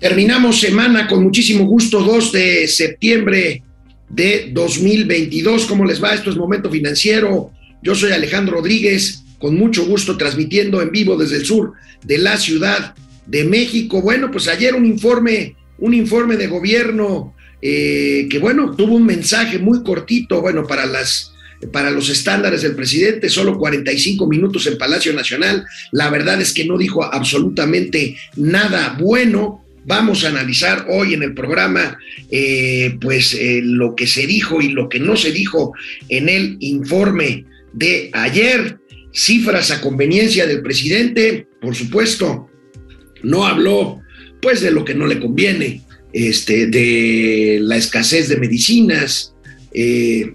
Terminamos 0.00 0.60
semana 0.60 1.06
con 1.06 1.22
muchísimo 1.22 1.64
gusto, 1.64 2.00
2 2.00 2.32
de 2.32 2.68
septiembre 2.68 3.62
de 4.08 4.50
2022. 4.52 5.66
¿Cómo 5.66 5.84
les 5.84 6.02
va? 6.02 6.14
Esto 6.14 6.30
es 6.30 6.36
Momento 6.36 6.70
Financiero. 6.70 7.52
Yo 7.82 7.94
soy 7.94 8.12
Alejandro 8.12 8.56
Rodríguez, 8.56 9.22
con 9.38 9.56
mucho 9.56 9.86
gusto 9.86 10.16
transmitiendo 10.16 10.82
en 10.82 10.90
vivo 10.90 11.16
desde 11.16 11.36
el 11.36 11.46
sur 11.46 11.72
de 12.04 12.18
la 12.18 12.36
Ciudad 12.36 12.94
de 13.26 13.44
México. 13.44 14.02
Bueno, 14.02 14.30
pues 14.30 14.48
ayer 14.48 14.74
un 14.74 14.84
informe, 14.84 15.54
un 15.78 15.94
informe 15.94 16.36
de 16.36 16.48
gobierno 16.48 17.34
eh, 17.62 18.26
que, 18.28 18.38
bueno, 18.38 18.74
tuvo 18.76 18.96
un 18.96 19.06
mensaje 19.06 19.58
muy 19.58 19.82
cortito, 19.82 20.40
bueno, 20.42 20.66
para 20.66 20.86
las 20.86 21.30
para 21.72 21.90
los 21.90 22.10
estándares 22.10 22.60
del 22.60 22.74
presidente, 22.74 23.30
solo 23.30 23.56
45 23.56 24.26
minutos 24.26 24.66
en 24.66 24.76
Palacio 24.76 25.14
Nacional. 25.14 25.64
La 25.92 26.10
verdad 26.10 26.38
es 26.42 26.52
que 26.52 26.66
no 26.66 26.76
dijo 26.76 27.02
absolutamente 27.02 28.16
nada 28.36 28.96
bueno. 29.00 29.63
Vamos 29.86 30.24
a 30.24 30.28
analizar 30.28 30.86
hoy 30.88 31.14
en 31.14 31.22
el 31.22 31.34
programa 31.34 31.98
eh, 32.30 32.96
pues 33.00 33.34
eh, 33.34 33.60
lo 33.62 33.94
que 33.94 34.06
se 34.06 34.26
dijo 34.26 34.62
y 34.62 34.68
lo 34.68 34.88
que 34.88 34.98
no 34.98 35.16
se 35.16 35.30
dijo 35.30 35.72
en 36.08 36.28
el 36.28 36.56
informe 36.60 37.44
de 37.72 38.10
ayer. 38.12 38.78
Cifras 39.12 39.70
a 39.70 39.80
conveniencia 39.80 40.44
del 40.44 40.60
presidente, 40.62 41.46
por 41.60 41.76
supuesto, 41.76 42.50
no 43.22 43.46
habló 43.46 44.00
pues 44.42 44.60
de 44.60 44.72
lo 44.72 44.84
que 44.84 44.94
no 44.94 45.06
le 45.06 45.20
conviene, 45.20 45.82
este, 46.12 46.66
de 46.66 47.58
la 47.62 47.76
escasez 47.76 48.28
de 48.28 48.36
medicinas, 48.36 49.34
eh, 49.72 50.34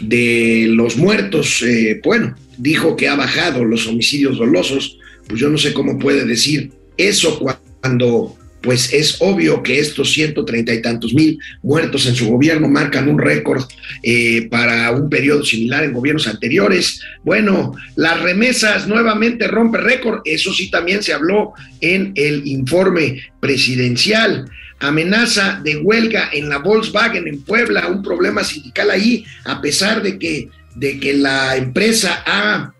de 0.00 0.66
los 0.68 0.96
muertos, 0.96 1.64
bueno, 2.04 2.34
dijo 2.58 2.96
que 2.96 3.08
ha 3.08 3.16
bajado 3.16 3.64
los 3.64 3.86
homicidios 3.88 4.38
dolosos, 4.38 4.98
pues 5.28 5.40
yo 5.40 5.48
no 5.48 5.58
sé 5.58 5.72
cómo 5.72 5.98
puede 5.98 6.24
decir 6.24 6.70
eso 6.96 7.38
cuando 7.80 8.36
pues 8.62 8.92
es 8.92 9.16
obvio 9.20 9.62
que 9.62 9.78
estos 9.78 10.12
ciento 10.12 10.44
treinta 10.44 10.72
y 10.72 10.80
tantos 10.80 11.12
mil 11.14 11.38
muertos 11.62 12.06
en 12.06 12.14
su 12.14 12.28
gobierno 12.28 12.68
marcan 12.68 13.08
un 13.08 13.18
récord 13.18 13.64
eh, 14.02 14.48
para 14.50 14.90
un 14.92 15.10
periodo 15.10 15.44
similar 15.44 15.84
en 15.84 15.92
gobiernos 15.92 16.28
anteriores. 16.28 17.02
Bueno, 17.24 17.74
las 17.96 18.20
remesas 18.22 18.86
nuevamente 18.86 19.48
rompe 19.48 19.78
récord, 19.78 20.20
eso 20.24 20.52
sí 20.52 20.70
también 20.70 21.02
se 21.02 21.12
habló 21.12 21.52
en 21.80 22.12
el 22.14 22.46
informe 22.46 23.20
presidencial. 23.40 24.48
Amenaza 24.78 25.60
de 25.62 25.76
huelga 25.76 26.30
en 26.32 26.48
la 26.48 26.58
Volkswagen 26.58 27.28
en 27.28 27.42
Puebla, 27.42 27.88
un 27.88 28.02
problema 28.02 28.42
sindical 28.42 28.90
ahí, 28.90 29.24
a 29.44 29.60
pesar 29.60 30.02
de 30.02 30.18
que, 30.18 30.48
de 30.74 30.98
que 30.98 31.14
la 31.14 31.56
empresa 31.56 32.22
ha, 32.26 32.74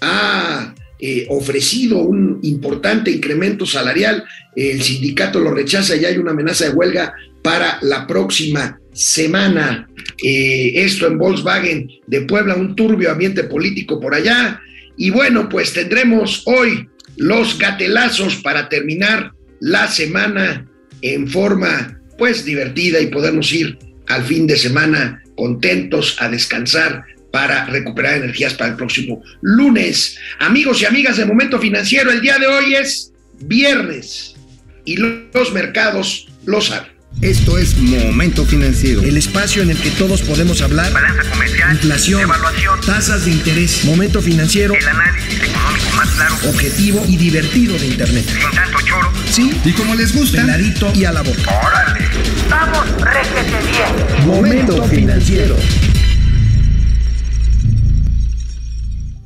ha 0.00 0.74
eh, 1.04 1.26
ofrecido 1.30 1.98
un 1.98 2.38
importante 2.42 3.10
incremento 3.10 3.66
salarial, 3.66 4.22
el 4.54 4.80
sindicato 4.80 5.40
lo 5.40 5.52
rechaza 5.52 5.96
y 5.96 6.04
hay 6.04 6.16
una 6.16 6.30
amenaza 6.30 6.66
de 6.66 6.70
huelga 6.70 7.12
para 7.42 7.78
la 7.82 8.06
próxima 8.06 8.78
semana. 8.92 9.88
Eh, 10.22 10.74
esto 10.76 11.08
en 11.08 11.18
Volkswagen 11.18 11.88
de 12.06 12.20
Puebla, 12.20 12.54
un 12.54 12.76
turbio 12.76 13.10
ambiente 13.10 13.42
político 13.42 13.98
por 13.98 14.14
allá. 14.14 14.60
Y 14.96 15.10
bueno, 15.10 15.48
pues 15.48 15.72
tendremos 15.72 16.44
hoy 16.46 16.88
los 17.16 17.58
gatelazos 17.58 18.36
para 18.36 18.68
terminar 18.68 19.32
la 19.58 19.88
semana 19.88 20.68
en 21.00 21.26
forma 21.26 22.00
pues 22.16 22.44
divertida 22.44 23.00
y 23.00 23.08
podernos 23.08 23.52
ir 23.52 23.76
al 24.06 24.22
fin 24.22 24.46
de 24.46 24.56
semana 24.56 25.20
contentos 25.34 26.16
a 26.20 26.28
descansar 26.28 27.04
para 27.32 27.64
recuperar 27.64 28.18
energías 28.18 28.54
para 28.54 28.70
el 28.70 28.76
próximo 28.76 29.22
lunes. 29.40 30.16
Amigos 30.38 30.80
y 30.82 30.84
amigas 30.84 31.16
de 31.16 31.24
Momento 31.24 31.58
Financiero, 31.58 32.12
el 32.12 32.20
día 32.20 32.38
de 32.38 32.46
hoy 32.46 32.74
es 32.76 33.12
viernes 33.40 34.36
y 34.84 34.96
los 34.96 35.52
mercados 35.52 36.28
lo 36.44 36.60
saben. 36.60 36.92
Esto 37.20 37.58
es 37.58 37.76
Momento 37.76 38.44
Financiero. 38.44 39.02
El 39.02 39.16
espacio 39.16 39.62
en 39.62 39.70
el 39.70 39.78
que 39.78 39.90
todos 39.90 40.22
podemos 40.22 40.60
hablar. 40.60 40.92
Balanza 40.92 41.22
comercial. 41.30 41.72
Inflación. 41.72 42.22
Evaluación. 42.22 42.80
Tasas 42.80 43.26
de 43.26 43.32
interés. 43.32 43.84
Momento 43.84 44.20
Financiero. 44.20 44.74
El 44.74 44.88
análisis 44.88 45.40
económico 45.40 45.90
más 45.94 46.08
claro. 46.10 46.34
Objetivo 46.48 47.04
y 47.08 47.16
divertido 47.16 47.78
de 47.78 47.86
Internet. 47.86 48.24
Sin 48.26 48.50
tanto 48.50 48.80
choro. 48.80 49.12
Sí. 49.30 49.52
Y 49.64 49.72
como 49.72 49.94
les 49.94 50.16
gusta. 50.16 50.40
Peladito 50.40 50.90
y 50.94 51.04
a 51.04 51.12
la 51.12 51.22
boca. 51.22 51.60
Órale. 51.64 52.08
Vamos, 52.50 52.86
réjete 53.02 53.70
bien. 53.70 54.26
Momento 54.26 54.82
Financiero. 54.84 55.56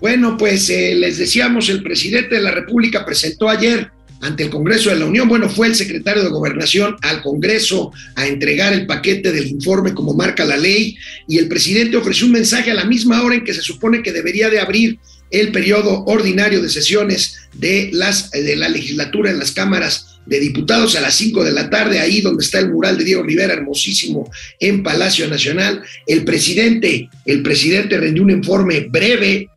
Bueno, 0.00 0.36
pues 0.36 0.68
eh, 0.70 0.94
les 0.94 1.18
decíamos, 1.18 1.68
el 1.68 1.82
presidente 1.82 2.36
de 2.36 2.42
la 2.42 2.50
República 2.50 3.04
presentó 3.04 3.48
ayer 3.48 3.90
ante 4.20 4.44
el 4.44 4.50
Congreso 4.50 4.90
de 4.90 4.96
la 4.96 5.06
Unión, 5.06 5.28
bueno, 5.28 5.48
fue 5.48 5.66
el 5.66 5.74
secretario 5.74 6.22
de 6.22 6.30
Gobernación 6.30 6.96
al 7.02 7.22
Congreso 7.22 7.92
a 8.14 8.26
entregar 8.26 8.72
el 8.72 8.86
paquete 8.86 9.30
del 9.30 9.46
informe 9.46 9.94
como 9.94 10.14
marca 10.14 10.44
la 10.44 10.56
ley 10.56 10.96
y 11.28 11.38
el 11.38 11.48
presidente 11.48 11.96
ofreció 11.96 12.26
un 12.26 12.32
mensaje 12.32 12.70
a 12.70 12.74
la 12.74 12.84
misma 12.84 13.22
hora 13.22 13.34
en 13.34 13.44
que 13.44 13.54
se 13.54 13.62
supone 13.62 14.02
que 14.02 14.12
debería 14.12 14.48
de 14.48 14.60
abrir 14.60 14.98
el 15.30 15.52
periodo 15.52 16.04
ordinario 16.04 16.62
de 16.62 16.70
sesiones 16.70 17.36
de, 17.52 17.90
las, 17.92 18.30
de 18.30 18.56
la 18.56 18.68
legislatura 18.68 19.30
en 19.30 19.38
las 19.38 19.52
cámaras 19.52 20.20
de 20.24 20.40
diputados 20.40 20.96
a 20.96 21.00
las 21.00 21.14
5 21.14 21.44
de 21.44 21.52
la 21.52 21.70
tarde, 21.70 22.00
ahí 22.00 22.20
donde 22.20 22.44
está 22.44 22.58
el 22.58 22.70
mural 22.70 22.98
de 22.98 23.04
Diego 23.04 23.22
Rivera, 23.22 23.54
hermosísimo, 23.54 24.30
en 24.58 24.82
Palacio 24.82 25.28
Nacional. 25.28 25.82
El 26.06 26.24
presidente, 26.24 27.08
el 27.24 27.42
presidente 27.42 27.98
rendió 27.98 28.22
un 28.24 28.30
informe 28.30 28.80
breve, 28.90 29.48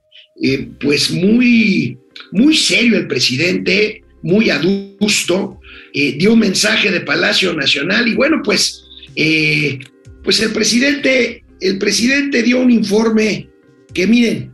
eh, 0.41 0.69
pues 0.79 1.11
muy, 1.11 1.97
muy 2.31 2.55
serio 2.55 2.97
el 2.97 3.07
presidente, 3.07 4.03
muy 4.22 4.50
adusto, 4.50 5.59
eh, 5.94 6.16
dio 6.17 6.33
un 6.33 6.39
mensaje 6.39 6.91
de 6.91 7.01
Palacio 7.01 7.53
Nacional 7.53 8.07
y 8.07 8.16
bueno, 8.16 8.41
pues, 8.44 8.85
eh, 9.16 9.79
pues 10.23 10.39
el 10.41 10.51
presidente, 10.51 11.44
el 11.59 11.77
presidente 11.77 12.44
dio 12.44 12.59
un 12.59 12.72
informe 12.72 13.50
que 13.94 14.07
miren, 14.07 14.51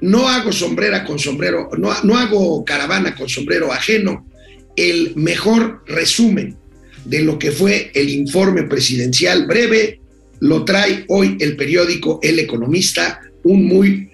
no 0.00 0.28
hago 0.28 0.52
sombrera 0.52 1.04
con 1.04 1.18
sombrero, 1.18 1.70
no, 1.78 1.90
no 2.02 2.18
hago 2.18 2.64
caravana 2.64 3.14
con 3.14 3.28
sombrero 3.28 3.72
ajeno, 3.72 4.28
el 4.76 5.14
mejor 5.16 5.82
resumen 5.86 6.56
de 7.04 7.22
lo 7.22 7.38
que 7.38 7.52
fue 7.52 7.90
el 7.94 8.10
informe 8.10 8.64
presidencial 8.64 9.46
breve 9.46 10.00
lo 10.40 10.64
trae 10.64 11.04
hoy 11.08 11.36
el 11.40 11.56
periódico 11.56 12.18
El 12.22 12.38
Economista, 12.38 13.20
un 13.44 13.66
muy 13.66 14.10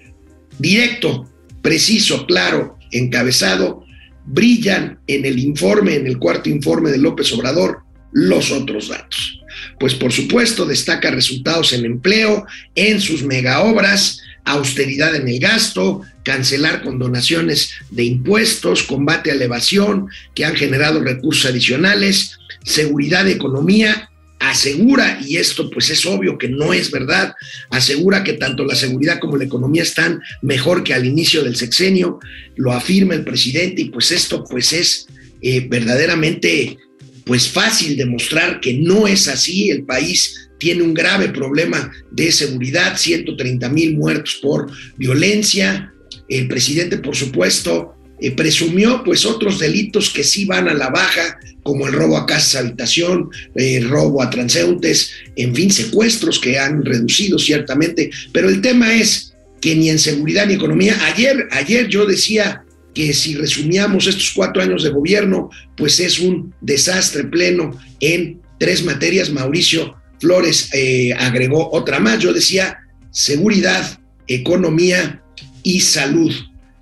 directo, 0.61 1.29
preciso, 1.61 2.25
claro, 2.25 2.77
encabezado 2.91 3.85
brillan 4.25 4.99
en 5.07 5.25
el 5.25 5.39
informe, 5.39 5.95
en 5.95 6.07
el 6.07 6.17
cuarto 6.17 6.49
informe 6.49 6.91
de 6.91 6.97
López 6.97 7.31
Obrador, 7.33 7.79
los 8.11 8.51
otros 8.51 8.89
datos. 8.89 9.41
Pues 9.79 9.95
por 9.95 10.11
supuesto 10.11 10.65
destaca 10.65 11.11
resultados 11.11 11.73
en 11.73 11.85
empleo, 11.85 12.45
en 12.75 13.01
sus 13.01 13.23
megaobras, 13.23 14.21
austeridad 14.45 15.15
en 15.15 15.27
el 15.27 15.39
gasto, 15.39 16.01
cancelar 16.23 16.83
condonaciones 16.83 17.71
de 17.89 18.03
impuestos, 18.03 18.83
combate 18.83 19.31
a 19.31 19.35
la 19.35 19.45
evasión 19.45 20.07
que 20.35 20.45
han 20.45 20.55
generado 20.55 21.03
recursos 21.03 21.49
adicionales, 21.49 22.37
seguridad 22.63 23.25
de 23.25 23.33
economía 23.33 24.10
asegura, 24.41 25.19
y 25.25 25.37
esto 25.37 25.69
pues 25.69 25.91
es 25.91 26.03
obvio 26.05 26.37
que 26.37 26.49
no 26.49 26.73
es 26.73 26.89
verdad, 26.89 27.35
asegura 27.69 28.23
que 28.23 28.33
tanto 28.33 28.65
la 28.65 28.75
seguridad 28.75 29.19
como 29.19 29.37
la 29.37 29.43
economía 29.43 29.83
están 29.83 30.19
mejor 30.41 30.83
que 30.83 30.95
al 30.95 31.05
inicio 31.05 31.43
del 31.43 31.55
sexenio, 31.55 32.19
lo 32.55 32.73
afirma 32.73 33.13
el 33.13 33.23
presidente 33.23 33.83
y 33.83 33.89
pues 33.89 34.11
esto 34.11 34.43
pues 34.43 34.73
es 34.73 35.07
eh, 35.43 35.67
verdaderamente 35.69 36.77
pues 37.23 37.49
fácil 37.49 37.95
demostrar 37.95 38.59
que 38.59 38.73
no 38.73 39.07
es 39.07 39.27
así, 39.27 39.69
el 39.69 39.83
país 39.83 40.49
tiene 40.57 40.81
un 40.81 40.95
grave 40.95 41.29
problema 41.29 41.91
de 42.11 42.31
seguridad, 42.31 42.97
130 42.97 43.69
mil 43.69 43.95
muertos 43.95 44.39
por 44.41 44.71
violencia, 44.97 45.93
el 46.27 46.47
presidente 46.47 46.97
por 46.97 47.15
supuesto 47.15 47.95
eh, 48.21 48.31
presumió 48.31 49.03
pues 49.03 49.25
otros 49.25 49.59
delitos 49.59 50.11
que 50.11 50.23
sí 50.23 50.45
van 50.45 50.69
a 50.69 50.75
la 50.75 50.89
baja, 50.89 51.39
como 51.63 51.87
el 51.87 51.93
robo 51.93 52.17
a 52.17 52.27
casas 52.27 52.61
habitación, 52.61 53.29
eh, 53.55 53.81
robo 53.81 54.21
a 54.21 54.29
transeúntes, 54.29 55.11
en 55.35 55.55
fin, 55.55 55.71
secuestros 55.71 56.39
que 56.39 56.59
han 56.59 56.85
reducido 56.85 57.39
ciertamente, 57.39 58.11
pero 58.31 58.47
el 58.47 58.61
tema 58.61 58.93
es 58.93 59.33
que 59.59 59.75
ni 59.75 59.89
en 59.89 59.99
seguridad 59.99 60.45
ni 60.45 60.53
economía, 60.53 60.97
ayer, 61.05 61.47
ayer 61.51 61.87
yo 61.87 62.05
decía 62.05 62.63
que 62.93 63.13
si 63.13 63.35
resumíamos 63.35 64.05
estos 64.05 64.31
cuatro 64.35 64.61
años 64.61 64.83
de 64.83 64.89
gobierno, 64.89 65.49
pues 65.75 65.99
es 65.99 66.19
un 66.19 66.53
desastre 66.61 67.23
pleno 67.23 67.79
en 67.99 68.39
tres 68.59 68.83
materias, 68.83 69.31
Mauricio 69.31 69.95
Flores 70.19 70.69
eh, 70.73 71.13
agregó 71.13 71.71
otra 71.71 71.99
más, 71.99 72.19
yo 72.19 72.31
decía 72.31 72.77
seguridad, 73.09 73.99
economía 74.27 75.23
y 75.63 75.79
salud 75.79 76.31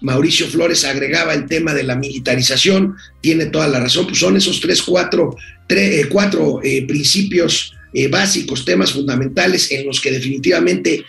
Mauricio 0.02 0.48
Flores 0.48 0.86
agregaba 0.86 1.34
el 1.34 1.46
tema 1.46 1.74
de 1.74 1.84
la 1.84 1.96
militarización, 1.96 2.96
tiene 3.22 3.48
toda 3.48 3.68
la 3.68 3.80
razón, 3.80 4.08
pues 4.08 4.20
son 4.20 4.38
esos 4.38 4.60
tres, 4.62 4.82
cuatro, 4.82 5.36
eh, 5.70 6.06
cuatro 6.10 6.62
eh, 6.64 6.86
principios 6.88 7.74
eh, 7.94 8.08
básicos, 8.08 8.66
temas 8.66 8.94
fundamentales 8.94 9.72
en 9.72 9.86
los 9.86 10.00
que 10.00 10.12
definitivamente 10.12 11.04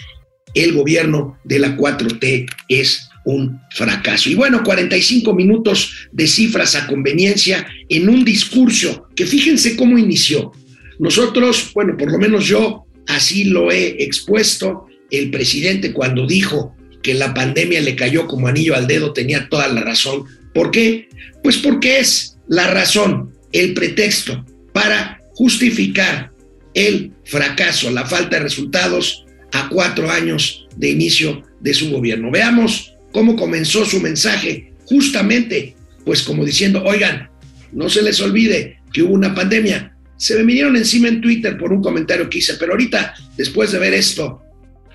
el 0.55 0.73
gobierno 0.73 1.39
de 1.45 1.59
la 1.59 1.77
4T 1.77 2.49
es 2.69 3.09
un 3.25 3.61
fracaso. 3.71 4.31
Y 4.31 4.35
bueno, 4.35 4.63
45 4.65 5.35
minutos 5.35 6.09
de 6.11 6.27
cifras 6.27 6.75
a 6.75 6.87
conveniencia 6.87 7.67
en 7.89 8.09
un 8.09 8.25
discurso 8.25 9.07
que 9.15 9.27
fíjense 9.27 9.77
cómo 9.77 9.99
inició. 9.99 10.53
Nosotros, 10.99 11.71
bueno, 11.75 11.97
por 11.97 12.11
lo 12.11 12.19
menos 12.19 12.47
yo 12.47 12.87
así 13.07 13.45
lo 13.45 13.71
he 13.71 14.03
expuesto, 14.03 14.87
el 15.11 15.31
presidente 15.31 15.93
cuando 15.93 16.27
dijo 16.27 16.77
que 17.03 17.15
la 17.15 17.35
pandemia 17.35 17.81
le 17.81 17.97
cayó 17.97 18.27
como 18.27 18.49
anillo 18.49 18.75
al 18.75 18.87
dedo 18.87 19.13
tenía 19.13 19.49
toda 19.49 19.69
la 19.69 19.81
razón. 19.81 20.25
¿Por 20.55 20.71
qué? 20.71 21.09
Pues 21.43 21.57
porque 21.57 21.99
es 22.01 22.37
la 22.49 22.67
razón, 22.69 23.33
el 23.53 23.75
pretexto 23.75 24.45
para 24.73 25.21
justificar 25.35 26.33
el 26.75 27.13
fracaso, 27.25 27.91
la 27.91 28.07
falta 28.07 28.37
de 28.37 28.45
resultados 28.45 29.25
a 29.53 29.69
cuatro 29.69 30.11
años 30.11 30.67
de 30.77 30.91
inicio 30.91 31.43
de 31.61 31.75
su 31.75 31.91
gobierno. 31.91 32.31
Veamos 32.31 32.95
cómo 33.13 33.37
comenzó 33.37 33.85
su 33.85 34.01
mensaje, 34.01 34.73
justamente, 34.85 35.77
pues 36.05 36.23
como 36.23 36.45
diciendo, 36.45 36.83
oigan, 36.85 37.31
no 37.73 37.89
se 37.89 38.03
les 38.03 38.21
olvide 38.21 38.79
que 38.93 39.03
hubo 39.03 39.15
una 39.15 39.35
pandemia. 39.35 39.97
Se 40.17 40.37
me 40.37 40.45
vinieron 40.45 40.77
encima 40.77 41.09
en 41.09 41.21
Twitter 41.21 41.57
por 41.57 41.73
un 41.73 41.83
comentario 41.83 42.29
que 42.29 42.39
hice, 42.39 42.55
pero 42.55 42.73
ahorita, 42.73 43.15
después 43.37 43.73
de 43.73 43.79
ver 43.79 43.95
esto, 43.95 44.43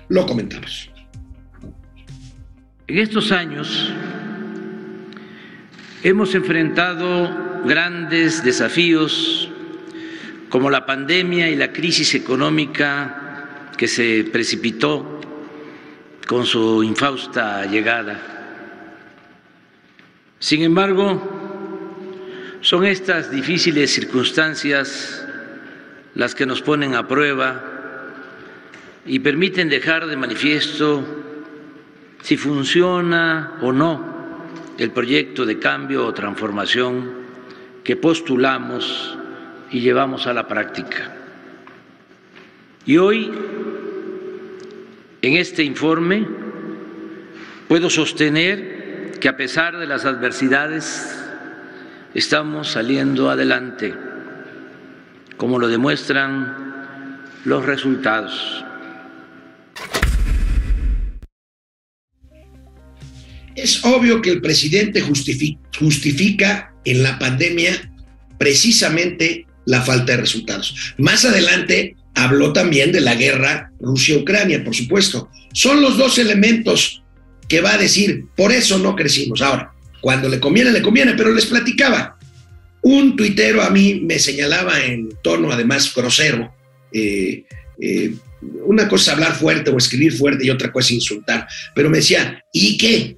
lo 0.08 0.26
comentamos. 0.26 0.90
En 2.88 2.98
estos 2.98 3.32
años 3.32 3.92
hemos 6.04 6.36
enfrentado 6.36 7.64
grandes 7.64 8.44
desafíos 8.44 9.50
como 10.50 10.70
la 10.70 10.86
pandemia 10.86 11.50
y 11.50 11.56
la 11.56 11.72
crisis 11.72 12.14
económica 12.14 13.70
que 13.76 13.88
se 13.88 14.28
precipitó 14.30 15.20
con 16.28 16.46
su 16.46 16.84
infausta 16.84 17.66
llegada. 17.66 18.20
Sin 20.38 20.62
embargo, 20.62 22.20
son 22.60 22.84
estas 22.84 23.32
difíciles 23.32 23.92
circunstancias 23.92 25.26
las 26.14 26.36
que 26.36 26.46
nos 26.46 26.62
ponen 26.62 26.94
a 26.94 27.08
prueba 27.08 27.64
y 29.04 29.18
permiten 29.18 29.68
dejar 29.68 30.06
de 30.06 30.16
manifiesto 30.16 31.26
si 32.26 32.36
funciona 32.36 33.52
o 33.62 33.70
no 33.70 34.02
el 34.78 34.90
proyecto 34.90 35.46
de 35.46 35.60
cambio 35.60 36.04
o 36.04 36.12
transformación 36.12 37.08
que 37.84 37.94
postulamos 37.94 39.16
y 39.70 39.78
llevamos 39.78 40.26
a 40.26 40.32
la 40.32 40.48
práctica. 40.48 41.14
Y 42.84 42.96
hoy, 42.96 43.30
en 45.22 45.36
este 45.36 45.62
informe, 45.62 46.26
puedo 47.68 47.88
sostener 47.88 49.12
que 49.20 49.28
a 49.28 49.36
pesar 49.36 49.78
de 49.78 49.86
las 49.86 50.04
adversidades, 50.04 51.16
estamos 52.12 52.72
saliendo 52.72 53.30
adelante, 53.30 53.94
como 55.36 55.60
lo 55.60 55.68
demuestran 55.68 57.22
los 57.44 57.64
resultados. 57.64 58.65
Es 63.56 63.84
obvio 63.84 64.20
que 64.20 64.30
el 64.30 64.40
presidente 64.40 65.00
justifica, 65.00 66.72
en 66.84 67.02
la 67.02 67.18
pandemia 67.18 67.92
precisamente 68.38 69.46
la 69.64 69.82
falta 69.82 70.12
de 70.12 70.18
resultados. 70.18 70.94
Más 70.98 71.24
adelante 71.24 71.96
habló 72.14 72.52
también 72.52 72.92
de 72.92 73.00
la 73.00 73.16
guerra 73.16 73.72
Rusia-Ucrania, 73.80 74.62
por 74.62 74.74
supuesto. 74.74 75.28
Son 75.52 75.80
los 75.80 75.96
dos 75.96 76.18
elementos 76.18 77.02
que 77.48 77.60
va 77.60 77.74
a 77.74 77.78
decir, 77.78 78.26
por 78.36 78.52
eso 78.52 78.78
no 78.78 78.94
crecimos. 78.94 79.42
Ahora, 79.42 79.72
cuando 80.00 80.28
le 80.28 80.38
conviene, 80.38 80.70
le 80.70 80.82
conviene, 80.82 81.14
pero 81.14 81.34
les 81.34 81.46
platicaba. 81.46 82.18
Un 82.82 83.16
tuitero 83.16 83.62
a 83.62 83.70
mí 83.70 84.00
me 84.04 84.18
señalaba 84.18 84.84
en 84.84 85.08
tono 85.22 85.50
además 85.50 85.92
grosero, 85.92 86.54
eh, 86.92 87.44
eh, 87.80 88.14
una 88.64 88.86
cosa 88.86 89.10
es 89.10 89.16
hablar 89.16 89.34
fuerte 89.34 89.70
o 89.70 89.78
escribir 89.78 90.12
fuerte 90.12 90.46
y 90.46 90.50
otra 90.50 90.70
cosa 90.70 90.88
es 90.88 90.92
insultar, 90.92 91.48
pero 91.74 91.90
me 91.90 91.98
decía, 91.98 92.44
¿y 92.52 92.76
qué? 92.76 93.16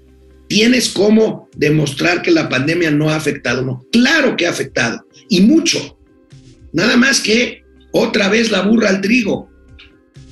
¿Tienes 0.49 0.89
cómo 0.89 1.49
demostrar 1.56 2.23
que 2.23 2.31
la 2.31 2.49
pandemia 2.49 2.91
no 2.91 3.11
ha 3.11 3.17
afectado? 3.17 3.62
No, 3.62 3.85
claro 3.93 4.37
que 4.37 4.47
ha 4.47 4.50
afectado 4.50 5.06
y 5.29 5.43
mucho. 5.43 5.99
Nada 6.73 6.97
más 6.97 7.21
que 7.21 7.62
otra 7.93 8.29
vez 8.29 8.50
la 8.50 8.62
burra 8.62 8.89
al 8.89 9.00
trigo. 9.00 9.50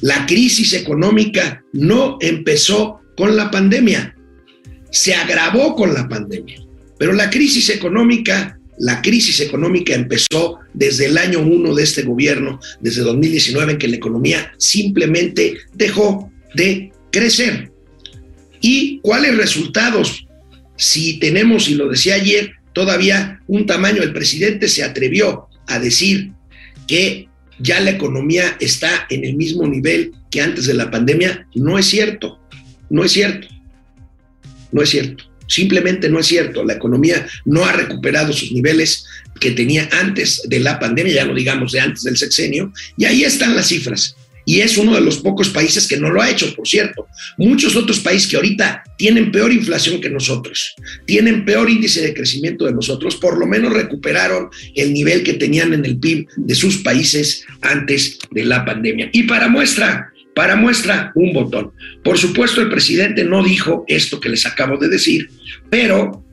La 0.00 0.26
crisis 0.26 0.72
económica 0.72 1.64
no 1.72 2.18
empezó 2.20 3.00
con 3.16 3.36
la 3.36 3.50
pandemia, 3.50 4.14
se 4.90 5.14
agravó 5.14 5.74
con 5.74 5.94
la 5.94 6.08
pandemia. 6.08 6.66
Pero 6.98 7.12
la 7.12 7.30
crisis 7.30 7.70
económica, 7.70 8.58
la 8.78 9.02
crisis 9.02 9.40
económica 9.40 9.94
empezó 9.94 10.60
desde 10.74 11.06
el 11.06 11.18
año 11.18 11.40
uno 11.40 11.74
de 11.74 11.82
este 11.82 12.02
gobierno, 12.02 12.60
desde 12.80 13.02
2019, 13.02 13.72
en 13.72 13.78
que 13.78 13.88
la 13.88 13.96
economía 13.96 14.52
simplemente 14.58 15.58
dejó 15.74 16.30
de 16.54 16.92
crecer. 17.10 17.72
¿Y 18.68 18.98
cuáles 18.98 19.36
resultados? 19.36 20.26
Si 20.76 21.20
tenemos, 21.20 21.68
y 21.68 21.76
lo 21.76 21.88
decía 21.88 22.16
ayer, 22.16 22.54
todavía 22.72 23.40
un 23.46 23.64
tamaño, 23.64 24.02
el 24.02 24.12
presidente 24.12 24.66
se 24.66 24.82
atrevió 24.82 25.46
a 25.68 25.78
decir 25.78 26.32
que 26.88 27.28
ya 27.60 27.78
la 27.78 27.90
economía 27.90 28.56
está 28.58 29.06
en 29.08 29.24
el 29.24 29.36
mismo 29.36 29.68
nivel 29.68 30.14
que 30.32 30.40
antes 30.40 30.66
de 30.66 30.74
la 30.74 30.90
pandemia, 30.90 31.46
no 31.54 31.78
es 31.78 31.86
cierto, 31.86 32.40
no 32.90 33.04
es 33.04 33.12
cierto, 33.12 33.46
no 34.72 34.82
es 34.82 34.90
cierto, 34.90 35.22
simplemente 35.46 36.08
no 36.08 36.18
es 36.18 36.26
cierto, 36.26 36.64
la 36.64 36.72
economía 36.72 37.24
no 37.44 37.64
ha 37.64 37.70
recuperado 37.70 38.32
sus 38.32 38.50
niveles 38.50 39.06
que 39.38 39.52
tenía 39.52 39.88
antes 39.92 40.42
de 40.48 40.58
la 40.58 40.80
pandemia, 40.80 41.14
ya 41.14 41.24
no 41.24 41.36
digamos 41.36 41.70
de 41.70 41.78
antes 41.78 42.02
del 42.02 42.16
sexenio, 42.16 42.72
y 42.96 43.04
ahí 43.04 43.22
están 43.22 43.54
las 43.54 43.68
cifras 43.68 44.16
y 44.46 44.60
es 44.60 44.78
uno 44.78 44.94
de 44.94 45.00
los 45.00 45.18
pocos 45.18 45.50
países 45.50 45.86
que 45.88 45.98
no 45.98 46.08
lo 46.08 46.22
ha 46.22 46.30
hecho, 46.30 46.54
por 46.54 46.66
cierto. 46.66 47.08
Muchos 47.36 47.74
otros 47.74 47.98
países 47.98 48.28
que 48.30 48.36
ahorita 48.36 48.84
tienen 48.96 49.32
peor 49.32 49.52
inflación 49.52 50.00
que 50.00 50.08
nosotros, 50.08 50.76
tienen 51.04 51.44
peor 51.44 51.68
índice 51.68 52.00
de 52.00 52.14
crecimiento 52.14 52.64
de 52.64 52.72
nosotros, 52.72 53.16
por 53.16 53.38
lo 53.38 53.46
menos 53.46 53.72
recuperaron 53.72 54.48
el 54.76 54.92
nivel 54.94 55.24
que 55.24 55.34
tenían 55.34 55.74
en 55.74 55.84
el 55.84 55.98
PIB 55.98 56.28
de 56.36 56.54
sus 56.54 56.78
países 56.78 57.44
antes 57.60 58.20
de 58.30 58.44
la 58.44 58.64
pandemia. 58.64 59.10
Y 59.12 59.24
para 59.24 59.48
muestra, 59.48 60.12
para 60.34 60.54
muestra, 60.54 61.10
un 61.16 61.32
botón. 61.32 61.72
Por 62.04 62.16
supuesto, 62.16 62.60
el 62.60 62.70
presidente 62.70 63.24
no 63.24 63.42
dijo 63.42 63.84
esto 63.88 64.20
que 64.20 64.28
les 64.28 64.46
acabo 64.46 64.78
de 64.78 64.88
decir, 64.88 65.28
pero 65.68 66.24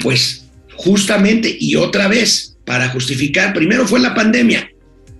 pues 0.00 0.44
justamente 0.74 1.56
y 1.58 1.76
otra 1.76 2.08
vez, 2.08 2.58
para 2.66 2.90
justificar, 2.90 3.54
primero 3.54 3.86
fue 3.86 4.00
la 4.00 4.14
pandemia 4.14 4.70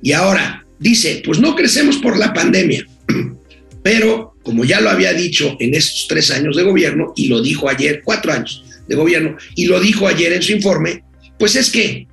y 0.02 0.12
ahora 0.12 0.63
dice, 0.84 1.22
pues 1.24 1.41
no 1.41 1.56
crecemos 1.56 1.96
por 1.96 2.19
la 2.19 2.34
pandemia, 2.34 2.86
pero 3.82 4.34
como 4.43 4.67
ya 4.67 4.82
lo 4.82 4.91
había 4.91 5.14
dicho 5.14 5.56
en 5.58 5.74
estos 5.74 6.06
tres 6.06 6.31
años 6.31 6.56
de 6.56 6.62
gobierno, 6.62 7.14
y 7.17 7.29
lo 7.29 7.41
dijo 7.41 7.70
ayer, 7.70 8.03
cuatro 8.05 8.32
años 8.32 8.62
de 8.86 8.94
gobierno, 8.94 9.36
y 9.56 9.64
lo 9.64 9.81
dijo 9.81 10.06
ayer 10.06 10.34
en 10.34 10.43
su 10.43 10.53
informe, 10.53 11.03
pues 11.38 11.56
es 11.56 11.70
que, 11.70 12.06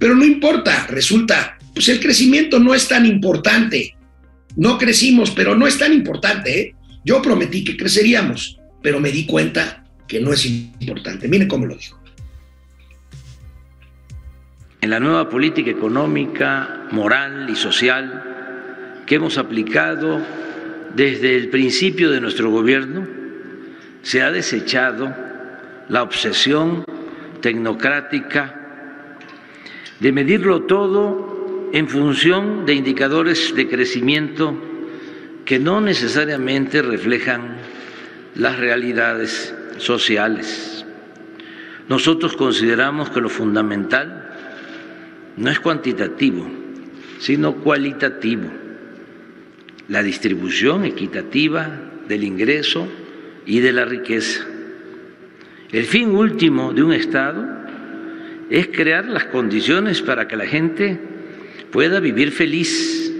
pero 0.00 0.16
no 0.16 0.24
importa, 0.24 0.88
resulta, 0.88 1.56
pues 1.72 1.88
el 1.88 2.00
crecimiento 2.00 2.58
no 2.58 2.74
es 2.74 2.88
tan 2.88 3.06
importante. 3.06 3.94
No 4.56 4.78
crecimos, 4.78 5.30
pero 5.30 5.54
no 5.54 5.68
es 5.68 5.78
tan 5.78 5.92
importante. 5.92 6.60
¿eh? 6.60 6.74
Yo 7.04 7.22
prometí 7.22 7.62
que 7.62 7.76
creceríamos, 7.76 8.58
pero 8.82 8.98
me 8.98 9.12
di 9.12 9.24
cuenta 9.26 9.84
que 10.08 10.18
no 10.18 10.32
es 10.32 10.44
importante. 10.44 11.28
Mire 11.28 11.46
cómo 11.46 11.66
lo 11.66 11.76
dijo 11.76 11.98
en 14.80 14.90
la 14.90 15.00
nueva 15.00 15.28
política 15.28 15.70
económica, 15.70 16.86
moral 16.90 17.48
y 17.50 17.56
social 17.56 19.02
que 19.06 19.16
hemos 19.16 19.38
aplicado 19.38 20.20
desde 20.94 21.36
el 21.36 21.48
principio 21.48 22.10
de 22.10 22.20
nuestro 22.20 22.50
gobierno, 22.50 23.06
se 24.02 24.22
ha 24.22 24.30
desechado 24.30 25.14
la 25.88 26.02
obsesión 26.02 26.84
tecnocrática 27.40 28.54
de 30.00 30.12
medirlo 30.12 30.62
todo 30.62 31.70
en 31.72 31.88
función 31.88 32.64
de 32.64 32.74
indicadores 32.74 33.54
de 33.54 33.68
crecimiento 33.68 34.56
que 35.44 35.58
no 35.58 35.80
necesariamente 35.80 36.82
reflejan 36.82 37.56
las 38.34 38.58
realidades 38.58 39.54
sociales. 39.78 40.84
Nosotros 41.88 42.36
consideramos 42.36 43.10
que 43.10 43.20
lo 43.20 43.28
fundamental 43.28 44.27
no 45.38 45.50
es 45.50 45.60
cuantitativo, 45.60 46.46
sino 47.18 47.54
cualitativo. 47.56 48.48
La 49.88 50.02
distribución 50.02 50.84
equitativa 50.84 51.80
del 52.08 52.24
ingreso 52.24 52.86
y 53.46 53.60
de 53.60 53.72
la 53.72 53.84
riqueza. 53.84 54.46
El 55.72 55.84
fin 55.84 56.10
último 56.10 56.72
de 56.72 56.82
un 56.82 56.92
Estado 56.92 57.46
es 58.50 58.68
crear 58.68 59.06
las 59.06 59.24
condiciones 59.24 60.02
para 60.02 60.26
que 60.26 60.36
la 60.36 60.46
gente 60.46 60.98
pueda 61.70 62.00
vivir 62.00 62.32
feliz. 62.32 63.12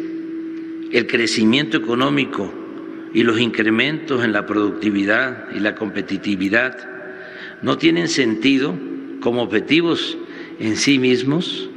El 0.91 1.07
crecimiento 1.07 1.77
económico 1.77 2.53
y 3.13 3.23
los 3.23 3.39
incrementos 3.39 4.25
en 4.25 4.33
la 4.33 4.47
productividad 4.47 5.51
y 5.55 5.61
la 5.61 5.75
competitividad 5.75 6.77
no 7.63 7.79
tienen 7.79 8.09
sentido 8.09 8.75
como 9.21 9.43
objetivos 9.43 10.17
en 10.59 10.77
sí 10.77 10.99
mismos, 10.99 11.69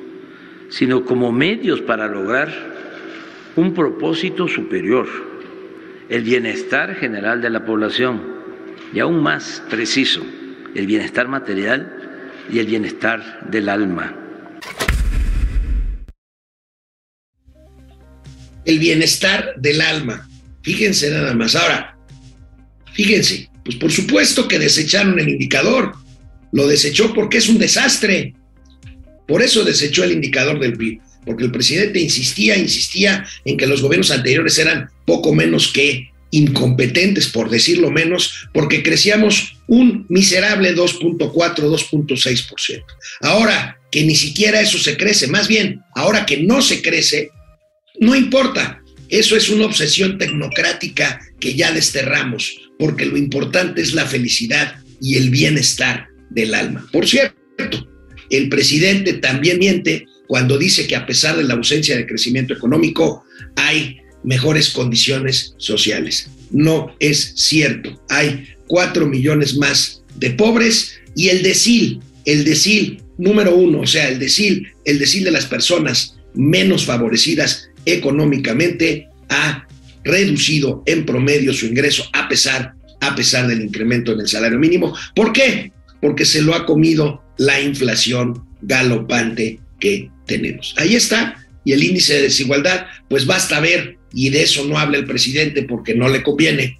sino 0.71 1.03
como 1.03 1.31
medios 1.31 1.81
para 1.81 2.07
lograr 2.07 2.49
un 3.57 3.73
propósito 3.73 4.47
superior, 4.47 5.07
el 6.09 6.23
bienestar 6.23 6.95
general 6.95 7.41
de 7.41 7.49
la 7.49 7.65
población 7.65 8.21
y 8.93 8.99
aún 8.99 9.21
más 9.21 9.61
preciso, 9.69 10.25
el 10.73 10.87
bienestar 10.87 11.27
material 11.27 11.91
y 12.49 12.59
el 12.59 12.65
bienestar 12.67 13.49
del 13.49 13.67
alma. 13.67 14.17
El 18.63 18.79
bienestar 18.79 19.55
del 19.57 19.81
alma. 19.81 20.27
Fíjense 20.61 21.11
nada 21.11 21.33
más. 21.33 21.55
Ahora, 21.55 21.97
fíjense, 22.93 23.49
pues 23.65 23.75
por 23.75 23.91
supuesto 23.91 24.47
que 24.47 24.57
desecharon 24.57 25.19
el 25.19 25.29
indicador. 25.29 25.95
Lo 26.53 26.67
desechó 26.67 27.13
porque 27.13 27.39
es 27.39 27.49
un 27.49 27.57
desastre. 27.57 28.35
Por 29.27 29.41
eso 29.41 29.63
desechó 29.63 30.03
el 30.03 30.11
indicador 30.11 30.59
del 30.59 30.77
PIB, 30.77 30.99
porque 31.25 31.43
el 31.43 31.51
presidente 31.51 31.99
insistía, 31.99 32.57
insistía 32.57 33.25
en 33.45 33.57
que 33.57 33.67
los 33.67 33.81
gobiernos 33.81 34.11
anteriores 34.11 34.57
eran 34.57 34.89
poco 35.05 35.33
menos 35.33 35.71
que 35.71 36.11
incompetentes, 36.31 37.27
por 37.27 37.49
decirlo 37.49 37.91
menos, 37.91 38.47
porque 38.53 38.83
crecíamos 38.83 39.57
un 39.67 40.05
miserable 40.09 40.75
2.4, 40.75 41.29
2.6%. 41.29 42.83
Ahora 43.21 43.77
que 43.91 44.03
ni 44.03 44.15
siquiera 44.15 44.61
eso 44.61 44.77
se 44.77 44.97
crece, 44.97 45.27
más 45.27 45.47
bien, 45.47 45.81
ahora 45.95 46.25
que 46.25 46.37
no 46.37 46.61
se 46.61 46.81
crece, 46.81 47.29
no 47.99 48.15
importa. 48.15 48.81
Eso 49.09 49.35
es 49.35 49.49
una 49.49 49.65
obsesión 49.65 50.17
tecnocrática 50.17 51.19
que 51.39 51.53
ya 51.53 51.73
desterramos, 51.73 52.71
porque 52.79 53.05
lo 53.05 53.17
importante 53.17 53.81
es 53.81 53.93
la 53.93 54.05
felicidad 54.05 54.75
y 55.01 55.17
el 55.17 55.29
bienestar 55.29 56.07
del 56.29 56.53
alma. 56.53 56.87
Por 56.93 57.05
cierto, 57.05 57.90
el 58.31 58.49
presidente 58.49 59.13
también 59.13 59.59
miente 59.59 60.07
cuando 60.27 60.57
dice 60.57 60.87
que 60.87 60.95
a 60.95 61.05
pesar 61.05 61.37
de 61.37 61.43
la 61.43 61.55
ausencia 61.55 61.95
de 61.95 62.07
crecimiento 62.07 62.53
económico, 62.53 63.23
hay 63.55 63.97
mejores 64.23 64.69
condiciones 64.69 65.53
sociales. 65.57 66.29
No 66.51 66.95
es 66.99 67.33
cierto. 67.35 68.01
Hay 68.09 68.47
cuatro 68.67 69.05
millones 69.07 69.57
más 69.57 70.03
de 70.15 70.31
pobres 70.31 70.99
y 71.15 71.29
el 71.29 71.43
decil, 71.43 71.99
el 72.25 72.45
decil 72.45 73.01
número 73.17 73.55
uno, 73.55 73.81
o 73.81 73.87
sea, 73.87 74.07
el 74.09 74.19
decil, 74.19 74.67
el 74.85 74.99
decil 74.99 75.23
de 75.25 75.31
las 75.31 75.45
personas 75.45 76.15
menos 76.33 76.85
favorecidas 76.85 77.69
económicamente 77.85 79.07
ha 79.29 79.67
reducido 80.03 80.83
en 80.85 81.05
promedio 81.05 81.53
su 81.53 81.65
ingreso 81.65 82.05
a 82.13 82.27
pesar, 82.27 82.73
a 83.01 83.15
pesar 83.15 83.47
del 83.47 83.61
incremento 83.61 84.13
en 84.13 84.21
el 84.21 84.27
salario 84.27 84.59
mínimo. 84.59 84.95
¿Por 85.15 85.33
qué? 85.33 85.71
Porque 86.01 86.25
se 86.25 86.41
lo 86.41 86.55
ha 86.55 86.65
comido 86.65 87.23
la 87.41 87.59
inflación 87.59 88.45
galopante 88.61 89.59
que 89.79 90.11
tenemos. 90.27 90.75
Ahí 90.77 90.95
está. 90.95 91.43
Y 91.65 91.71
el 91.71 91.83
índice 91.83 92.13
de 92.13 92.21
desigualdad, 92.23 92.85
pues 93.09 93.25
basta 93.25 93.59
ver 93.59 93.97
y 94.13 94.29
de 94.29 94.43
eso 94.43 94.65
no 94.67 94.77
habla 94.77 94.99
el 94.99 95.05
presidente 95.05 95.63
porque 95.63 95.95
no 95.95 96.07
le 96.07 96.21
conviene, 96.21 96.77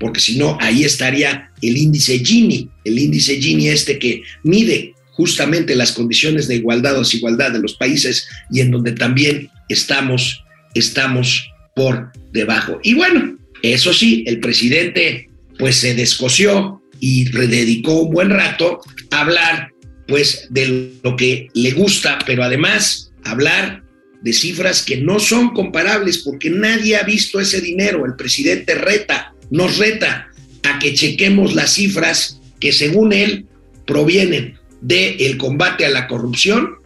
porque 0.00 0.20
si 0.20 0.38
no, 0.38 0.56
ahí 0.60 0.84
estaría 0.84 1.50
el 1.60 1.76
índice 1.76 2.18
Gini, 2.20 2.70
el 2.84 2.98
índice 2.98 3.38
Gini 3.38 3.68
este 3.68 3.98
que 3.98 4.22
mide 4.44 4.94
justamente 5.10 5.76
las 5.76 5.92
condiciones 5.92 6.48
de 6.48 6.56
igualdad 6.56 6.96
o 6.96 7.00
desigualdad 7.00 7.52
de 7.52 7.60
los 7.60 7.74
países 7.74 8.28
y 8.50 8.60
en 8.60 8.70
donde 8.70 8.92
también 8.92 9.50
estamos, 9.68 10.42
estamos 10.74 11.50
por 11.76 12.12
debajo. 12.32 12.80
Y 12.82 12.94
bueno, 12.94 13.36
eso 13.62 13.92
sí, 13.92 14.24
el 14.26 14.40
presidente 14.40 15.28
pues 15.58 15.76
se 15.76 15.94
descoció 15.94 16.80
y 16.98 17.26
rededicó 17.30 18.02
un 18.02 18.10
buen 18.10 18.30
rato 18.30 18.80
a 19.10 19.20
hablar 19.20 19.72
pues 20.08 20.46
de 20.50 20.94
lo 21.04 21.16
que 21.16 21.50
le 21.52 21.70
gusta, 21.72 22.18
pero 22.26 22.42
además 22.42 23.12
hablar 23.24 23.84
de 24.22 24.32
cifras 24.32 24.82
que 24.82 24.96
no 24.96 25.20
son 25.20 25.50
comparables 25.50 26.18
porque 26.18 26.50
nadie 26.50 26.96
ha 26.96 27.02
visto 27.02 27.38
ese 27.38 27.60
dinero. 27.60 28.04
El 28.06 28.16
presidente 28.16 28.74
reta, 28.74 29.34
nos 29.50 29.76
reta 29.76 30.28
a 30.64 30.78
que 30.78 30.94
chequemos 30.94 31.54
las 31.54 31.74
cifras 31.74 32.40
que 32.58 32.72
según 32.72 33.12
él 33.12 33.46
provienen 33.86 34.58
del 34.80 35.36
combate 35.36 35.84
a 35.84 35.90
la 35.90 36.08
corrupción 36.08 36.76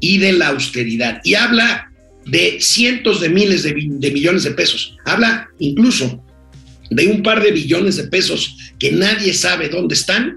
y 0.00 0.18
de 0.18 0.32
la 0.32 0.48
austeridad. 0.48 1.20
Y 1.22 1.34
habla 1.34 1.92
de 2.26 2.58
cientos 2.60 3.20
de 3.20 3.28
miles 3.28 3.62
de, 3.62 3.74
de 3.74 4.10
millones 4.10 4.44
de 4.44 4.52
pesos. 4.52 4.96
Habla 5.04 5.50
incluso 5.58 6.24
de 6.90 7.06
un 7.06 7.22
par 7.22 7.42
de 7.42 7.52
billones 7.52 7.96
de 7.96 8.04
pesos 8.04 8.56
que 8.78 8.92
nadie 8.92 9.34
sabe 9.34 9.68
dónde 9.68 9.94
están, 9.94 10.36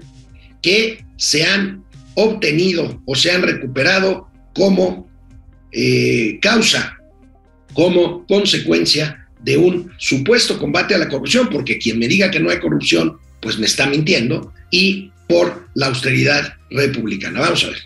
que 0.62 1.04
se 1.16 1.44
han 1.44 1.83
obtenido 2.14 3.02
o 3.06 3.14
se 3.14 3.30
han 3.30 3.42
recuperado 3.42 4.28
como 4.54 5.08
eh, 5.72 6.38
causa 6.40 6.98
como 7.74 8.24
consecuencia 8.26 9.28
de 9.40 9.58
un 9.58 9.92
supuesto 9.98 10.58
combate 10.58 10.94
a 10.94 10.98
la 10.98 11.08
corrupción, 11.08 11.48
porque 11.50 11.78
quien 11.78 11.98
me 11.98 12.08
diga 12.08 12.30
que 12.30 12.40
no 12.40 12.50
hay 12.50 12.60
corrupción, 12.60 13.18
pues 13.40 13.58
me 13.58 13.66
está 13.66 13.86
mintiendo, 13.86 14.54
y 14.70 15.10
por 15.28 15.68
la 15.74 15.86
austeridad 15.86 16.54
republicana. 16.70 17.40
Vamos 17.40 17.64
a 17.64 17.68
ver. 17.68 17.78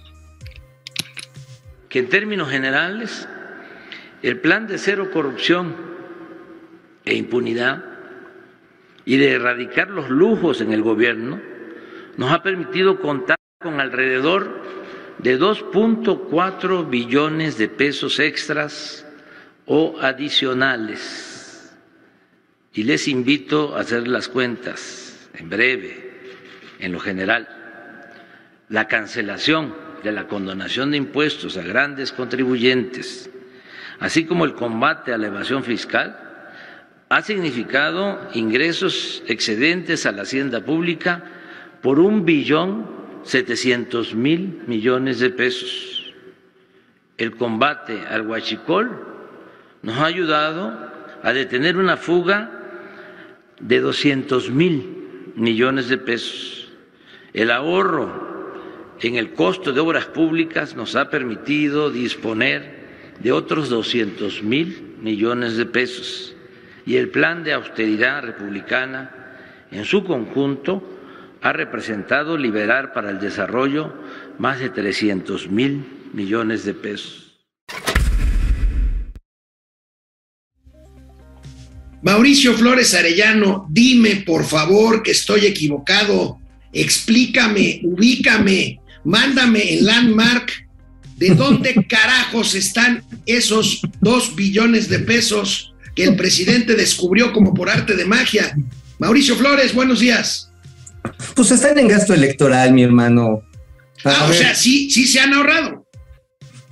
Que 1.89 2.01
en 2.01 2.09
términos 2.09 2.51
generales, 2.51 3.27
el 4.23 4.39
plan 4.41 4.67
de 4.67 4.79
cero 4.79 5.11
corrupción 5.13 5.75
e 7.05 7.17
impunidad 7.17 7.85
y 9.05 9.17
de 9.17 9.33
erradicar 9.33 9.89
los 9.89 10.11
lujos 10.11 10.61
en 10.61 10.73
el 10.73 10.83
gobierno 10.83 11.41
nos 12.19 12.31
ha 12.31 12.43
permitido 12.43 13.01
contar 13.01 13.38
con 13.61 13.81
alrededor 13.81 14.63
de 15.19 15.37
2.4 15.37 16.89
billones 16.89 17.59
de 17.59 17.69
pesos 17.69 18.21
extras 18.21 19.05
o 19.67 19.99
adicionales. 20.01 21.77
Y 22.73 22.85
les 22.85 23.09
invito 23.09 23.75
a 23.75 23.81
hacer 23.81 24.07
las 24.07 24.29
cuentas 24.29 25.29
en 25.35 25.51
breve, 25.51 26.39
en 26.79 26.93
lo 26.93 27.01
general. 27.01 27.49
La 28.69 28.87
cancelación 28.87 29.75
de 30.05 30.13
la 30.13 30.29
condonación 30.29 30.93
de 30.93 30.99
impuestos 30.99 31.57
a 31.57 31.63
grandes 31.63 32.13
contribuyentes, 32.13 33.29
así 33.99 34.25
como 34.25 34.45
el 34.45 34.55
combate 34.55 35.13
a 35.13 35.19
la 35.19 35.27
evasión 35.27 35.65
fiscal, 35.65 36.17
ha 37.09 37.23
significado 37.23 38.21
ingresos 38.35 39.21
excedentes 39.27 40.07
a 40.07 40.13
la 40.13 40.23
hacienda 40.23 40.61
pública 40.61 41.25
por 41.83 41.99
un 41.99 42.25
billón 42.25 42.98
700 43.25 44.15
mil 44.15 44.63
millones 44.67 45.21
de 45.21 45.31
pesos. 45.31 46.15
El 47.17 47.37
combate 47.37 48.07
al 48.09 48.27
huachicol 48.27 49.05
nos 49.83 49.99
ha 49.99 50.07
ayudado 50.07 50.93
a 51.23 51.33
detener 51.33 51.77
una 51.77 51.97
fuga 51.97 52.51
de 53.61 53.81
200 53.81 54.51
mil 54.51 55.33
millones 55.35 55.89
de 55.89 55.99
pesos. 55.99 56.71
El 57.33 57.51
ahorro 57.51 58.29
en 59.01 59.17
el 59.17 59.33
costo 59.33 59.73
de 59.73 59.81
obras 59.81 60.07
públicas 60.07 60.75
nos 60.75 60.97
ha 60.97 61.11
permitido 61.11 61.91
disponer 61.91 62.79
de 63.21 63.33
otros 63.33 63.69
200 63.69 64.43
mil 64.43 64.97
millones 65.01 65.57
de 65.57 65.67
pesos. 65.67 66.35
Y 66.87 66.97
el 66.97 67.11
plan 67.11 67.45
de 67.45 67.53
austeridad 67.53 68.23
republicana 68.23 69.15
en 69.71 69.85
su 69.85 70.05
conjunto 70.05 70.98
ha 71.41 71.53
representado 71.53 72.37
liberar 72.37 72.93
para 72.93 73.11
el 73.11 73.21
desarrollo 73.21 73.95
más 74.39 74.59
de 74.59 74.71
300 74.71 75.51
mil 75.51 75.85
millones 76.13 76.65
de 76.65 76.75
pesos. 76.75 77.29
Mauricio 82.03 82.55
Flores 82.55 82.95
Arellano, 82.95 83.67
dime 83.71 84.23
por 84.25 84.45
favor 84.45 85.03
que 85.03 85.11
estoy 85.11 85.47
equivocado, 85.47 86.39
explícame, 86.73 87.81
ubícame, 87.83 88.81
mándame 89.05 89.75
el 89.75 89.85
landmark 89.85 90.69
de 91.17 91.35
dónde 91.35 91.75
carajos 91.89 92.55
están 92.55 93.03
esos 93.27 93.83
dos 94.01 94.35
billones 94.37 94.89
de 94.89 95.01
pesos 95.01 95.75
que 95.97 96.05
el 96.05 96.15
presidente 96.15 96.77
descubrió 96.77 97.33
como 97.33 97.53
por 97.53 97.69
arte 97.69 97.97
de 97.97 98.05
magia. 98.05 98.57
Mauricio 99.01 99.35
Flores, 99.35 99.75
buenos 99.75 99.99
días. 99.99 100.48
Pues 101.35 101.51
están 101.51 101.79
en 101.79 101.89
gasto 101.89 102.15
electoral, 102.15 102.73
mi 102.73 102.83
hermano. 102.83 103.43
ah, 104.05 104.27
o 104.29 104.33
sea, 104.33 104.55
sí, 104.55 104.91
sí 104.91 105.07
se 105.07 105.21
han 105.21 105.33
ahorrado. 105.35 105.87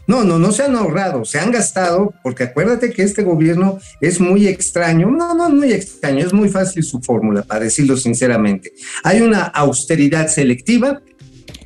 No, 0.07 0.23
no, 0.23 0.39
no 0.39 0.53
se 0.53 0.63
han 0.63 0.77
ahorrado, 0.77 1.25
se 1.25 1.41
han 1.41 1.51
gastado, 1.51 2.15
porque 2.23 2.45
acuérdate 2.45 2.93
que 2.93 3.03
este 3.03 3.25
gobierno 3.25 3.81
es 4.01 4.21
muy 4.21 4.47
extraño. 4.47 5.11
No, 5.11 5.35
no, 5.35 5.51
muy 5.51 5.73
extraño, 5.73 6.25
es 6.25 6.33
muy 6.33 6.49
fácil 6.49 6.85
su 6.85 7.01
fórmula, 7.01 7.43
para 7.43 7.65
decirlo 7.65 7.97
sinceramente. 7.97 8.73
Hay 9.03 9.21
una 9.21 9.43
austeridad 9.43 10.29
selectiva 10.29 11.03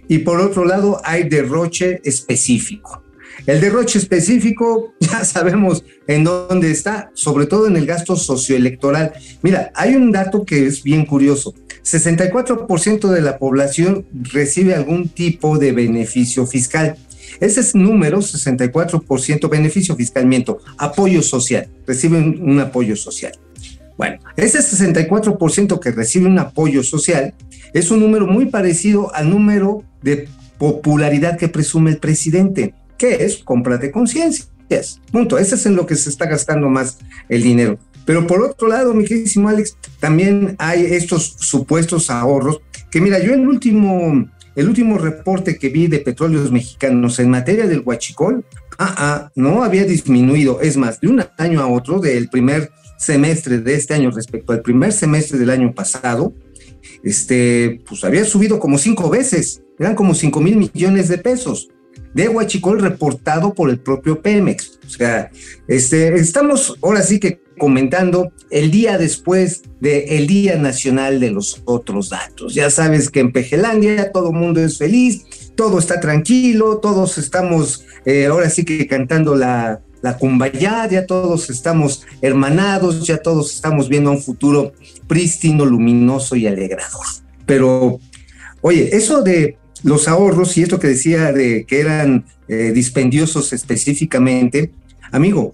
y 0.08 0.18
por 0.18 0.40
otro 0.40 0.64
lado 0.64 1.00
hay 1.04 1.28
derroche 1.28 2.00
específico. 2.02 2.99
El 3.46 3.60
derroche 3.60 3.98
específico, 3.98 4.94
ya 5.00 5.24
sabemos 5.24 5.84
en 6.06 6.24
dónde 6.24 6.70
está, 6.70 7.10
sobre 7.14 7.46
todo 7.46 7.66
en 7.66 7.76
el 7.76 7.86
gasto 7.86 8.16
socioelectoral. 8.16 9.12
Mira, 9.42 9.72
hay 9.74 9.94
un 9.94 10.12
dato 10.12 10.44
que 10.44 10.66
es 10.66 10.82
bien 10.82 11.06
curioso. 11.06 11.54
64% 11.84 13.08
de 13.08 13.22
la 13.22 13.38
población 13.38 14.06
recibe 14.12 14.74
algún 14.74 15.08
tipo 15.08 15.58
de 15.58 15.72
beneficio 15.72 16.46
fiscal. 16.46 16.96
Ese 17.40 17.60
es 17.60 17.74
número, 17.74 18.18
64% 18.18 19.48
beneficio 19.48 19.96
fiscal, 19.96 20.26
miento, 20.26 20.58
apoyo 20.76 21.22
social, 21.22 21.68
reciben 21.86 22.40
un 22.42 22.60
apoyo 22.60 22.96
social. 22.96 23.32
Bueno, 23.96 24.18
ese 24.36 24.58
64% 24.58 25.78
que 25.78 25.92
recibe 25.92 26.26
un 26.26 26.38
apoyo 26.38 26.82
social 26.82 27.34
es 27.72 27.90
un 27.90 28.00
número 28.00 28.26
muy 28.26 28.46
parecido 28.46 29.14
al 29.14 29.30
número 29.30 29.84
de 30.02 30.28
popularidad 30.58 31.38
que 31.38 31.48
presume 31.48 31.90
el 31.90 31.98
presidente, 31.98 32.74
que 33.00 33.24
es 33.24 33.38
compra 33.38 33.78
de 33.78 33.90
conciencias. 33.90 35.00
Punto. 35.10 35.38
Ese 35.38 35.54
es 35.54 35.66
en 35.66 35.74
lo 35.74 35.86
que 35.86 35.96
se 35.96 36.10
está 36.10 36.26
gastando 36.26 36.68
más 36.68 36.98
el 37.28 37.42
dinero. 37.42 37.78
Pero 38.04 38.26
por 38.26 38.42
otro 38.42 38.68
lado, 38.68 38.92
mi 38.92 39.04
queridísimo 39.04 39.48
Alex, 39.48 39.76
también 39.98 40.54
hay 40.58 40.84
estos 40.84 41.34
supuestos 41.38 42.10
ahorros 42.10 42.60
que 42.90 43.00
mira, 43.00 43.18
yo 43.18 43.32
el 43.32 43.48
último, 43.48 44.28
el 44.54 44.68
último 44.68 44.98
reporte 44.98 45.58
que 45.58 45.70
vi 45.70 45.86
de 45.86 46.00
petróleos 46.00 46.52
mexicanos 46.52 47.18
en 47.18 47.30
materia 47.30 47.66
del 47.66 47.82
huachicol, 47.84 48.44
ah, 48.78 48.94
ah, 48.98 49.32
no 49.34 49.62
había 49.62 49.84
disminuido, 49.84 50.60
es 50.60 50.76
más, 50.76 51.00
de 51.00 51.08
un 51.08 51.24
año 51.38 51.60
a 51.60 51.68
otro, 51.68 52.00
del 52.00 52.28
primer 52.28 52.70
semestre 52.98 53.58
de 53.58 53.74
este 53.74 53.94
año 53.94 54.10
respecto 54.10 54.52
al 54.52 54.60
primer 54.60 54.92
semestre 54.92 55.38
del 55.38 55.50
año 55.50 55.72
pasado, 55.72 56.34
este, 57.04 57.80
pues 57.88 58.04
había 58.04 58.24
subido 58.24 58.58
como 58.58 58.76
cinco 58.76 59.08
veces, 59.08 59.62
eran 59.78 59.94
como 59.94 60.14
cinco 60.14 60.40
mil 60.40 60.56
millones 60.56 61.08
de 61.08 61.18
pesos 61.18 61.68
de 62.14 62.28
huachicol 62.28 62.80
reportado 62.80 63.54
por 63.54 63.70
el 63.70 63.78
propio 63.78 64.20
Pemex. 64.20 64.78
O 64.86 64.90
sea, 64.90 65.30
este, 65.68 66.14
estamos 66.14 66.76
ahora 66.82 67.02
sí 67.02 67.20
que 67.20 67.40
comentando 67.58 68.32
el 68.50 68.70
día 68.70 68.98
después 68.98 69.62
del 69.80 70.26
Día 70.26 70.56
Nacional 70.56 71.20
de 71.20 71.30
los 71.30 71.62
Otros 71.66 72.08
Datos. 72.08 72.54
Ya 72.54 72.70
sabes 72.70 73.10
que 73.10 73.20
en 73.20 73.32
Pejelandia 73.32 74.12
todo 74.12 74.30
el 74.30 74.36
mundo 74.36 74.60
es 74.60 74.78
feliz, 74.78 75.52
todo 75.54 75.78
está 75.78 76.00
tranquilo, 76.00 76.78
todos 76.78 77.18
estamos 77.18 77.84
eh, 78.06 78.26
ahora 78.26 78.48
sí 78.48 78.64
que 78.64 78.86
cantando 78.86 79.34
la, 79.36 79.82
la 80.00 80.18
ya 80.58 81.06
todos 81.06 81.50
estamos 81.50 82.06
hermanados, 82.22 83.06
ya 83.06 83.18
todos 83.18 83.54
estamos 83.54 83.88
viendo 83.88 84.10
un 84.10 84.22
futuro 84.22 84.72
prístino, 85.06 85.66
luminoso 85.66 86.36
y 86.36 86.46
alegrador. 86.46 87.04
Pero, 87.44 88.00
oye, 88.62 88.96
eso 88.96 89.22
de 89.22 89.58
los 89.82 90.08
ahorros 90.08 90.56
y 90.56 90.62
esto 90.62 90.78
que 90.78 90.88
decía 90.88 91.32
de 91.32 91.64
que 91.64 91.80
eran 91.80 92.24
eh, 92.48 92.72
dispendiosos 92.74 93.52
específicamente, 93.52 94.72
amigo, 95.12 95.52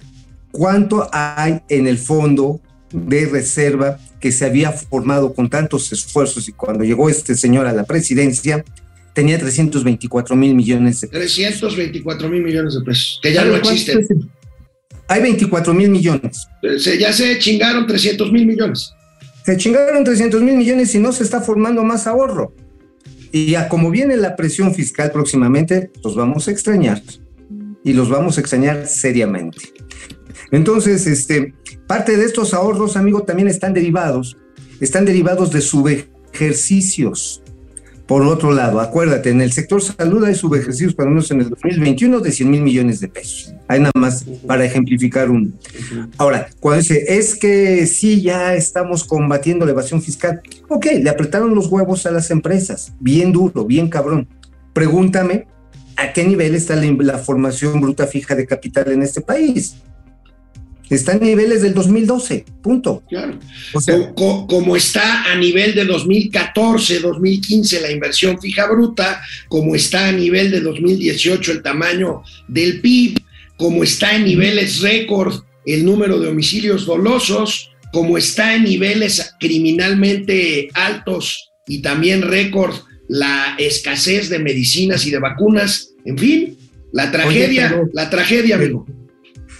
¿cuánto 0.51 1.09
hay 1.13 1.61
en 1.69 1.87
el 1.87 1.99
fondo 1.99 2.61
de 2.93 3.27
reserva 3.27 3.99
que 4.21 4.33
se 4.33 4.45
había 4.45 4.73
formado 4.73 5.35
con 5.35 5.51
tantos 5.51 5.93
esfuerzos 5.93 6.49
y 6.49 6.53
cuando 6.53 6.85
llegó 6.85 7.09
este 7.11 7.35
señor 7.35 7.67
a 7.67 7.73
la 7.73 7.85
presidencia 7.85 8.65
tenía 9.13 9.39
324 9.39 10.37
mil 10.37 10.55
millones 10.55 11.01
de 11.01 11.09
pesos. 11.09 11.35
324 11.41 12.29
mil 12.29 12.43
millones 12.43 12.75
de 12.75 12.81
pesos, 12.83 13.21
que 13.23 13.33
ya 13.33 13.45
no 13.45 13.57
existen. 13.57 14.07
Hay 15.09 15.23
24 15.23 15.73
mil 15.73 15.89
millones. 15.89 16.47
Se, 16.79 16.99
ya 16.99 17.13
se 17.13 17.39
chingaron 17.39 17.87
300 17.87 18.33
mil 18.33 18.47
millones. 18.47 18.93
Se 19.45 19.57
chingaron 19.57 20.05
300 20.05 20.43
mil 20.43 20.57
millones 20.57 20.95
y 20.95 20.99
no 20.99 21.13
se 21.13 21.23
está 21.23 21.41
formando 21.41 21.83
más 21.85 22.07
ahorro. 22.07 22.53
Y 23.37 23.55
a 23.55 23.69
como 23.69 23.91
viene 23.91 24.17
la 24.17 24.35
presión 24.35 24.75
fiscal 24.75 25.13
próximamente, 25.13 25.91
los 26.03 26.17
vamos 26.17 26.49
a 26.49 26.53
extrañar. 26.53 27.03
Y 27.85 27.93
los 27.93 28.09
vamos 28.09 28.39
a 28.39 28.41
extrañar 28.41 28.87
seriamente. 28.87 29.75
Entonces, 30.53 31.07
este, 31.07 31.53
parte 31.87 32.17
de 32.17 32.25
estos 32.25 32.55
ahorros, 32.55 32.97
amigo, 32.97 33.25
también 33.25 33.49
están 33.49 33.75
derivados, 33.75 34.39
están 34.81 35.05
derivados 35.05 35.53
de 35.53 35.61
subejercicios. 35.61 37.43
Por 38.07 38.23
otro 38.23 38.53
lado, 38.53 38.81
acuérdate, 38.81 39.31
en 39.31 39.41
el 39.41 39.53
sector 39.53 39.83
salud 39.83 40.25
hay 40.25 40.37
subejercicios, 40.37 40.95
para 40.95 41.11
menos 41.11 41.29
en 41.33 41.41
el 41.41 41.51
2021, 41.51 42.21
de 42.21 42.31
100 42.31 42.51
mil 42.51 42.63
millones 42.63 43.01
de 43.01 43.09
pesos. 43.09 43.53
Hay 43.67 43.81
nada 43.81 43.93
más 43.97 44.25
para 44.47 44.65
ejemplificar 44.65 45.29
uno. 45.29 45.51
Ahora, 46.17 46.49
cuando 46.61 46.83
dice, 46.83 47.05
es 47.19 47.35
que 47.35 47.85
sí, 47.87 48.23
ya 48.23 48.55
estamos 48.55 49.03
combatiendo 49.03 49.67
la 49.67 49.73
evasión 49.73 50.01
fiscal. 50.01 50.41
Ok, 50.69 50.87
le 51.03 51.11
apretaron 51.11 51.53
los 51.55 51.67
huevos 51.67 52.07
a 52.07 52.13
las 52.13 52.31
empresas, 52.31 52.93
bien 53.01 53.33
duro, 53.33 53.65
bien 53.65 53.89
cabrón. 53.89 54.29
Pregúntame, 54.73 55.49
¿a 55.97 56.13
qué 56.13 56.23
nivel 56.23 56.55
está 56.55 56.77
la, 56.77 56.87
la 57.01 57.19
formación 57.19 57.81
bruta 57.81 58.07
fija 58.07 58.37
de 58.37 58.47
capital 58.47 58.93
en 58.93 59.03
este 59.03 59.21
país? 59.21 59.77
Está 60.91 61.13
en 61.13 61.21
niveles 61.21 61.63
del 61.63 61.75
2012, 61.75 62.45
punto. 62.63 63.03
Claro. 63.09 63.39
O 63.73 63.81
sea, 63.81 64.13
como, 64.15 64.77
está 64.77 65.25
a 65.25 65.37
nivel 65.37 65.75
de 65.75 65.85
2014, 65.85 67.01
2015 67.01 67.81
la 67.81 67.91
inversión 67.91 68.41
fija 68.41 68.67
bruta, 68.69 69.23
como 69.49 69.75
está 69.75 70.09
a 70.09 70.13
nivel 70.13 70.51
de 70.51 70.61
2018 70.61 71.53
el 71.53 71.63
tamaño 71.63 72.23
del 72.49 72.81
PIB, 72.81 73.21
como 73.57 73.83
está 73.83 74.15
en 74.15 74.25
niveles 74.25 74.81
récord 74.81 75.43
el 75.65 75.85
número 75.85 76.21
de 76.21 76.29
homicidios 76.29 76.87
dolosos, 76.87 77.71
como 77.93 78.19
está 78.19 78.55
en 78.55 78.65
niveles 78.65 79.35
criminalmente 79.41 80.69
altos 80.75 81.51
y 81.67 81.83
también 81.83 82.23
récord 82.23 82.75
la 83.09 83.57
escasez 83.59 84.29
de 84.29 84.39
medicinas 84.39 85.07
y 85.07 85.11
de 85.11 85.19
vacunas, 85.19 85.91
en 86.05 86.19
fin, 86.19 86.59
la 86.93 87.11
tragedia, 87.11 87.83
la 87.93 88.11
tragedia, 88.11 88.57
amigo. 88.57 88.87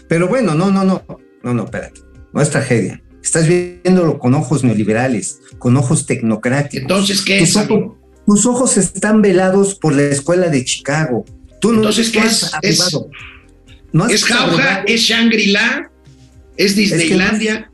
Pero 0.09 0.29
bueno, 0.29 0.55
no, 0.55 0.71
no, 0.71 0.85
no, 0.85 1.05
no, 1.43 1.55
no, 1.55 1.65
espérate, 1.65 2.01
no 2.33 2.41
es 2.41 2.51
tragedia. 2.51 3.03
Estás 3.23 3.49
viéndolo 3.49 4.19
con 4.19 4.35
ojos 4.35 4.63
neoliberales, 4.63 5.41
con 5.59 5.77
ojos 5.77 6.07
tecnocráticos. 6.07 6.83
Entonces, 6.83 7.23
¿qué 7.23 7.41
tus 7.41 7.49
es? 7.51 7.57
Ojos, 7.57 7.97
tus 8.27 8.47
ojos 8.47 8.77
están 8.77 9.21
velados 9.21 9.75
por 9.75 9.95
la 9.95 10.03
escuela 10.03 10.49
de 10.49 10.65
Chicago. 10.65 11.25
Tú 11.61 11.73
no, 11.73 11.79
Entonces, 11.79 12.11
¿qué 12.11 12.21
es? 12.21 12.51
Es, 12.63 12.97
no 13.93 14.07
es 14.07 14.25
Jauja, 14.25 14.83
es 14.87 15.01
Shangri-La, 15.01 15.91
es 16.57 16.77
Disneylandia. 16.77 17.71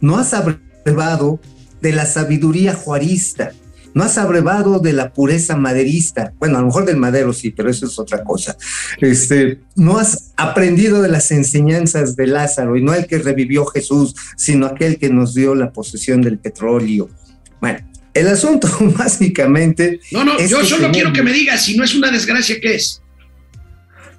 no, 0.00 0.18
has 0.18 0.32
abrevado 0.32 1.40
de 1.80 1.92
la 1.92 2.06
sabiduría 2.06 2.74
juarista, 2.74 3.52
no 3.94 4.04
has 4.04 4.18
abrevado 4.18 4.78
de 4.78 4.92
la 4.92 5.12
pureza 5.12 5.56
maderista. 5.56 6.32
Bueno, 6.38 6.58
a 6.58 6.60
lo 6.60 6.66
mejor 6.66 6.84
del 6.84 6.96
madero 6.96 7.32
sí, 7.32 7.50
pero 7.50 7.70
eso 7.70 7.86
es 7.86 7.98
otra 7.98 8.22
cosa. 8.24 8.56
Este, 9.00 9.60
no 9.76 9.98
has 9.98 10.32
aprendido 10.36 11.02
de 11.02 11.08
las 11.08 11.30
enseñanzas 11.30 12.16
de 12.16 12.26
Lázaro 12.26 12.76
y 12.76 12.82
no 12.82 12.94
el 12.94 13.06
que 13.06 13.18
revivió 13.18 13.66
Jesús, 13.66 14.14
sino 14.36 14.66
aquel 14.66 14.98
que 14.98 15.10
nos 15.10 15.34
dio 15.34 15.54
la 15.54 15.72
posesión 15.72 16.22
del 16.22 16.38
petróleo. 16.38 17.08
Bueno, 17.60 17.80
el 18.14 18.28
asunto 18.28 18.68
básicamente. 18.98 20.00
No, 20.12 20.24
no, 20.24 20.38
yo 20.40 20.64
solo 20.64 20.90
quiero 20.90 21.12
que 21.12 21.22
me 21.22 21.32
digas 21.32 21.64
si 21.64 21.76
no 21.76 21.84
es 21.84 21.94
una 21.94 22.10
desgracia, 22.10 22.60
¿qué 22.60 22.76
es? 22.76 23.02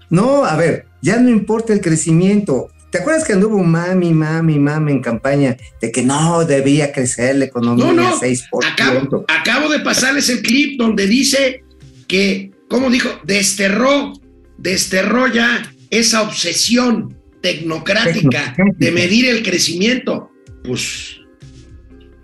No, 0.10 0.44
a 0.44 0.56
ver, 0.58 0.88
ya 1.02 1.18
no 1.20 1.30
importa 1.30 1.74
el 1.74 1.82
crecimiento. 1.82 2.70
¿Te 2.92 2.98
acuerdas 2.98 3.24
que 3.24 3.32
anduvo 3.32 3.64
mami, 3.64 4.14
mami, 4.14 4.60
mami 4.60 4.92
en 4.92 5.02
campaña 5.02 5.56
de 5.80 5.92
que 5.94 6.04
no 6.04 6.44
debía 6.44 6.92
crecer 6.92 7.38
la 7.38 7.46
economía 7.46 7.86
no, 7.86 7.94
no. 7.94 8.20
6%? 8.20 8.42
Acabo, 8.70 9.26
acabo 9.30 9.70
de 9.70 9.80
pasarles 9.80 10.30
el 10.30 10.42
clip 10.42 10.78
donde 10.78 11.08
dice 11.08 11.64
que, 12.10 12.52
¿cómo 12.68 12.90
dijo? 12.90 13.10
Desterró, 13.24 14.12
desterró 14.58 15.28
ya 15.28 15.74
esa 15.90 16.22
obsesión 16.22 17.18
tecnocrática, 17.42 18.54
de 18.76 18.92
medir 18.92 19.26
el 19.30 19.42
crecimiento. 19.42 20.30
Pues. 20.66 21.16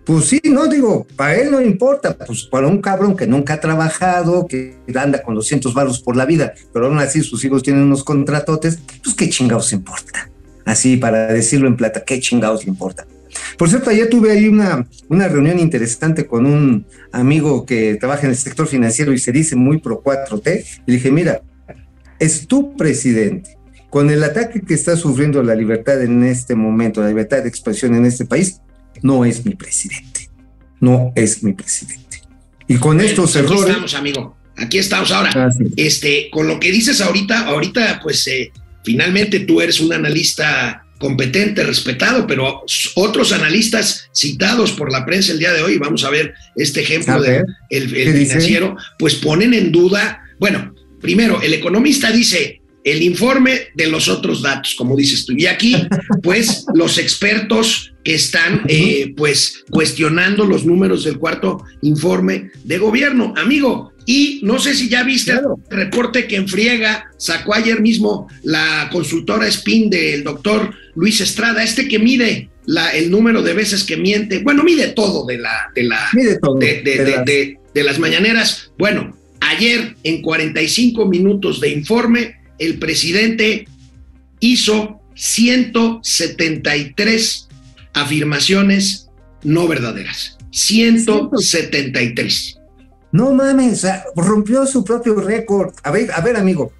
Pues 0.03 0.25
sí, 0.25 0.41
no 0.43 0.67
digo, 0.67 1.07
para 1.15 1.35
él 1.35 1.51
no 1.51 1.61
importa, 1.61 2.17
pues 2.17 2.43
para 2.43 2.67
un 2.67 2.81
cabrón 2.81 3.15
que 3.15 3.27
nunca 3.27 3.55
ha 3.55 3.59
trabajado, 3.61 4.47
que 4.47 4.75
anda 4.95 5.21
con 5.21 5.35
200 5.35 5.73
baros 5.73 5.99
por 5.99 6.17
la 6.17 6.25
vida, 6.25 6.53
pero 6.73 6.87
aún 6.87 6.99
así 6.99 7.21
sus 7.23 7.43
hijos 7.45 7.63
tienen 7.63 7.83
unos 7.83 8.03
contratotes, 8.03 8.79
pues 9.03 9.15
qué 9.15 9.29
chingados 9.29 9.71
importa 9.73 10.29
así 10.67 10.97
para 10.97 11.27
decirlo 11.27 11.67
en 11.67 11.77
plata, 11.77 12.03
qué 12.03 12.19
chingados 12.19 12.65
le 12.65 12.71
importa. 12.71 13.07
Por 13.57 13.69
cierto, 13.69 13.89
ayer 13.89 14.09
tuve 14.09 14.31
ahí 14.31 14.47
una, 14.47 14.87
una 15.07 15.27
reunión 15.27 15.59
interesante 15.59 16.25
con 16.25 16.45
un 16.45 16.85
amigo 17.11 17.65
que 17.65 17.95
trabaja 17.95 18.23
en 18.23 18.31
el 18.31 18.35
sector 18.37 18.67
financiero 18.67 19.13
y 19.13 19.17
se 19.17 19.31
dice 19.31 19.55
muy 19.55 19.79
pro 19.79 20.03
4T. 20.03 20.81
Y 20.85 20.91
dije, 20.91 21.11
mira, 21.11 21.41
es 22.19 22.47
tu 22.47 22.75
presidente. 22.75 23.57
Con 23.89 24.09
el 24.09 24.23
ataque 24.23 24.61
que 24.61 24.73
está 24.73 24.97
sufriendo 24.97 25.41
la 25.41 25.55
libertad 25.55 26.01
en 26.01 26.23
este 26.23 26.55
momento, 26.55 27.01
la 27.01 27.07
libertad 27.07 27.41
de 27.43 27.49
expresión 27.49 27.95
en 27.95 28.05
este 28.05 28.25
país, 28.25 28.59
no 29.01 29.23
es 29.23 29.45
mi 29.45 29.55
presidente. 29.55 30.29
No 30.79 31.13
es 31.15 31.41
mi 31.43 31.53
presidente. 31.53 32.21
Y 32.67 32.77
con 32.77 32.99
estos 32.99 33.35
aquí 33.35 33.45
errores. 33.45 33.63
Aquí 33.63 33.69
estamos, 33.69 33.93
amigo. 33.95 34.37
Aquí 34.57 34.77
estamos 34.77 35.11
ahora. 35.11 35.49
Este, 35.77 36.29
con 36.31 36.47
lo 36.47 36.59
que 36.59 36.71
dices 36.71 36.99
ahorita, 36.99 37.47
ahorita, 37.47 37.99
pues 38.03 38.27
eh, 38.27 38.51
Finalmente 38.87 39.41
tú 39.41 39.59
eres 39.59 39.81
un 39.81 39.91
analista 39.91 40.81
competente, 40.97 41.61
respetado, 41.61 42.25
pero 42.25 42.63
otros 42.95 43.33
analistas 43.33 44.09
citados 44.13 44.71
por 44.71 44.93
la 44.93 45.05
prensa 45.05 45.33
el 45.33 45.39
día 45.39 45.51
de 45.51 45.61
hoy, 45.61 45.77
vamos 45.77 46.05
a 46.05 46.09
ver 46.09 46.33
este 46.55 46.83
ejemplo 46.83 47.21
del 47.21 47.43
de 47.69 47.77
el, 47.77 47.89
financiero, 47.89 48.77
pues 48.97 49.15
ponen 49.15 49.53
en 49.53 49.73
duda, 49.73 50.21
bueno, 50.39 50.73
primero, 51.01 51.41
el 51.41 51.53
economista 51.53 52.13
dice, 52.13 52.61
el 52.85 53.01
informe 53.03 53.63
de 53.75 53.87
los 53.87 54.07
otros 54.07 54.41
datos, 54.41 54.73
como 54.75 54.95
dices 54.95 55.25
tú. 55.25 55.33
Y 55.35 55.47
aquí, 55.47 55.75
pues, 56.23 56.65
los 56.73 56.97
expertos 56.97 57.91
que 58.05 58.15
están, 58.15 58.61
eh, 58.69 59.13
pues, 59.17 59.65
cuestionando 59.69 60.45
los 60.45 60.63
números 60.65 61.03
del 61.03 61.19
cuarto 61.19 61.61
informe 61.81 62.51
de 62.63 62.77
gobierno. 62.77 63.33
Amigo, 63.35 63.91
y 64.09 64.39
no 64.41 64.57
sé 64.57 64.73
si 64.73 64.87
ya 64.87 65.03
viste 65.03 65.33
el 65.33 65.41
reporte 65.69 66.27
que 66.27 66.37
en 66.37 66.47
Friega 66.47 67.11
sacó 67.17 67.53
ayer 67.53 67.81
mismo 67.81 68.29
la 68.41 68.87
consultora 68.89 69.51
SPIN 69.51 69.89
del 69.89 70.23
doctor 70.23 70.73
Luis 70.95 71.19
Estrada, 71.19 71.61
este 71.61 71.89
que 71.89 71.99
mide 71.99 72.47
la, 72.65 72.91
el 72.91 73.11
número 73.11 73.43
de 73.43 73.53
veces 73.53 73.83
que 73.83 73.97
miente, 73.97 74.39
bueno, 74.39 74.63
mide 74.63 74.87
todo 74.87 75.25
de 75.25 75.39
la, 75.39 75.73
de 75.75 75.83
la, 75.83 76.07
de, 76.13 76.39
de, 77.25 77.57
de 77.73 77.83
las 77.83 77.99
mañaneras. 77.99 78.71
Bueno, 78.77 79.13
ayer 79.41 79.97
en 80.03 80.21
45 80.21 81.05
minutos 81.05 81.59
de 81.59 81.71
informe, 81.71 82.37
el 82.59 82.79
presidente 82.79 83.67
hizo 84.39 85.01
173 85.15 87.49
afirmaciones 87.93 89.09
no 89.43 89.67
verdaderas. 89.67 90.37
173. 90.51 92.56
No 93.17 93.33
mames, 93.33 93.83
rompió 94.15 94.67
su 94.67 94.83
propio 94.83 95.15
récord. 95.15 95.73
A 95.81 95.89
ver, 95.89 96.11
a 96.11 96.21
ver, 96.21 96.37
amigo, 96.37 96.71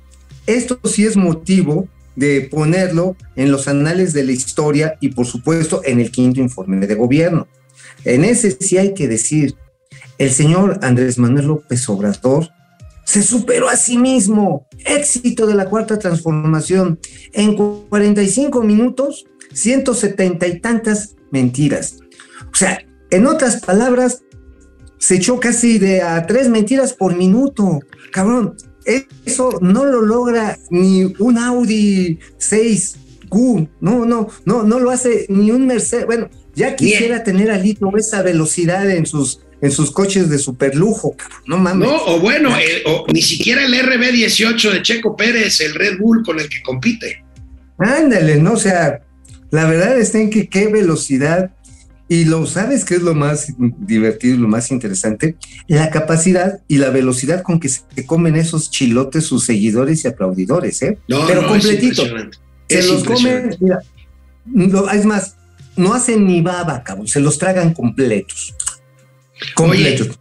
esto 0.45 0.79
sí 0.83 1.03
es 1.03 1.17
motivo 1.17 1.87
de 2.15 2.41
ponerlo 2.41 3.15
en 3.35 3.51
los 3.51 3.67
anales 3.67 4.13
de 4.13 4.23
la 4.23 4.33
historia 4.33 4.99
y 5.01 5.07
por 5.09 5.25
supuesto 5.25 5.81
en 5.83 5.99
el 5.99 6.11
quinto 6.11 6.39
informe 6.39 6.85
de 6.85 6.93
gobierno. 6.93 7.47
En 8.03 8.23
ese 8.23 8.51
sí 8.51 8.77
hay 8.77 8.93
que 8.93 9.07
decir, 9.07 9.55
el 10.19 10.29
señor 10.29 10.77
Andrés 10.83 11.17
Manuel 11.17 11.47
López 11.47 11.89
Obrador 11.89 12.49
se 13.03 13.23
superó 13.23 13.67
a 13.67 13.75
sí 13.75 13.97
mismo. 13.97 14.67
Éxito 14.85 15.47
de 15.47 15.55
la 15.55 15.65
cuarta 15.65 15.97
transformación. 15.97 16.99
En 17.33 17.55
45 17.55 18.61
minutos, 18.61 19.25
170 19.53 20.45
y 20.45 20.59
tantas 20.59 21.15
mentiras. 21.31 21.97
O 22.51 22.55
sea, 22.55 22.77
en 23.09 23.25
otras 23.25 23.61
palabras, 23.61 24.21
se 24.97 25.15
echó 25.15 25.39
casi 25.39 25.79
de 25.79 26.01
a 26.01 26.25
tres 26.25 26.49
mentiras 26.49 26.93
por 26.93 27.15
minuto. 27.15 27.79
Cabrón, 28.11 28.55
eso 29.25 29.59
no 29.61 29.85
lo 29.85 30.01
logra 30.01 30.57
ni 30.69 31.13
un 31.19 31.37
Audi 31.37 32.19
6Q. 32.39 33.69
No, 33.81 34.05
no, 34.05 34.29
no, 34.45 34.63
no 34.63 34.79
lo 34.79 34.91
hace 34.91 35.25
ni 35.29 35.51
un 35.51 35.67
Mercedes. 35.67 36.05
Bueno, 36.05 36.29
ya 36.55 36.75
quisiera 36.75 37.23
tener 37.23 37.51
alito 37.51 37.91
esa 37.97 38.21
velocidad 38.21 38.89
en 38.89 39.05
sus 39.05 39.41
en 39.61 39.71
sus 39.71 39.89
coches 39.91 40.29
de 40.29 40.37
superlujo, 40.37 41.15
cabrón, 41.17 41.39
no 41.47 41.57
mames. 41.57 41.89
No, 41.89 41.95
o 42.05 42.19
bueno, 42.19 42.55
eh, 42.57 42.83
o 42.85 43.05
ni 43.11 43.23
siquiera 43.23 43.65
el 43.65 43.73
RB18 43.73 44.71
de 44.71 44.81
Checo 44.83 45.15
Pérez, 45.15 45.59
el 45.61 45.73
Red 45.73 45.97
Bull 45.99 46.23
con 46.23 46.39
el 46.39 46.47
que 46.47 46.61
compite. 46.61 47.23
Ándale, 47.79 48.37
no, 48.37 48.53
o 48.53 48.57
sea, 48.57 49.01
la 49.49 49.65
verdad 49.65 49.99
en 50.15 50.29
que 50.29 50.47
qué 50.47 50.67
velocidad, 50.67 51.55
y 52.09 52.25
lo 52.25 52.45
sabes 52.45 52.85
que 52.85 52.95
es 52.95 53.01
lo 53.01 53.13
más 53.15 53.53
divertido 53.57 54.35
y 54.35 54.37
lo 54.37 54.47
más 54.47 54.71
interesante, 54.71 55.35
la 55.67 55.89
capacidad 55.89 56.61
y 56.67 56.77
la 56.77 56.89
velocidad 56.89 57.43
con 57.43 57.59
que 57.59 57.69
se 57.69 57.83
comen 58.05 58.35
esos 58.35 58.71
chilotes 58.71 59.25
sus 59.25 59.43
seguidores 59.43 60.05
y 60.05 60.07
aplaudidores, 60.07 60.81
¿eh? 60.83 60.97
No, 61.07 61.25
Pero 61.27 61.41
no, 61.41 61.49
completito. 61.49 62.03
Es 62.69 62.85
se 62.85 62.91
los 62.91 63.03
comen, 63.03 63.55
mira, 63.59 63.79
no, 64.45 64.89
es 64.89 65.05
más, 65.05 65.35
no 65.75 65.93
hacen 65.93 66.25
ni 66.25 66.41
baba, 66.41 66.83
cabrón, 66.83 67.07
se 67.07 67.19
los 67.19 67.37
tragan 67.37 67.73
completos. 67.73 68.53
Completos. 69.53 70.07
Oye, 70.07 70.17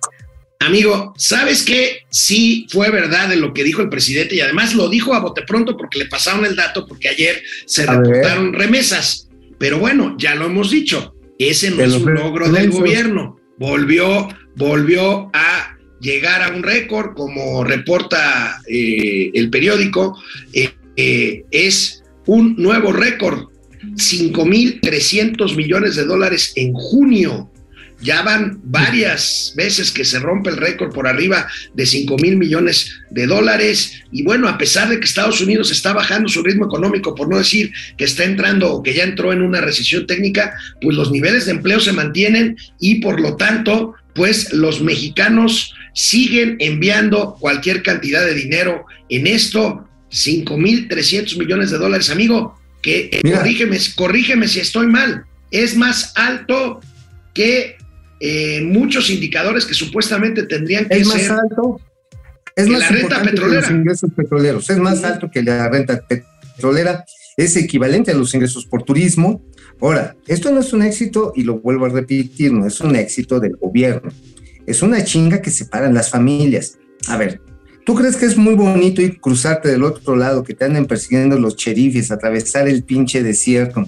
amigo, 0.60 1.14
¿sabes 1.16 1.62
qué? 1.62 2.00
Sí 2.10 2.66
fue 2.70 2.90
verdad 2.90 3.28
de 3.28 3.36
lo 3.36 3.54
que 3.54 3.64
dijo 3.64 3.80
el 3.82 3.88
presidente 3.88 4.34
y 4.34 4.40
además 4.40 4.74
lo 4.74 4.88
dijo 4.88 5.14
a 5.14 5.20
bote 5.20 5.42
pronto 5.42 5.76
porque 5.76 5.98
le 5.98 6.06
pasaron 6.06 6.44
el 6.44 6.56
dato 6.56 6.86
porque 6.86 7.08
ayer 7.08 7.42
se 7.66 7.84
a 7.84 7.92
reportaron 7.94 8.52
ver. 8.52 8.60
remesas. 8.60 9.28
Pero 9.58 9.78
bueno, 9.78 10.16
ya 10.18 10.34
lo 10.34 10.46
hemos 10.46 10.70
dicho, 10.70 11.14
ese 11.38 11.70
no 11.70 11.82
es 11.82 11.94
un 11.94 12.14
logro 12.14 12.50
del 12.50 12.70
gobierno. 12.70 13.36
Volvió, 13.58 14.28
volvió 14.54 15.30
a 15.32 15.76
llegar 16.00 16.42
a 16.42 16.54
un 16.54 16.62
récord, 16.62 17.14
como 17.14 17.64
reporta 17.64 18.60
eh, 18.68 19.30
el 19.34 19.50
periódico, 19.50 20.18
eh, 20.52 20.70
eh, 20.96 21.44
es 21.50 22.02
un 22.26 22.56
nuevo 22.56 22.92
récord, 22.92 23.48
5.300 23.94 25.56
millones 25.56 25.96
de 25.96 26.04
dólares 26.04 26.52
en 26.56 26.72
junio. 26.72 27.50
Ya 28.00 28.22
van 28.22 28.60
varias 28.62 29.54
veces 29.56 29.90
que 29.90 30.04
se 30.04 30.18
rompe 30.18 30.50
el 30.50 30.58
récord 30.58 30.92
por 30.92 31.06
arriba 31.06 31.48
de 31.74 31.86
5 31.86 32.16
mil 32.18 32.36
millones 32.36 33.00
de 33.10 33.26
dólares. 33.26 34.02
Y 34.12 34.22
bueno, 34.22 34.48
a 34.48 34.58
pesar 34.58 34.88
de 34.88 35.00
que 35.00 35.06
Estados 35.06 35.40
Unidos 35.40 35.70
está 35.70 35.94
bajando 35.94 36.28
su 36.28 36.42
ritmo 36.42 36.66
económico, 36.66 37.14
por 37.14 37.28
no 37.28 37.38
decir 37.38 37.72
que 37.96 38.04
está 38.04 38.24
entrando 38.24 38.72
o 38.72 38.82
que 38.82 38.92
ya 38.92 39.04
entró 39.04 39.32
en 39.32 39.42
una 39.42 39.60
recesión 39.60 40.06
técnica, 40.06 40.54
pues 40.80 40.96
los 40.96 41.10
niveles 41.10 41.46
de 41.46 41.52
empleo 41.52 41.80
se 41.80 41.92
mantienen 41.92 42.56
y 42.78 42.96
por 42.96 43.20
lo 43.20 43.36
tanto, 43.36 43.94
pues 44.14 44.52
los 44.52 44.82
mexicanos 44.82 45.74
siguen 45.94 46.56
enviando 46.60 47.36
cualquier 47.40 47.82
cantidad 47.82 48.24
de 48.24 48.34
dinero 48.34 48.84
en 49.08 49.26
esto. 49.26 49.88
5 50.10 50.56
mil 50.56 50.86
300 50.88 51.36
millones 51.36 51.70
de 51.70 51.78
dólares, 51.78 52.10
amigo, 52.10 52.58
que 52.80 53.20
corrígeme, 53.34 53.78
corrígeme 53.96 54.46
si 54.46 54.60
estoy 54.60 54.86
mal, 54.86 55.24
es 55.50 55.76
más 55.76 56.12
alto 56.14 56.80
que 57.34 57.76
eh, 58.20 58.62
muchos 58.62 59.10
indicadores 59.10 59.66
que 59.66 59.74
supuestamente 59.74 60.44
tendrían 60.44 60.86
que 60.86 60.98
es 60.98 61.06
más 61.06 61.20
ser 61.20 61.32
alto, 61.32 61.80
es 62.54 62.66
más 62.68 62.80
la 62.80 62.88
renta 62.88 63.02
importante 63.02 63.40
que 63.40 63.46
los 63.46 63.70
ingresos 63.70 64.10
petroleros, 64.16 64.70
es 64.70 64.78
más 64.78 65.04
alto 65.04 65.30
que 65.30 65.42
la 65.42 65.68
renta 65.68 66.02
petrolera, 66.06 67.04
es 67.36 67.56
equivalente 67.56 68.10
a 68.10 68.14
los 68.14 68.34
ingresos 68.34 68.64
por 68.64 68.82
turismo. 68.82 69.44
Ahora, 69.80 70.16
esto 70.26 70.50
no 70.50 70.60
es 70.60 70.72
un 70.72 70.82
éxito, 70.82 71.32
y 71.36 71.42
lo 71.42 71.58
vuelvo 71.60 71.84
a 71.84 71.90
repetir, 71.90 72.52
no 72.52 72.66
es 72.66 72.80
un 72.80 72.96
éxito 72.96 73.40
del 73.40 73.56
gobierno, 73.56 74.10
es 74.66 74.80
una 74.80 75.04
chinga 75.04 75.42
que 75.42 75.50
separan 75.50 75.92
las 75.92 76.10
familias. 76.10 76.78
A 77.08 77.18
ver, 77.18 77.42
¿tú 77.84 77.94
crees 77.94 78.16
que 78.16 78.24
es 78.24 78.38
muy 78.38 78.54
bonito 78.54 79.02
ir 79.02 79.20
cruzarte 79.20 79.68
del 79.68 79.84
otro 79.84 80.16
lado, 80.16 80.42
que 80.42 80.54
te 80.54 80.64
anden 80.64 80.86
persiguiendo 80.86 81.38
los 81.38 81.56
cherifes, 81.56 82.10
atravesar 82.10 82.66
el 82.68 82.84
pinche 82.84 83.22
desierto, 83.22 83.86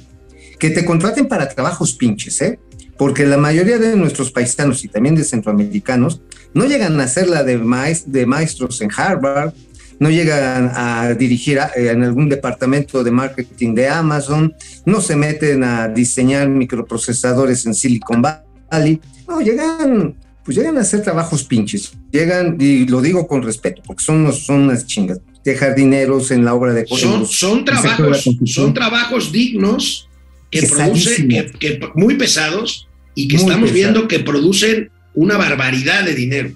que 0.58 0.68
te 0.68 0.84
contraten 0.84 1.26
para 1.26 1.48
trabajos 1.48 1.94
pinches, 1.94 2.42
¿eh? 2.42 2.58
Porque 2.98 3.24
la 3.24 3.38
mayoría 3.38 3.78
de 3.78 3.96
nuestros 3.96 4.32
paisanos 4.32 4.84
y 4.84 4.88
también 4.88 5.14
de 5.14 5.24
centroamericanos 5.24 6.20
no 6.52 6.66
llegan 6.66 7.00
a 7.00 7.06
ser 7.06 7.28
la 7.28 7.44
de, 7.44 7.56
maest 7.56 8.08
de 8.08 8.26
maestros 8.26 8.80
en 8.80 8.90
Harvard, 8.94 9.54
no 10.00 10.10
llegan 10.10 10.70
a 10.74 11.14
dirigir 11.14 11.60
a, 11.60 11.70
eh, 11.76 11.90
en 11.90 12.02
algún 12.02 12.28
departamento 12.28 13.02
de 13.04 13.10
marketing 13.10 13.74
de 13.74 13.88
Amazon, 13.88 14.54
no 14.84 15.00
se 15.00 15.16
meten 15.16 15.64
a 15.64 15.88
diseñar 15.88 16.48
microprocesadores 16.48 17.66
en 17.66 17.74
Silicon 17.74 18.20
Valley, 18.22 19.00
no, 19.28 19.40
llegan, 19.40 20.14
pues 20.44 20.56
llegan 20.56 20.76
a 20.78 20.80
hacer 20.80 21.02
trabajos 21.02 21.44
pinches, 21.44 21.92
llegan, 22.10 22.56
y 22.58 22.86
lo 22.86 23.00
digo 23.00 23.26
con 23.28 23.42
respeto, 23.42 23.82
porque 23.86 24.02
son, 24.02 24.16
unos, 24.16 24.44
son 24.44 24.62
unas 24.62 24.86
chingas, 24.86 25.20
de 25.44 25.56
jardineros 25.56 26.30
en 26.30 26.44
la 26.44 26.54
obra 26.54 26.72
de 26.74 26.84
son, 26.86 27.26
son 27.26 27.64
trabajos, 27.64 28.28
son 28.44 28.74
trabajos 28.74 29.30
dignos 29.32 30.08
que 30.50 30.62
producen, 30.62 31.28
que, 31.28 31.52
que 31.58 31.80
muy 31.94 32.16
pesados, 32.16 32.87
y 33.18 33.26
que 33.26 33.36
Muy 33.36 33.46
estamos 33.46 33.72
pesado. 33.72 33.92
viendo 33.92 34.08
que 34.08 34.20
producen 34.20 34.90
una 35.12 35.36
barbaridad 35.36 36.04
de 36.04 36.14
dinero. 36.14 36.50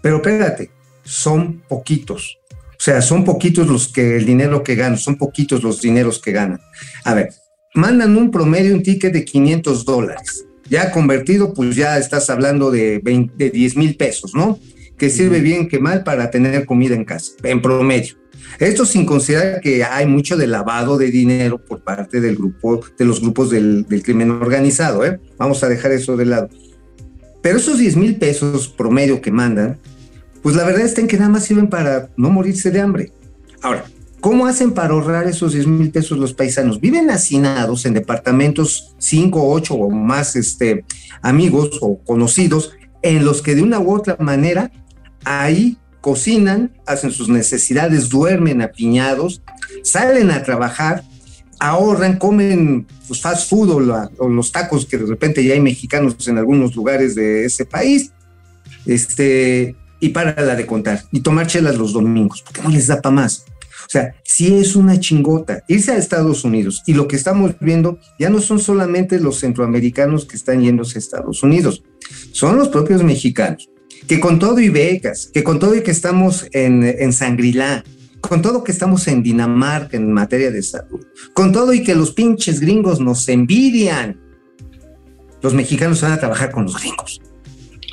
Pero 0.00 0.16
espérate, 0.16 0.70
son 1.04 1.60
poquitos. 1.68 2.38
O 2.70 2.82
sea, 2.82 3.02
son 3.02 3.22
poquitos 3.22 3.68
los 3.68 3.88
que 3.88 4.16
el 4.16 4.24
dinero 4.24 4.64
que 4.64 4.76
ganan, 4.76 4.96
son 4.96 5.16
poquitos 5.16 5.62
los 5.62 5.82
dineros 5.82 6.18
que 6.18 6.32
ganan. 6.32 6.58
A 7.04 7.12
ver, 7.12 7.28
mandan 7.74 8.16
un 8.16 8.30
promedio, 8.30 8.74
un 8.74 8.82
ticket 8.82 9.12
de 9.12 9.26
500 9.26 9.84
dólares. 9.84 10.46
Ya 10.70 10.90
convertido, 10.90 11.52
pues 11.52 11.76
ya 11.76 11.98
estás 11.98 12.30
hablando 12.30 12.70
de, 12.70 13.00
20, 13.04 13.34
de 13.36 13.50
10 13.50 13.76
mil 13.76 13.94
pesos, 13.96 14.34
¿no? 14.34 14.58
Que 14.96 15.10
sirve 15.10 15.40
bien 15.40 15.68
que 15.68 15.80
mal 15.80 16.02
para 16.02 16.30
tener 16.30 16.64
comida 16.64 16.94
en 16.94 17.04
casa, 17.04 17.32
en 17.42 17.60
promedio. 17.60 18.14
Esto 18.58 18.84
sin 18.84 19.06
considerar 19.06 19.60
que 19.60 19.84
hay 19.84 20.06
mucho 20.06 20.36
de 20.36 20.46
lavado 20.46 20.98
de 20.98 21.10
dinero 21.10 21.58
por 21.58 21.82
parte 21.82 22.20
del 22.20 22.36
grupo, 22.36 22.80
de 22.98 23.04
los 23.04 23.20
grupos 23.20 23.50
del, 23.50 23.86
del 23.86 24.02
crimen 24.02 24.30
organizado, 24.30 25.04
¿eh? 25.04 25.20
Vamos 25.38 25.62
a 25.62 25.68
dejar 25.68 25.92
eso 25.92 26.16
de 26.16 26.26
lado. 26.26 26.48
Pero 27.42 27.58
esos 27.58 27.78
10 27.78 27.96
mil 27.96 28.16
pesos 28.16 28.68
promedio 28.68 29.20
que 29.20 29.30
mandan, 29.30 29.78
pues 30.42 30.56
la 30.56 30.64
verdad 30.64 30.90
en 30.98 31.06
que 31.06 31.16
nada 31.16 31.30
más 31.30 31.44
sirven 31.44 31.68
para 31.68 32.10
no 32.16 32.30
morirse 32.30 32.70
de 32.70 32.80
hambre. 32.80 33.12
Ahora, 33.62 33.84
¿cómo 34.20 34.46
hacen 34.46 34.72
para 34.72 34.92
ahorrar 34.92 35.26
esos 35.26 35.52
10 35.52 35.66
mil 35.66 35.90
pesos 35.90 36.18
los 36.18 36.34
paisanos? 36.34 36.80
Viven 36.80 37.10
hacinados 37.10 37.86
en 37.86 37.94
departamentos 37.94 38.94
5, 38.98 39.52
8 39.52 39.74
o 39.74 39.90
más 39.90 40.36
este, 40.36 40.84
amigos 41.22 41.78
o 41.80 41.98
conocidos, 41.98 42.72
en 43.02 43.24
los 43.24 43.40
que 43.40 43.54
de 43.54 43.62
una 43.62 43.80
u 43.80 43.94
otra 43.94 44.16
manera 44.18 44.70
ahí 45.24 45.78
cocinan, 46.00 46.72
hacen 46.86 47.10
sus 47.10 47.28
necesidades, 47.28 48.08
duermen 48.08 48.62
apiñados, 48.62 49.42
salen 49.82 50.30
a 50.30 50.42
trabajar, 50.42 51.04
ahorran, 51.58 52.18
comen 52.18 52.86
pues, 53.06 53.20
fast 53.20 53.48
food 53.48 53.70
o, 53.70 53.80
la, 53.80 54.10
o, 54.18 54.28
los 54.28 54.50
tacos 54.50 54.86
que 54.86 54.98
de 54.98 55.06
repente 55.06 55.44
ya 55.44 55.54
hay 55.54 55.60
mexicanos 55.60 56.26
en 56.26 56.38
algunos 56.38 56.74
lugares 56.74 57.14
de 57.14 57.44
ese 57.44 57.64
país, 57.64 58.12
este, 58.86 59.76
y 60.00 60.08
para 60.10 60.40
la 60.40 60.56
de 60.56 60.66
contar, 60.66 61.04
y 61.12 61.20
tomar 61.20 61.46
chelas 61.46 61.76
los 61.76 61.92
domingos, 61.92 62.42
porque 62.42 62.62
no 62.62 62.70
les 62.70 62.86
da 62.86 63.00
para 63.00 63.14
más. 63.14 63.44
O 63.90 63.92
sea, 63.92 64.14
sí 64.22 64.54
es 64.54 64.76
una 64.76 65.00
chingota 65.00 65.64
irse 65.66 65.90
a 65.90 65.96
Estados 65.96 66.44
Unidos. 66.44 66.82
Y 66.86 66.94
lo 66.94 67.08
que 67.08 67.16
estamos 67.16 67.56
viendo 67.60 67.98
ya 68.20 68.30
no 68.30 68.40
son 68.40 68.60
solamente 68.60 69.18
los 69.18 69.40
centroamericanos 69.40 70.26
que 70.26 70.36
están 70.36 70.62
yéndose 70.62 70.96
a 70.96 71.00
Estados 71.00 71.42
Unidos, 71.42 71.82
son 72.32 72.56
los 72.56 72.68
propios 72.68 73.02
mexicanos, 73.02 73.68
que 74.06 74.20
con 74.20 74.38
todo 74.38 74.60
y 74.60 74.68
becas, 74.68 75.30
que 75.32 75.44
con 75.44 75.58
todo 75.58 75.74
y 75.74 75.82
que 75.82 75.90
estamos 75.90 76.46
en, 76.52 76.84
en 76.84 77.12
Sangrilá, 77.12 77.84
con 78.20 78.42
todo 78.42 78.64
que 78.64 78.72
estamos 78.72 79.06
en 79.08 79.22
Dinamarca 79.22 79.96
en 79.96 80.12
materia 80.12 80.50
de 80.50 80.62
salud, 80.62 81.04
con 81.32 81.52
todo 81.52 81.72
y 81.72 81.82
que 81.82 81.94
los 81.94 82.12
pinches 82.12 82.60
gringos 82.60 83.00
nos 83.00 83.28
envidian, 83.28 84.20
los 85.42 85.54
mexicanos 85.54 86.02
van 86.02 86.12
a 86.12 86.20
trabajar 86.20 86.50
con 86.50 86.64
los 86.64 86.78
gringos. 86.78 87.20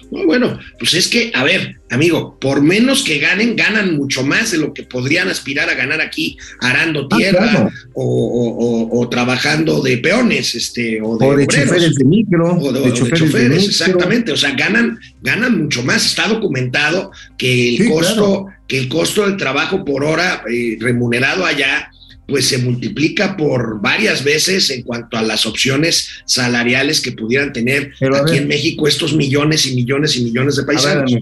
Bueno, 0.10 0.58
pues 0.80 0.94
es 0.94 1.08
que, 1.10 1.32
a 1.36 1.44
ver, 1.44 1.80
amigo, 1.90 2.38
por 2.40 2.62
menos 2.62 3.04
que 3.04 3.20
ganen, 3.20 3.56
ganan 3.56 3.98
mucho 3.98 4.24
más 4.24 4.52
de 4.52 4.58
lo 4.58 4.74
que 4.74 4.84
podrían 4.84 5.28
aspirar 5.30 5.70
a 5.70 5.74
ganar 5.74 6.00
aquí 6.02 6.38
arando 6.62 7.08
Ah, 7.12 7.18
tierra 7.18 7.40
claro. 7.52 7.70
o, 7.94 8.04
o- 8.04 8.58
o- 8.98 9.02
o 9.02 9.10
trabajando 9.10 9.82
de 9.82 9.98
peones, 9.98 10.56
este, 10.56 11.02
o 11.02 11.18
de, 11.18 11.26
O 11.26 11.30
de 11.30 11.44
obreros. 11.46 11.56
choferes 11.56 11.96
de 11.96 12.06
micro, 12.06 12.54
o 12.58 12.72
de, 12.72 12.94
choferes, 12.94 13.20
choferes, 13.20 13.32
de 13.50 13.50
micro. 13.56 13.66
exactamente. 13.70 14.32
O 14.32 14.38
sea, 14.38 14.52
ganan, 14.52 14.98
ganan 15.22 15.64
mucho 15.64 15.84
más. 15.84 16.06
Está 16.06 16.28
documentado 16.28 17.12
que 17.38 17.76
el 17.76 17.84
Sí, 17.84 17.90
costo, 17.90 18.48
que 18.68 18.78
el 18.80 18.88
costo 18.90 19.26
del 19.28 19.38
trabajo 19.38 19.84
por 19.84 20.04
hora 20.04 20.44
eh, 20.52 20.78
remunerado 20.80 21.46
allá, 21.46 21.92
pues 22.28 22.48
se 22.48 22.58
multiplica 22.58 23.38
por 23.38 23.82
varias 23.82 24.24
veces 24.24 24.70
en 24.70 24.84
cuanto 24.84 25.18
a 25.18 25.22
las 25.22 25.46
opciones 25.46 26.10
salariales 26.26 27.00
que 27.00 27.14
pudieran 27.14 27.54
tener 27.54 27.94
Pero 28.00 28.18
aquí 28.18 28.34
ver. 28.34 28.42
en 28.44 28.48
México 28.50 28.88
estos 28.88 29.16
millones 29.16 29.66
y 29.66 29.76
millones 29.76 30.16
y 30.18 30.24
millones 30.26 30.58
de 30.58 30.64
A 30.64 30.66
ver, 30.66 30.76
paisanos. 30.76 31.16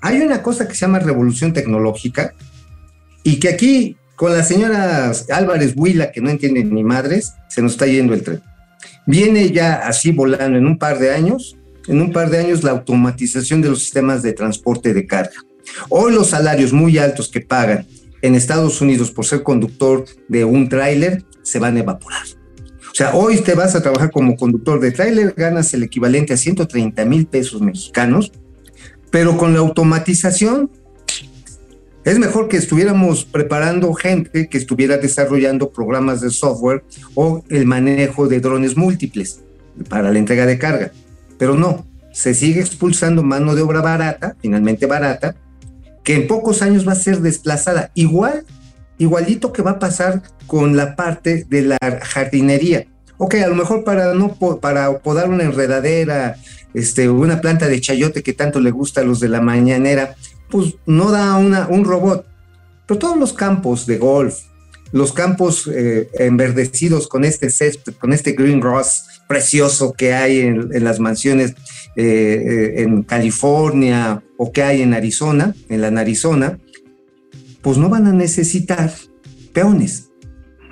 hay 0.00 0.20
una 0.20 0.42
cosa 0.42 0.66
que 0.66 0.74
se 0.74 0.80
llama 0.80 0.98
revolución 0.98 1.52
tecnológica 1.52 2.34
y 3.22 3.36
que 3.36 3.48
aquí 3.48 3.96
con 4.16 4.32
la 4.32 4.42
señora 4.42 5.12
Álvarez 5.30 5.74
Huila, 5.76 6.10
que 6.10 6.20
no 6.20 6.28
entiende 6.28 6.64
ni 6.64 6.82
madres, 6.82 7.34
se 7.48 7.62
nos 7.62 7.72
está 7.72 7.86
yendo 7.86 8.14
el 8.14 8.24
tren. 8.24 8.42
Viene 9.06 9.52
ya 9.52 9.74
así 9.74 10.10
volando 10.10 10.58
en 10.58 10.66
un 10.66 10.76
par 10.76 10.98
de 10.98 11.12
años, 11.12 11.56
en 11.86 12.02
un 12.02 12.12
par 12.12 12.28
de 12.28 12.38
años 12.38 12.64
la 12.64 12.72
automatización 12.72 13.62
de 13.62 13.68
los 13.68 13.78
sistemas 13.78 14.22
de 14.24 14.32
transporte 14.32 14.92
de 14.92 15.06
carga. 15.06 15.36
Hoy 15.88 16.12
los 16.12 16.30
salarios 16.30 16.72
muy 16.72 16.98
altos 16.98 17.28
que 17.28 17.40
pagan 17.40 17.86
en 18.22 18.34
Estados 18.34 18.80
Unidos 18.80 19.10
por 19.10 19.26
ser 19.26 19.42
conductor 19.42 20.04
de 20.28 20.44
un 20.44 20.68
tráiler 20.68 21.24
se 21.42 21.58
van 21.58 21.76
a 21.76 21.80
evaporar. 21.80 22.22
O 22.90 22.94
sea, 22.94 23.14
hoy 23.14 23.38
te 23.38 23.54
vas 23.54 23.74
a 23.74 23.82
trabajar 23.82 24.10
como 24.10 24.36
conductor 24.36 24.80
de 24.80 24.90
tráiler, 24.90 25.34
ganas 25.36 25.72
el 25.74 25.84
equivalente 25.84 26.32
a 26.32 26.36
130 26.36 27.04
mil 27.04 27.26
pesos 27.26 27.60
mexicanos, 27.60 28.32
pero 29.10 29.36
con 29.36 29.52
la 29.52 29.60
automatización 29.60 30.70
es 32.04 32.18
mejor 32.18 32.48
que 32.48 32.56
estuviéramos 32.56 33.24
preparando 33.24 33.92
gente 33.92 34.48
que 34.48 34.58
estuviera 34.58 34.96
desarrollando 34.96 35.70
programas 35.70 36.20
de 36.20 36.30
software 36.30 36.82
o 37.14 37.44
el 37.50 37.66
manejo 37.66 38.28
de 38.28 38.40
drones 38.40 38.76
múltiples 38.76 39.40
para 39.88 40.10
la 40.10 40.18
entrega 40.18 40.46
de 40.46 40.58
carga. 40.58 40.90
Pero 41.38 41.54
no, 41.54 41.86
se 42.12 42.34
sigue 42.34 42.60
expulsando 42.60 43.22
mano 43.22 43.54
de 43.54 43.62
obra 43.62 43.80
barata, 43.80 44.36
finalmente 44.40 44.86
barata, 44.86 45.36
que 46.08 46.14
en 46.14 46.26
pocos 46.26 46.62
años 46.62 46.88
va 46.88 46.92
a 46.92 46.94
ser 46.94 47.20
desplazada. 47.20 47.90
Igual, 47.92 48.46
igualito 48.96 49.52
que 49.52 49.60
va 49.60 49.72
a 49.72 49.78
pasar 49.78 50.22
con 50.46 50.74
la 50.74 50.96
parte 50.96 51.44
de 51.50 51.60
la 51.60 51.76
jardinería. 52.02 52.86
Ok, 53.18 53.34
a 53.34 53.46
lo 53.46 53.54
mejor 53.54 53.84
para 53.84 54.14
no 54.14 54.34
para 54.58 55.00
podar 55.00 55.28
una 55.28 55.44
enredadera, 55.44 56.36
este, 56.72 57.10
una 57.10 57.42
planta 57.42 57.68
de 57.68 57.82
chayote 57.82 58.22
que 58.22 58.32
tanto 58.32 58.58
le 58.58 58.70
gusta 58.70 59.02
a 59.02 59.04
los 59.04 59.20
de 59.20 59.28
la 59.28 59.42
mañanera, 59.42 60.14
pues 60.48 60.76
no 60.86 61.10
da 61.10 61.36
una, 61.36 61.68
un 61.68 61.84
robot. 61.84 62.24
Pero 62.86 62.98
todos 62.98 63.18
los 63.18 63.34
campos 63.34 63.84
de 63.84 63.98
golf, 63.98 64.38
los 64.92 65.12
campos 65.12 65.70
eh, 65.70 66.08
enverdecidos 66.14 67.06
con 67.06 67.26
este 67.26 67.50
césped, 67.50 67.92
con 67.96 68.14
este 68.14 68.32
green 68.32 68.60
grass 68.60 69.04
precioso 69.28 69.92
que 69.92 70.14
hay 70.14 70.40
en, 70.40 70.70
en 70.72 70.84
las 70.84 71.00
mansiones 71.00 71.50
eh, 71.96 72.02
eh, 72.76 72.82
en 72.82 73.02
California 73.02 74.22
o 74.38 74.52
que 74.52 74.62
hay 74.62 74.80
en 74.80 74.94
Arizona, 74.94 75.54
en 75.68 75.82
la 75.82 75.88
Arizona, 76.00 76.58
pues 77.60 77.76
no 77.76 77.90
van 77.90 78.06
a 78.06 78.12
necesitar 78.12 78.90
peones. 79.52 80.08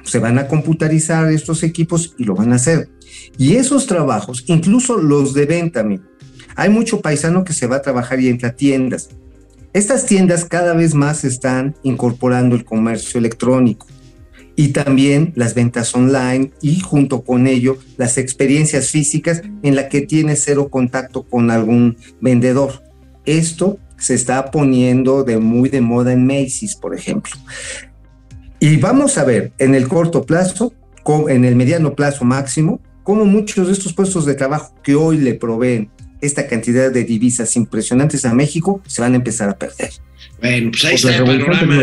Se 0.05 0.20
van 0.20 0.38
a 0.38 0.46
computarizar 0.46 1.31
estos 1.31 1.62
equipos 1.64 2.14
y 2.16 2.24
lo 2.24 2.35
van 2.35 2.52
a 2.52 2.57
hacer. 2.57 2.88
Y 3.37 3.57
esos 3.57 3.87
trabajos, 3.87 4.44
incluso 4.46 4.96
los 4.96 5.35
de 5.35 5.46
venta, 5.46 5.81
amigo, 5.81 6.05
hay 6.55 6.70
mucho 6.70 7.00
paisano 7.00 7.44
que 7.44 7.52
se 7.52 7.66
va 7.66 7.76
a 7.76 7.83
trabajar 7.83 8.20
y 8.20 8.29
entra 8.29 8.50
a 8.50 8.57
tiendas. 8.57 9.11
Estas 9.72 10.07
tiendas 10.07 10.44
cada 10.44 10.72
vez 10.72 10.94
más 10.94 11.24
están 11.24 11.74
incorporando 11.83 12.57
el 12.57 12.64
comercio 12.64 13.18
electrónico 13.18 13.87
y 14.55 14.68
también 14.68 15.33
las 15.37 15.55
ventas 15.55 15.94
online 15.94 16.52
y 16.62 16.81
junto 16.81 17.22
con 17.22 17.46
ello 17.46 17.76
las 17.98 18.16
experiencias 18.16 18.90
físicas 18.90 19.42
en 19.62 19.76
la 19.76 19.88
que 19.88 20.00
tienes 20.00 20.42
cero 20.44 20.68
contacto 20.70 21.24
con 21.24 21.50
algún 21.50 21.98
vendedor. 22.20 22.86
Esto 23.27 23.79
se 23.99 24.15
está 24.15 24.51
poniendo 24.51 25.25
de 25.25 25.39
muy 25.39 25.69
de 25.69 25.81
moda 25.81 26.12
en 26.12 26.27
Macy's, 26.27 26.77
por 26.77 26.95
ejemplo. 26.95 27.33
Y 28.61 28.77
vamos 28.77 29.19
a 29.19 29.25
ver 29.25 29.53
en 29.59 29.75
el 29.75 29.89
corto 29.89 30.25
plazo, 30.25 30.73
en 31.29 31.45
el 31.45 31.57
mediano 31.57 31.95
plazo 31.95 32.25
máximo, 32.25 32.81
cómo 33.03 33.25
muchos 33.25 33.67
de 33.67 33.73
estos 33.73 33.93
puestos 33.93 34.25
de 34.27 34.35
trabajo 34.35 34.75
que 34.83 34.95
hoy 34.95 35.19
le 35.19 35.35
proveen 35.35 35.91
esta 36.21 36.47
cantidad 36.47 36.91
de 36.91 37.05
divisas 37.05 37.55
impresionantes 37.57 38.25
a 38.25 38.35
México 38.35 38.83
se 38.87 39.03
van 39.03 39.12
a 39.12 39.17
empezar 39.17 39.49
a 39.49 39.59
perder. 39.59 39.91
Bueno, 40.41 40.71
pues 40.71 40.85
ahí 40.85 40.97
Por 40.97 41.11
la 41.11 41.17
está 41.17 41.33
el 41.33 41.45
panorama. 41.45 41.83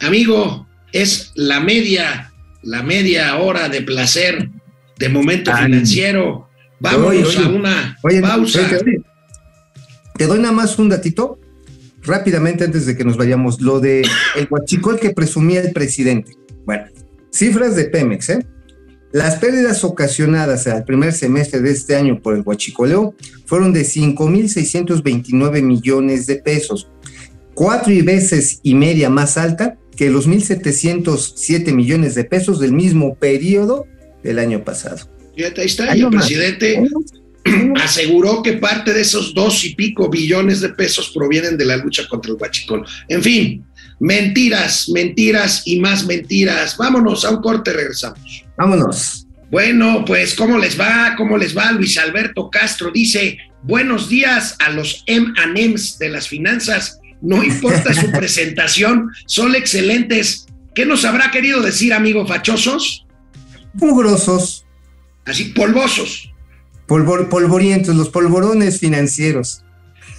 Amigo, 0.00 0.66
es 0.92 1.32
la 1.34 1.60
media, 1.60 2.32
la 2.62 2.82
media 2.82 3.36
hora 3.36 3.68
de 3.68 3.82
placer 3.82 4.50
de 4.98 5.08
momento 5.08 5.52
Ay. 5.54 5.64
financiero. 5.64 6.48
Vámonos 6.80 7.08
Oye, 7.10 7.24
oye. 7.24 7.44
a 7.44 7.48
una 7.48 7.98
Oye, 8.02 8.20
pausa. 8.20 8.68
Te 10.22 10.28
doy 10.28 10.38
nada 10.38 10.52
más 10.52 10.78
un 10.78 10.88
datito 10.88 11.40
rápidamente 12.04 12.62
antes 12.62 12.86
de 12.86 12.96
que 12.96 13.02
nos 13.02 13.16
vayamos. 13.16 13.60
Lo 13.60 13.80
de 13.80 14.02
el 14.36 14.46
huachicol 14.48 15.00
que 15.00 15.10
presumía 15.10 15.60
el 15.60 15.72
presidente. 15.72 16.36
Bueno, 16.64 16.84
cifras 17.32 17.74
de 17.74 17.86
Pemex, 17.86 18.28
¿eh? 18.28 18.46
Las 19.10 19.34
pérdidas 19.40 19.82
ocasionadas 19.82 20.68
al 20.68 20.84
primer 20.84 21.12
semestre 21.12 21.60
de 21.60 21.72
este 21.72 21.96
año 21.96 22.20
por 22.22 22.36
el 22.36 22.42
huachicoleo 22.42 23.16
fueron 23.46 23.72
de 23.72 23.82
5.629 23.82 25.60
millones 25.60 26.28
de 26.28 26.36
pesos, 26.36 26.88
cuatro 27.54 27.92
y 27.92 28.02
veces 28.02 28.60
y 28.62 28.76
media 28.76 29.10
más 29.10 29.36
alta 29.36 29.76
que 29.96 30.08
los 30.08 30.28
1.707 30.28 31.74
millones 31.74 32.14
de 32.14 32.22
pesos 32.22 32.60
del 32.60 32.72
mismo 32.72 33.16
periodo 33.16 33.88
del 34.22 34.38
año 34.38 34.62
pasado. 34.62 34.98
Fíjate, 35.34 35.62
ahí 35.62 35.66
está. 35.66 35.96
Y 35.96 35.98
el 35.98 36.02
nomás. 36.02 36.26
presidente 36.26 36.80
aseguró 37.82 38.42
que 38.42 38.54
parte 38.54 38.92
de 38.92 39.00
esos 39.00 39.34
dos 39.34 39.64
y 39.64 39.74
pico 39.74 40.08
billones 40.08 40.60
de 40.60 40.70
pesos 40.70 41.10
provienen 41.14 41.56
de 41.56 41.64
la 41.64 41.76
lucha 41.76 42.06
contra 42.08 42.32
el 42.32 42.38
huachicol. 42.40 42.86
En 43.08 43.22
fin, 43.22 43.64
mentiras, 44.00 44.88
mentiras 44.88 45.62
y 45.64 45.78
más 45.80 46.04
mentiras. 46.06 46.76
Vámonos 46.76 47.24
a 47.24 47.30
un 47.30 47.42
corte, 47.42 47.72
regresamos. 47.72 48.44
Vámonos. 48.56 49.26
Bueno, 49.50 50.04
pues, 50.06 50.34
¿cómo 50.34 50.58
les 50.58 50.80
va? 50.80 51.14
¿Cómo 51.16 51.36
les 51.36 51.56
va? 51.56 51.72
Luis 51.72 51.98
Alberto 51.98 52.48
Castro 52.50 52.90
dice, 52.90 53.36
buenos 53.62 54.08
días 54.08 54.56
a 54.58 54.70
los 54.70 55.04
M&M's 55.06 55.98
de 55.98 56.08
las 56.08 56.26
finanzas. 56.26 56.98
No 57.20 57.44
importa 57.44 57.92
su 57.92 58.10
presentación, 58.18 59.10
son 59.26 59.54
excelentes. 59.54 60.46
¿Qué 60.74 60.86
nos 60.86 61.04
habrá 61.04 61.30
querido 61.30 61.60
decir, 61.60 61.92
amigo 61.92 62.26
fachosos? 62.26 63.06
Mugrosos, 63.74 64.64
Así, 65.24 65.44
polvosos. 65.46 66.31
Polvor- 66.92 67.28
polvorientos, 67.30 67.96
los 67.96 68.10
polvorones 68.10 68.78
financieros. 68.78 69.64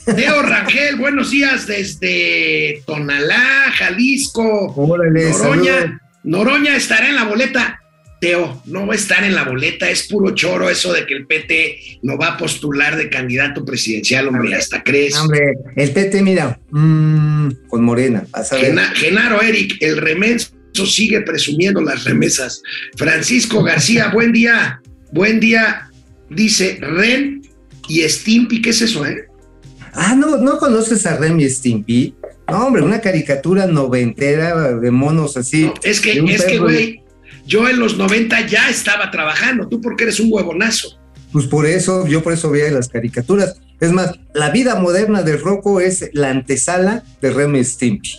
Teo 0.06 0.42
Rangel, 0.42 0.96
buenos 0.98 1.30
días 1.32 1.68
desde 1.68 2.82
Tonalá, 2.88 3.72
Jalisco. 3.78 4.74
Órale, 4.76 5.30
Noroña, 5.30 5.74
saludos. 5.82 6.00
Noroña 6.24 6.76
estará 6.76 7.10
en 7.10 7.16
la 7.16 7.26
boleta. 7.26 7.80
Teo, 8.20 8.62
no 8.66 8.88
va 8.88 8.94
a 8.94 8.96
estar 8.96 9.24
en 9.24 9.36
la 9.36 9.44
boleta, 9.44 9.90
es 9.90 10.08
puro 10.08 10.34
choro 10.34 10.70
eso 10.70 10.94
de 10.94 11.06
que 11.06 11.14
el 11.14 11.28
PT 11.28 12.00
no 12.04 12.18
va 12.18 12.28
a 12.30 12.38
postular 12.38 12.96
de 12.96 13.10
candidato 13.10 13.64
presidencial, 13.66 14.30
hombre, 14.30 14.56
hasta 14.56 14.82
crees. 14.82 15.16
Hombre, 15.18 15.54
el 15.76 15.92
PT, 15.92 16.22
mira, 16.24 16.58
mm, 16.72 17.50
con 17.68 17.84
Morena. 17.84 18.26
Gena- 18.50 18.94
Genaro 18.96 19.42
Eric, 19.42 19.76
el 19.82 19.98
remenso 19.98 20.50
sigue 20.86 21.22
presumiendo 21.22 21.82
las 21.82 22.06
remesas. 22.06 22.64
Francisco 22.98 23.62
García, 23.62 24.08
buen 24.08 24.32
día, 24.32 24.82
buen 25.12 25.40
día, 25.42 25.90
dice 26.36 26.78
Ren 26.82 27.42
y 27.88 28.02
Stimpy, 28.02 28.62
¿qué 28.62 28.70
es 28.72 28.82
eso, 28.82 29.06
eh? 29.06 29.28
Ah, 29.94 30.16
no, 30.16 30.38
¿no 30.38 30.58
conoces 30.58 31.06
a 31.06 31.18
Remy 31.18 31.50
Stimpy? 31.50 32.16
No, 32.50 32.66
hombre, 32.66 32.82
una 32.82 33.00
caricatura 33.00 33.68
noventera 33.68 34.74
de 34.74 34.92
monos 34.92 35.38
así. 35.38 35.66
No, 35.66 35.74
es 35.84 36.02
que, 36.02 36.14
es 36.28 36.44
que, 36.46 36.58
güey, 36.58 37.02
yo 37.46 37.70
en 37.70 37.80
los 37.80 37.98
90 37.98 38.48
ya 38.48 38.70
estaba 38.70 39.12
trabajando, 39.12 39.68
tú 39.68 39.82
porque 39.82 40.06
eres 40.06 40.20
un 40.20 40.30
huevonazo. 40.32 41.00
Pues 41.32 41.48
por 41.48 41.66
eso, 41.66 42.08
yo 42.08 42.22
por 42.24 42.34
eso 42.34 42.50
veía 42.50 42.72
las 42.72 42.90
caricaturas. 42.90 43.60
Es 43.80 43.92
más, 43.92 44.12
la 44.34 44.50
vida 44.50 44.76
moderna 44.76 45.24
de 45.24 45.38
Rocco 45.38 45.80
es 45.80 46.10
la 46.14 46.30
antesala 46.30 47.04
de 47.22 47.32
Remy 47.32 47.64
Stimpy. 47.64 48.12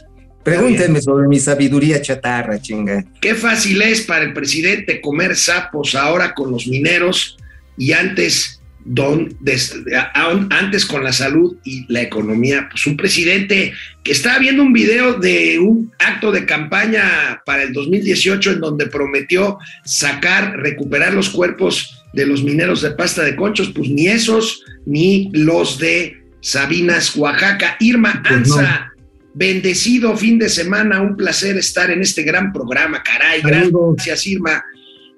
Pregúntenme 0.42 1.00
sobre 1.00 1.27
mi 1.27 1.40
sabiduría 1.40 2.03
chatarra, 2.03 2.61
chinga. 2.61 3.05
Qué 3.20 3.35
fácil 3.35 3.81
es 3.81 4.03
para 4.03 4.24
el 4.24 4.35
presidente 4.35 5.00
comer 5.00 5.37
sapos 5.37 5.94
ahora 5.94 6.35
con 6.35 6.50
los 6.50 6.66
mineros 6.66 7.38
y 7.76 7.92
antes, 7.92 8.60
don, 8.84 9.34
des- 9.40 9.74
antes 10.50 10.84
con 10.84 11.02
la 11.04 11.12
salud 11.12 11.56
y 11.64 11.84
la 11.92 12.02
economía. 12.02 12.68
Pues 12.70 12.87
un 12.87 12.96
presidente 12.96 13.72
que 14.02 14.12
estaba 14.12 14.38
viendo 14.38 14.62
un 14.62 14.72
video 14.72 15.14
de 15.14 15.58
un 15.58 15.92
acto 15.98 16.30
de 16.32 16.44
campaña 16.46 17.42
para 17.46 17.62
el 17.62 17.72
2018 17.72 18.52
en 18.52 18.60
donde 18.60 18.87
prometió 18.87 19.58
sacar, 19.84 20.56
recuperar 20.58 21.14
los 21.14 21.30
cuerpos 21.30 22.02
de 22.12 22.26
los 22.26 22.44
mineros 22.44 22.82
de 22.82 22.90
pasta 22.92 23.22
de 23.24 23.34
conchos, 23.34 23.72
pues 23.74 23.88
ni 23.88 24.06
esos 24.08 24.62
ni 24.87 25.30
los 25.32 25.78
de 25.78 26.22
Sabinas, 26.40 27.16
Oaxaca. 27.16 27.76
Irma 27.80 28.22
Pues 28.26 28.48
no. 28.48 28.56
Anza. 28.58 28.90
Bendecido 29.37 30.16
fin 30.16 30.38
de 30.38 30.48
semana, 30.48 31.00
un 31.02 31.16
placer 31.16 31.56
estar 31.56 31.90
en 31.90 32.00
este 32.02 32.22
gran 32.22 32.52
programa, 32.52 33.02
caray. 33.02 33.40
Saludos. 33.42 33.94
Gracias, 33.96 34.26
Irma. 34.28 34.62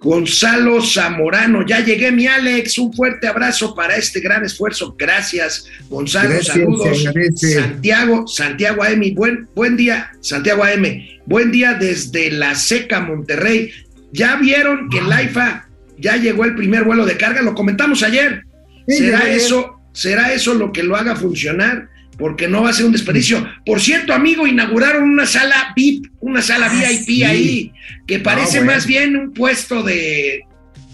Gonzalo 0.00 0.82
Zamorano, 0.82 1.66
ya 1.66 1.80
llegué, 1.80 2.12
mi 2.12 2.26
Alex. 2.26 2.78
Un 2.78 2.92
fuerte 2.92 3.26
abrazo 3.26 3.74
para 3.74 3.96
este 3.96 4.20
gran 4.20 4.44
esfuerzo. 4.44 4.94
Gracias, 4.98 5.66
Gonzalo. 5.88 6.30
Gracias, 6.30 6.54
saludos. 6.54 7.04
Santiago, 7.34 8.26
Santiago 8.26 8.82
AM, 8.82 9.14
buen, 9.14 9.48
buen 9.54 9.76
día, 9.76 10.10
Santiago 10.20 10.64
AM. 10.64 10.84
Buen 11.24 11.50
día 11.50 11.74
desde 11.74 12.30
La 12.30 12.54
Seca, 12.54 13.00
Monterrey. 13.00 13.70
Ya 14.12 14.36
vieron 14.36 14.88
que 14.90 14.98
en 14.98 15.08
la 15.08 15.22
IFA 15.22 15.68
ya 15.98 16.16
llegó 16.16 16.44
el 16.44 16.54
primer 16.54 16.84
vuelo 16.84 17.06
de 17.06 17.16
carga, 17.16 17.42
lo 17.42 17.54
comentamos 17.54 18.02
ayer. 18.02 18.44
Sí, 18.86 18.98
¿Será 18.98 19.28
eso, 19.30 19.80
será 19.92 20.32
eso 20.32 20.54
lo 20.54 20.72
que 20.72 20.82
lo 20.82 20.96
haga 20.96 21.16
funcionar? 21.16 21.88
Porque 22.18 22.48
no 22.48 22.62
va 22.62 22.70
a 22.70 22.72
ser 22.72 22.86
un 22.86 22.92
desperdicio. 22.92 23.46
Por 23.66 23.80
cierto, 23.80 24.12
amigo, 24.14 24.46
inauguraron 24.46 25.04
una 25.04 25.26
sala 25.26 25.72
VIP, 25.76 26.06
una 26.20 26.40
sala 26.40 26.68
Ah, 26.70 26.74
VIP 26.74 27.04
sí. 27.06 27.22
ahí, 27.24 27.72
que 28.06 28.18
parece 28.20 28.58
bueno. 28.58 28.72
más 28.72 28.86
bien 28.86 29.16
un 29.16 29.32
puesto 29.34 29.82
de, 29.82 30.44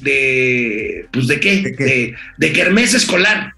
de, 0.01 1.07
pues 1.13 1.27
de 1.29 1.41
qué, 1.41 1.63
¿De 1.63 1.75
qué? 1.77 1.85
de, 1.85 2.15
de 2.39 2.53
kermés 2.53 2.95
escolar. 2.95 3.55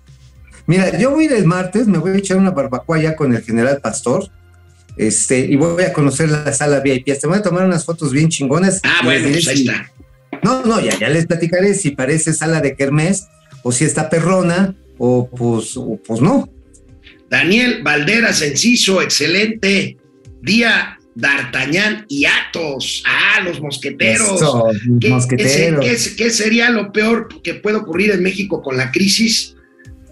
Mira, 0.67 0.99
yo 0.99 1.11
voy 1.11 1.27
el 1.27 1.45
martes, 1.45 1.87
me 1.87 1.99
voy 1.99 2.13
a 2.13 2.17
echar 2.17 2.37
una 2.39 2.51
barbacoa 2.51 3.01
ya 3.01 3.17
con 3.17 3.35
el 3.35 3.43
general 3.43 3.81
Pastor. 3.83 4.31
Este, 4.97 5.41
y 5.41 5.57
voy 5.57 5.83
a 5.83 5.93
conocer 5.93 6.29
la 6.31 6.53
sala 6.53 6.81
VIP. 6.81 7.09
Me 7.09 7.29
voy 7.29 7.39
a 7.39 7.43
tomar 7.43 7.65
unas 7.67 7.85
fotos 7.85 8.13
bien 8.13 8.29
chingonas. 8.29 8.81
Ah, 8.85 9.01
bueno, 9.05 9.29
pues 9.29 9.47
ahí 9.49 9.57
si- 9.57 9.67
está. 9.69 9.91
No, 10.43 10.63
no, 10.65 10.81
ya, 10.81 10.97
ya 10.99 11.09
les 11.09 11.27
platicaré 11.27 11.75
si 11.75 11.91
parece 11.93 12.33
sala 12.35 12.61
de 12.61 12.77
Kermés 12.77 13.27
o 13.63 13.73
si 13.73 13.85
está 13.85 14.11
perrona 14.11 14.75
o 14.99 15.29
pues, 15.31 15.77
o 15.77 15.99
pues 16.07 16.21
no. 16.21 16.49
Daniel 17.31 17.83
Valderas 17.83 18.43
Enciso, 18.43 19.03
excelente. 19.03 19.97
Día 20.43 20.99
D'Artagnan 21.15 22.05
y 22.09 22.25
Atos. 22.27 23.03
Ah, 23.07 23.41
los 23.43 23.61
mosqueteros. 23.61 24.41
Eso, 24.41 24.67
¿Qué, 25.01 25.09
mosqueteros. 25.09 25.85
qué 25.85 25.97
se- 25.97 26.17
qué 26.17 26.31
sería 26.31 26.71
lo 26.71 26.93
peor 26.93 27.29
que 27.43 27.55
puede 27.55 27.77
ocurrir 27.77 28.11
en 28.11 28.23
México 28.23 28.63
con 28.63 28.77
la 28.77 28.91
crisis 28.93 29.55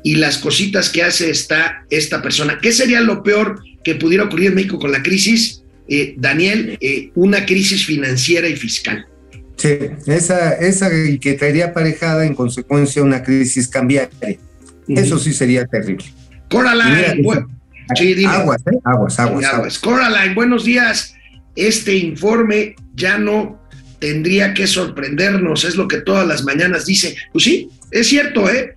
y 0.05 0.17
las 0.17 0.39
cositas 0.39 0.89
que 0.91 1.03
hace 1.03 1.31
esta, 1.31 1.85
esta 1.91 2.23
persona? 2.23 2.59
¿Qué 2.63 2.73
sería 2.73 3.01
lo 3.01 3.23
peor 3.23 3.63
que 3.85 3.95
pudiera 3.97 4.25
ocurrir 4.25 4.49
en 4.49 4.55
México 4.55 4.79
con 4.79 4.93
la 4.93 5.03
crisis? 5.03 5.63
Eh, 5.89 6.15
Daniel, 6.17 6.79
eh, 6.81 7.11
una 7.15 7.45
crisis 7.45 7.85
financiera 7.85 8.49
y 8.49 8.57
fiscal. 8.57 9.05
Sí, 9.57 9.69
esa, 10.07 10.53
esa 10.55 10.91
que 11.21 11.35
traería 11.35 11.67
aparejada 11.67 12.25
en 12.27 12.35
consecuencia 12.35 13.03
una 13.03 13.23
crisis 13.23 13.69
cambiaria. 13.69 14.39
Eso 14.89 15.19
sí 15.19 15.33
sería 15.33 15.67
terrible. 15.67 16.05
Coraline, 16.53 17.17
Mira, 17.23 17.47
sí, 17.97 18.15
dime. 18.15 18.33
Aguas, 18.33 18.61
¿eh? 18.67 18.79
aguas, 18.85 19.19
aguas, 19.19 19.19
Aguas. 19.19 19.55
aguas. 19.55 19.79
Coraline, 19.79 20.35
buenos 20.35 20.65
días. 20.65 21.15
Este 21.57 21.97
informe 21.97 22.77
ya 22.95 23.19
no 23.19 23.61
tendría 23.99 24.53
que 24.55 24.67
sorprendernos, 24.67 25.65
es 25.65 25.77
lo 25.77 25.89
que 25.89 26.01
todas 26.01 26.27
las 26.27 26.45
mañanas 26.45 26.87
dice. 26.87 27.17
Pues 27.33 27.45
sí, 27.45 27.71
es 27.91 28.09
cierto, 28.09 28.49
¿eh? 28.51 28.77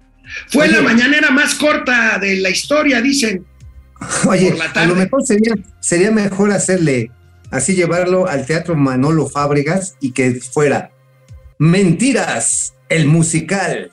Fue 0.49 0.65
Oye. 0.65 0.73
la 0.75 0.81
mañanera 0.81 1.31
más 1.31 1.55
corta 1.55 2.17
de 2.19 2.37
la 2.37 2.49
historia, 2.49 3.01
dicen. 3.01 3.45
Oye, 4.27 4.51
por 4.51 4.59
la 4.59 4.65
a 4.65 4.85
lo 4.85 4.95
mejor 4.95 5.25
sería, 5.25 5.53
sería 5.79 6.11
mejor 6.11 6.51
hacerle 6.51 7.11
así 7.51 7.73
llevarlo 7.75 8.27
al 8.27 8.45
Teatro 8.45 8.75
Manolo 8.75 9.27
Fábregas 9.27 9.95
y 10.01 10.11
que 10.11 10.35
fuera 10.35 10.91
Mentiras, 11.57 12.73
el 12.89 13.05
musical 13.07 13.89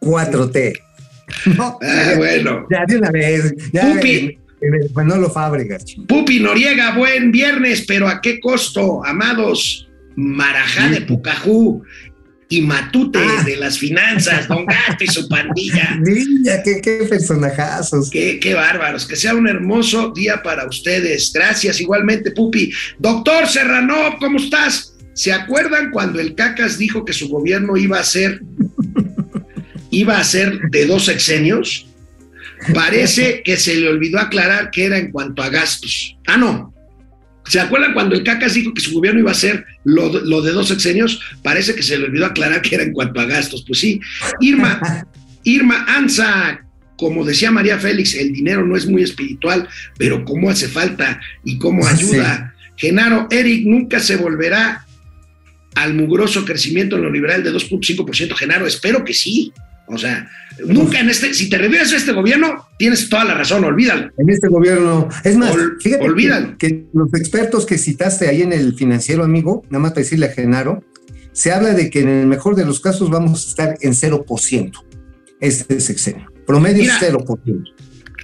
4T. 0.00 0.80
No, 1.56 1.78
Ah, 1.82 2.12
bueno. 2.16 2.66
ya 2.70 2.84
de 2.86 2.98
una 2.98 3.10
vez, 3.10 3.54
ya 3.72 3.82
Pupi. 3.94 4.38
el 4.60 4.90
Manolo 4.94 5.30
Fábregas. 5.30 5.84
ching. 5.84 6.06
Pupi 6.06 6.40
Noriega, 6.40 6.96
buen 6.96 7.30
viernes, 7.32 7.84
pero 7.86 8.08
¿a 8.08 8.20
qué 8.20 8.38
costo, 8.40 9.04
amados? 9.04 9.88
Marajá 10.14 10.88
de. 10.88 11.02
Pucajú 11.02 11.82
y 12.48 12.62
Matute 12.62 13.18
Ah. 13.20 13.42
de 13.44 13.56
las 13.56 13.76
finanzas, 13.78 14.46
Don 14.48 14.64
Gato 14.66 15.02
y 15.02 15.08
su 15.08 15.28
pandilla. 15.28 15.96
Niña, 16.00 16.62
qué, 16.64 16.80
qué 16.80 17.04
personajazos. 17.08 18.08
Qué, 18.08 18.38
qué 18.40 18.54
bárbaros. 18.54 19.04
Que 19.04 19.16
sea 19.16 19.34
un 19.34 19.48
hermoso 19.48 20.12
día 20.14 20.42
para 20.42 20.66
ustedes. 20.66 21.32
Gracias, 21.34 21.80
igualmente, 21.80 22.30
Pupi. 22.30 22.72
Doctor 23.00 23.46
Serrano, 23.48 24.16
¿cómo 24.20 24.38
estás? 24.38 24.94
¿Se 25.12 25.32
acuerdan 25.32 25.90
cuando 25.90 26.20
el 26.20 26.34
Cacas 26.34 26.78
dijo 26.78 27.04
que 27.04 27.12
su 27.12 27.28
gobierno 27.28 27.76
iba 27.76 27.98
a 27.98 28.04
ser 28.04 28.40
iba 29.90 30.18
a 30.18 30.24
ser 30.24 30.60
de 30.70 30.86
dos 30.86 31.06
sexenios? 31.06 31.86
Parece 32.74 33.42
que 33.44 33.56
se 33.56 33.76
le 33.76 33.88
olvidó 33.88 34.18
aclarar 34.18 34.70
que 34.70 34.84
era 34.84 34.98
en 34.98 35.10
cuanto 35.10 35.42
a 35.42 35.48
gastos. 35.48 36.16
Ah, 36.26 36.36
no. 36.36 36.72
¿Se 37.48 37.60
acuerdan 37.60 37.94
cuando 37.94 38.16
el 38.16 38.24
Cacas 38.24 38.54
dijo 38.54 38.74
que 38.74 38.80
su 38.80 38.92
gobierno 38.92 39.20
iba 39.20 39.30
a 39.30 39.34
ser 39.34 39.64
lo, 39.84 40.08
lo 40.24 40.42
de 40.42 40.52
dos 40.52 40.68
sexenios? 40.68 41.20
Parece 41.42 41.74
que 41.74 41.82
se 41.82 41.96
le 41.96 42.06
olvidó 42.06 42.26
aclarar 42.26 42.60
que 42.60 42.74
era 42.74 42.84
en 42.84 42.92
cuanto 42.92 43.20
a 43.20 43.26
gastos. 43.26 43.64
Pues 43.66 43.78
sí. 43.78 44.00
Irma, 44.40 44.80
Irma 45.44 45.84
Anza, 45.88 46.60
como 46.96 47.24
decía 47.24 47.52
María 47.52 47.78
Félix, 47.78 48.14
el 48.14 48.32
dinero 48.32 48.66
no 48.66 48.76
es 48.76 48.86
muy 48.86 49.02
espiritual, 49.02 49.68
pero 49.96 50.24
cómo 50.24 50.50
hace 50.50 50.66
falta 50.66 51.20
y 51.44 51.58
cómo 51.58 51.86
ayuda. 51.86 52.54
Genaro, 52.76 53.28
Eric 53.30 53.64
nunca 53.64 54.00
se 54.00 54.16
volverá 54.16 54.84
al 55.76 55.94
mugroso 55.94 56.44
crecimiento 56.44 56.98
neoliberal 56.98 57.44
de 57.44 57.52
2.5%. 57.52 58.34
Genaro, 58.34 58.66
espero 58.66 59.04
que 59.04 59.14
sí. 59.14 59.52
O 59.88 59.96
sea, 59.98 60.28
nunca 60.66 60.98
en 61.00 61.08
este, 61.10 61.32
si 61.34 61.48
te 61.48 61.58
refieres 61.58 61.92
a 61.92 61.96
este 61.96 62.12
gobierno, 62.12 62.66
tienes 62.78 63.08
toda 63.08 63.24
la 63.24 63.34
razón, 63.34 63.64
olvídalo. 63.64 64.10
En 64.18 64.30
este 64.30 64.48
gobierno, 64.48 65.08
es 65.24 65.36
más, 65.36 65.52
Ol- 65.54 65.76
fíjate 65.80 66.02
que- 66.02 66.08
olvídalo. 66.10 66.58
que, 66.58 66.84
los 66.92 67.12
expertos 67.14 67.66
que 67.66 67.78
citaste 67.78 68.28
ahí 68.28 68.42
en 68.42 68.52
el 68.52 68.74
financiero, 68.74 69.22
amigo, 69.24 69.62
nada 69.70 69.80
más 69.82 69.92
para 69.92 70.02
decirle 70.02 70.26
a 70.26 70.32
Genaro, 70.32 70.82
se 71.32 71.52
habla 71.52 71.72
de 71.74 71.90
que 71.90 72.00
en 72.00 72.08
el 72.08 72.26
mejor 72.26 72.56
de 72.56 72.64
los 72.64 72.80
casos 72.80 73.10
vamos 73.10 73.44
a 73.46 73.48
estar 73.50 73.78
en 73.80 73.92
0% 73.94 74.72
este 75.40 75.80
sexenio. 75.80 76.30
Promedio 76.46 76.82
Mira. 76.82 76.94
es 76.96 77.00
0%. 77.02 77.64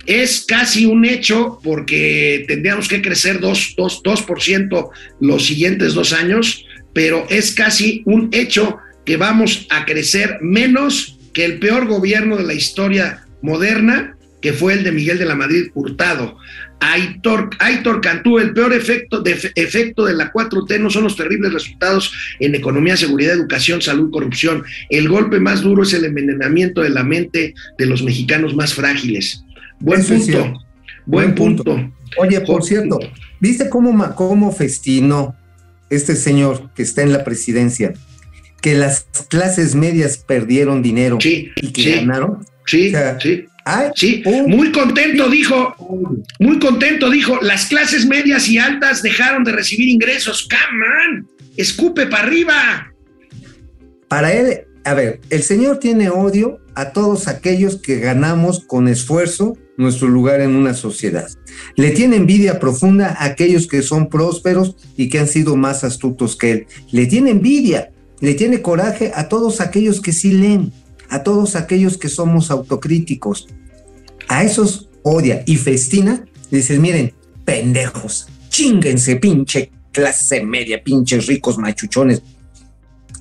Es 0.06 0.44
casi 0.48 0.86
un 0.86 1.04
hecho 1.04 1.60
porque 1.62 2.44
tendríamos 2.48 2.88
que 2.88 3.00
crecer 3.02 3.40
2%, 3.40 3.74
2, 3.76 4.02
2% 4.02 4.90
los 5.20 5.46
siguientes 5.46 5.94
dos 5.94 6.12
años, 6.12 6.64
pero 6.92 7.24
es 7.30 7.52
casi 7.52 8.02
un 8.06 8.28
hecho 8.32 8.78
que 9.04 9.16
vamos 9.16 9.66
a 9.70 9.84
crecer 9.84 10.38
menos 10.40 11.18
que 11.32 11.44
el 11.44 11.58
peor 11.58 11.86
gobierno 11.86 12.36
de 12.36 12.44
la 12.44 12.54
historia 12.54 13.26
moderna, 13.40 14.16
que 14.40 14.52
fue 14.52 14.74
el 14.74 14.84
de 14.84 14.92
Miguel 14.92 15.18
de 15.18 15.24
la 15.24 15.34
Madrid 15.34 15.70
Hurtado. 15.74 16.36
Aitor, 16.80 17.50
Aitor 17.60 18.00
Cantú, 18.00 18.38
el 18.38 18.52
peor 18.52 18.72
efecto 18.72 19.20
de, 19.20 19.38
efecto 19.54 20.04
de 20.04 20.14
la 20.14 20.32
4T 20.32 20.80
no 20.80 20.90
son 20.90 21.04
los 21.04 21.16
terribles 21.16 21.52
resultados 21.52 22.12
en 22.40 22.56
economía, 22.56 22.96
seguridad, 22.96 23.34
educación, 23.34 23.80
salud, 23.80 24.10
corrupción. 24.10 24.64
El 24.90 25.08
golpe 25.08 25.38
más 25.38 25.62
duro 25.62 25.84
es 25.84 25.92
el 25.94 26.04
envenenamiento 26.04 26.80
de 26.80 26.90
la 26.90 27.04
mente 27.04 27.54
de 27.78 27.86
los 27.86 28.02
mexicanos 28.02 28.56
más 28.56 28.74
frágiles. 28.74 29.44
Buen 29.78 30.00
Eso 30.00 30.14
punto. 30.14 30.32
Buen 30.34 30.54
Buen 31.06 31.34
punto. 31.36 31.64
punto. 31.64 31.96
Oye, 32.18 32.40
por 32.40 32.64
cierto, 32.64 32.98
¿viste 33.38 33.70
cómo, 33.70 34.14
cómo 34.16 34.52
festinó 34.52 35.36
este 35.88 36.16
señor 36.16 36.70
que 36.74 36.82
está 36.82 37.02
en 37.02 37.12
la 37.12 37.22
presidencia? 37.22 37.94
Que 38.62 38.74
las 38.74 39.06
clases 39.28 39.74
medias 39.74 40.16
perdieron 40.18 40.82
dinero 40.82 41.18
Sí, 41.20 41.50
y 41.56 41.72
que 41.72 41.82
sí, 41.82 41.90
ganaron. 41.96 42.46
sí, 42.66 42.88
O 42.88 42.90
sea, 42.90 43.20
sí, 43.20 43.44
Ay, 43.64 43.90
sí. 43.94 44.22
Muy 44.48 44.72
contento, 44.72 45.28
dijo, 45.28 45.74
muy 46.40 46.58
contento, 46.58 47.10
dijo, 47.10 47.38
las 47.42 47.66
clases 47.66 48.06
medias 48.06 48.48
y 48.48 48.58
altas 48.58 49.02
dejaron 49.02 49.44
de 49.44 49.52
recibir 49.52 49.88
ingresos. 49.88 50.48
Come 50.48 50.84
on, 51.18 51.28
escupe 51.56 52.06
para 52.06 52.24
arriba. 52.24 52.92
Para 54.08 54.32
él, 54.32 54.62
a 54.84 54.94
ver, 54.94 55.20
el 55.30 55.42
Señor 55.42 55.78
tiene 55.78 56.10
odio 56.10 56.60
a 56.74 56.90
todos 56.92 57.28
aquellos 57.28 57.76
que 57.76 58.00
ganamos 58.00 58.64
con 58.66 58.88
esfuerzo 58.88 59.56
nuestro 59.76 60.08
lugar 60.08 60.40
en 60.40 60.54
una 60.56 60.74
sociedad. 60.74 61.28
Le 61.76 61.90
tiene 61.92 62.16
envidia 62.16 62.58
profunda 62.58 63.14
a 63.18 63.26
aquellos 63.26 63.66
que 63.68 63.82
son 63.82 64.08
prósperos 64.08 64.76
y 64.96 65.08
que 65.08 65.18
han 65.20 65.28
sido 65.28 65.56
más 65.56 65.84
astutos 65.84 66.36
que 66.36 66.50
él. 66.50 66.66
Le 66.90 67.06
tiene 67.06 67.30
envidia, 67.30 67.90
le 68.22 68.34
tiene 68.34 68.62
coraje 68.62 69.10
a 69.14 69.28
todos 69.28 69.60
aquellos 69.60 70.00
que 70.00 70.12
sí 70.12 70.30
leen, 70.32 70.72
a 71.10 71.24
todos 71.24 71.56
aquellos 71.56 71.98
que 71.98 72.08
somos 72.08 72.52
autocríticos. 72.52 73.48
A 74.28 74.44
esos 74.44 74.88
odia 75.02 75.42
y 75.44 75.56
festina. 75.56 76.24
Dices, 76.48 76.78
miren, 76.78 77.12
pendejos, 77.44 78.28
Chinguense, 78.48 79.16
pinche 79.16 79.72
clase 79.90 80.44
media, 80.44 80.82
pinches 80.82 81.26
ricos 81.26 81.58
machuchones. 81.58 82.22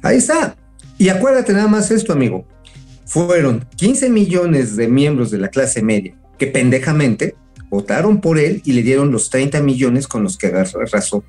Ahí 0.03 0.17
está. 0.17 0.55
Y 0.99 1.09
acuérdate 1.09 1.51
nada 1.53 1.67
más 1.67 1.89
esto, 1.89 2.13
amigo. 2.13 2.45
Fueron 3.05 3.67
15 3.77 4.07
millones 4.07 4.75
de 4.75 4.87
miembros 4.87 5.31
de 5.31 5.39
la 5.39 5.49
clase 5.49 5.81
media 5.81 6.15
que 6.37 6.45
pendejamente 6.45 7.35
votaron 7.71 8.21
por 8.21 8.37
él 8.37 8.61
y 8.65 8.73
le 8.73 8.83
dieron 8.83 9.11
los 9.11 9.31
30 9.31 9.61
millones 9.61 10.07
con 10.07 10.21
los 10.21 10.37
que 10.37 10.47
arrasó. 10.47 11.23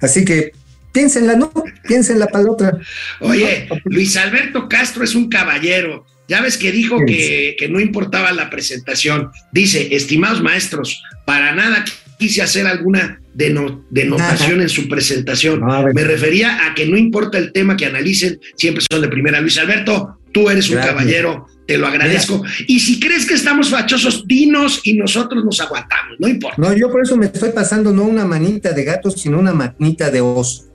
Así 0.00 0.24
que 0.24 0.52
piénsenla, 0.92 1.36
¿no? 1.36 1.52
Piénsenla 1.86 2.26
para 2.26 2.44
la 2.44 2.50
otra. 2.50 2.78
Oye, 3.20 3.68
Luis 3.84 4.16
Alberto 4.16 4.68
Castro 4.68 5.04
es 5.04 5.14
un 5.14 5.28
caballero. 5.28 6.06
Ya 6.28 6.40
ves 6.40 6.56
que 6.56 6.70
dijo 6.70 6.98
que, 7.06 7.56
que, 7.58 7.68
no 7.68 7.80
importaba 7.80 8.30
la 8.32 8.50
presentación. 8.50 9.30
Dice, 9.52 9.94
estimados 9.96 10.40
maestros, 10.40 11.02
para 11.26 11.52
nada 11.54 11.84
quise 12.20 12.42
hacer 12.42 12.66
alguna 12.66 13.20
denotación 13.34 14.60
en 14.60 14.68
su 14.68 14.88
presentación. 14.88 15.62
Me 15.94 16.04
refería 16.04 16.66
a 16.66 16.74
que 16.74 16.86
no 16.86 16.96
importa 16.96 17.38
el 17.38 17.52
tema 17.52 17.76
que 17.76 17.86
analicen, 17.86 18.38
siempre 18.56 18.84
son 18.88 19.00
de 19.00 19.08
primera. 19.08 19.40
Luis 19.40 19.58
Alberto, 19.58 20.18
tú 20.32 20.50
eres 20.50 20.68
un 20.68 20.76
caballero, 20.76 21.46
te 21.66 21.78
lo 21.78 21.86
agradezco. 21.86 22.42
Y 22.68 22.80
si 22.80 23.00
crees 23.00 23.26
que 23.26 23.34
estamos 23.34 23.70
fachosos, 23.70 24.26
dinos 24.26 24.82
y 24.84 24.94
nosotros 24.94 25.44
nos 25.44 25.60
aguantamos, 25.60 26.16
no 26.18 26.28
importa. 26.28 26.56
No, 26.58 26.76
yo 26.76 26.90
por 26.90 27.02
eso 27.02 27.16
me 27.16 27.26
estoy 27.26 27.50
pasando 27.50 27.92
no 27.92 28.04
una 28.04 28.24
manita 28.24 28.72
de 28.72 28.84
gato, 28.84 29.10
sino 29.10 29.38
una 29.38 29.54
manita 29.54 30.10
de 30.10 30.20
oso. 30.20 30.69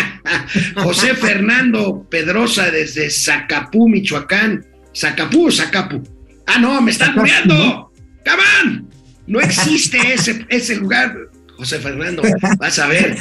José 0.76 1.14
Fernando 1.14 2.06
Pedrosa 2.10 2.70
desde 2.70 3.10
Zacapú, 3.10 3.88
Michoacán. 3.88 4.64
¿Zacapú 4.94 5.48
o 5.48 5.50
Zacapu? 5.50 6.02
Ah, 6.46 6.58
no, 6.58 6.80
me 6.80 6.90
están 6.90 7.14
mirando. 7.20 7.92
¡Cabán! 8.24 8.88
No 9.26 9.40
existe 9.40 9.98
ese, 10.12 10.44
ese 10.48 10.76
lugar, 10.76 11.14
José 11.56 11.78
Fernando. 11.78 12.22
Vas 12.58 12.78
a 12.78 12.86
ver. 12.88 13.16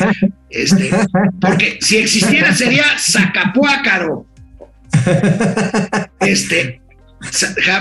Este, 0.49 0.91
porque 1.39 1.77
si 1.81 1.97
existiera 1.97 2.53
sería 2.53 2.85
Zacapuácaro. 2.97 4.25
Este, 6.19 6.81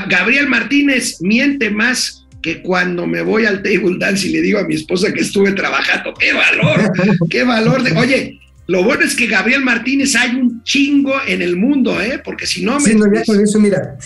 Gabriel 0.08 0.48
Martínez 0.48 1.16
miente 1.20 1.70
más 1.70 2.26
que 2.42 2.62
cuando 2.62 3.06
me 3.06 3.22
voy 3.22 3.44
al 3.44 3.62
table 3.62 3.96
dance 3.98 4.26
y 4.26 4.32
le 4.32 4.42
digo 4.42 4.58
a 4.58 4.64
mi 4.64 4.74
esposa 4.74 5.12
que 5.12 5.20
estuve 5.20 5.52
trabajando. 5.52 6.14
¡Qué 6.14 6.32
valor! 6.32 6.92
¡Qué 7.28 7.44
valor! 7.44 7.82
De, 7.82 7.92
oye, 7.92 8.40
lo 8.70 8.84
bueno 8.84 9.02
es 9.02 9.16
que 9.16 9.26
Gabriel 9.26 9.64
Martínez 9.64 10.14
hay 10.14 10.36
un 10.36 10.62
chingo 10.62 11.14
en 11.26 11.42
el 11.42 11.56
mundo, 11.56 12.00
¿eh? 12.00 12.20
Porque 12.24 12.46
si 12.46 12.64
no 12.64 12.78
me. 12.78 12.94
No, 12.94 13.12
ya 13.12 13.24
con 13.24 13.40
eso, 13.40 13.58
mira, 13.58 13.98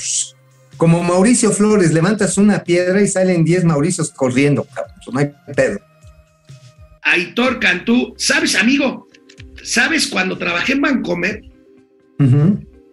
como 0.78 1.02
Mauricio 1.02 1.52
Flores, 1.52 1.92
levantas 1.92 2.38
una 2.38 2.64
piedra 2.64 3.02
y 3.02 3.06
salen 3.06 3.44
10 3.44 3.66
Mauricios 3.66 4.10
corriendo, 4.10 4.66
pues 5.04 5.12
no 5.12 5.20
hay 5.20 5.32
pedo. 5.54 5.78
Aitor 7.02 7.60
Cantú, 7.60 8.14
¿sabes, 8.16 8.54
amigo? 8.54 9.06
¿Sabes 9.62 10.06
cuando 10.06 10.38
trabajé 10.38 10.72
en 10.72 10.80
Bancomer? 10.80 11.42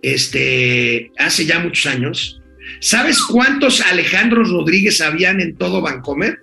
Este, 0.01 1.09
hace 1.17 1.45
ya 1.45 1.59
muchos 1.59 1.85
años. 1.85 2.41
¿Sabes 2.81 3.21
cuántos 3.21 3.79
Alejandro 3.79 4.43
Rodríguez 4.43 4.99
habían 4.99 5.39
en 5.39 5.55
todo 5.55 5.79
Bancomer? 5.79 6.37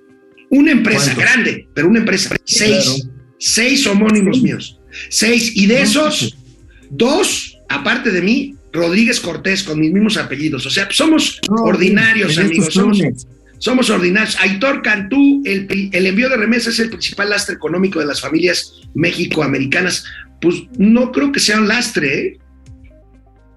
Una 0.49 0.73
empresa 0.73 1.13
grande, 1.13 1.69
pero 1.75 1.87
una 1.87 1.99
empresa. 1.99 2.35
Seis. 2.45 3.07
Seis 3.39 3.87
homónimos 3.87 4.41
míos. 4.41 4.78
Seis. 5.09 5.53
Y 5.55 5.67
de 5.67 5.83
esos, 5.83 6.37
dos, 6.91 7.59
aparte 7.69 8.11
de 8.11 8.23
mí, 8.23 8.55
Rodríguez 8.73 9.21
Cortés, 9.21 9.63
con 9.63 9.81
mis 9.81 9.93
mismos 9.93 10.17
apellidos. 10.17 10.67
O 10.67 10.71
sea, 10.71 10.89
somos 10.91 11.41
ordinarios, 11.49 12.39
amigos. 12.39 12.75
Somos, 13.61 13.91
ordinarios. 13.91 14.37
Aitor 14.41 14.83
Cantú, 14.83 15.43
el, 15.45 15.91
el 15.93 16.07
envío 16.07 16.29
de 16.29 16.37
remesas 16.37 16.75
es 16.75 16.81
el 16.81 16.91
principal 16.91 17.31
lastre 17.31 17.57
económico 17.57 17.99
de 17.99 18.07
las 18.07 18.21
familias 18.21 18.73
mexicoamericanas. 18.95 20.05
Pues 20.41 20.63
no 20.79 21.11
creo 21.11 21.33
que 21.33 21.41
sea 21.41 21.59
un 21.59 21.67
lastre, 21.67 22.19
¿eh? 22.19 22.39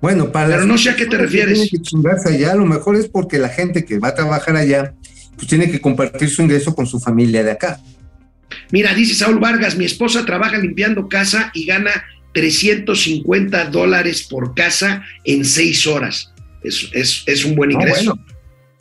Bueno, 0.02 0.32
para 0.32 0.48
Pero 0.48 0.66
no 0.66 0.80
sé 0.80 0.90
a 0.90 0.96
qué 0.96 1.06
te 1.06 1.18
refieres. 1.18 1.70
Que 1.70 2.30
allá, 2.30 2.54
a 2.54 2.56
lo 2.56 2.66
mejor 2.66 2.96
es 2.96 3.08
porque 3.08 3.38
la 3.38 3.50
gente 3.50 3.86
que 3.86 4.00
va 4.00 4.10
a 4.10 4.16
trabajar 4.16 4.56
allá, 4.56 4.96
pues 5.36 5.48
tiene 5.48 5.70
que 5.70 5.80
compartir 5.80 6.30
su 6.30 6.42
ingreso 6.42 6.74
con 6.74 6.88
su 6.88 7.00
familia 7.00 7.44
de 7.44 7.52
acá. 7.52 7.80
Mira, 8.72 8.94
dice 8.94 9.16
Saúl 9.16 9.40
Vargas, 9.40 9.78
mi 9.78 9.86
esposa 9.86 10.26
trabaja 10.26 10.58
limpiando 10.58 11.08
casa 11.08 11.52
y 11.54 11.66
gana 11.66 11.92
350 12.34 13.66
dólares 13.66 14.24
por 14.24 14.54
casa 14.56 15.04
en 15.24 15.46
seis 15.46 15.86
horas. 15.88 16.34
Es, 16.64 16.90
es, 16.94 17.24
es 17.26 17.46
un 17.46 17.56
buen 17.56 17.72
ingreso. 17.72 18.18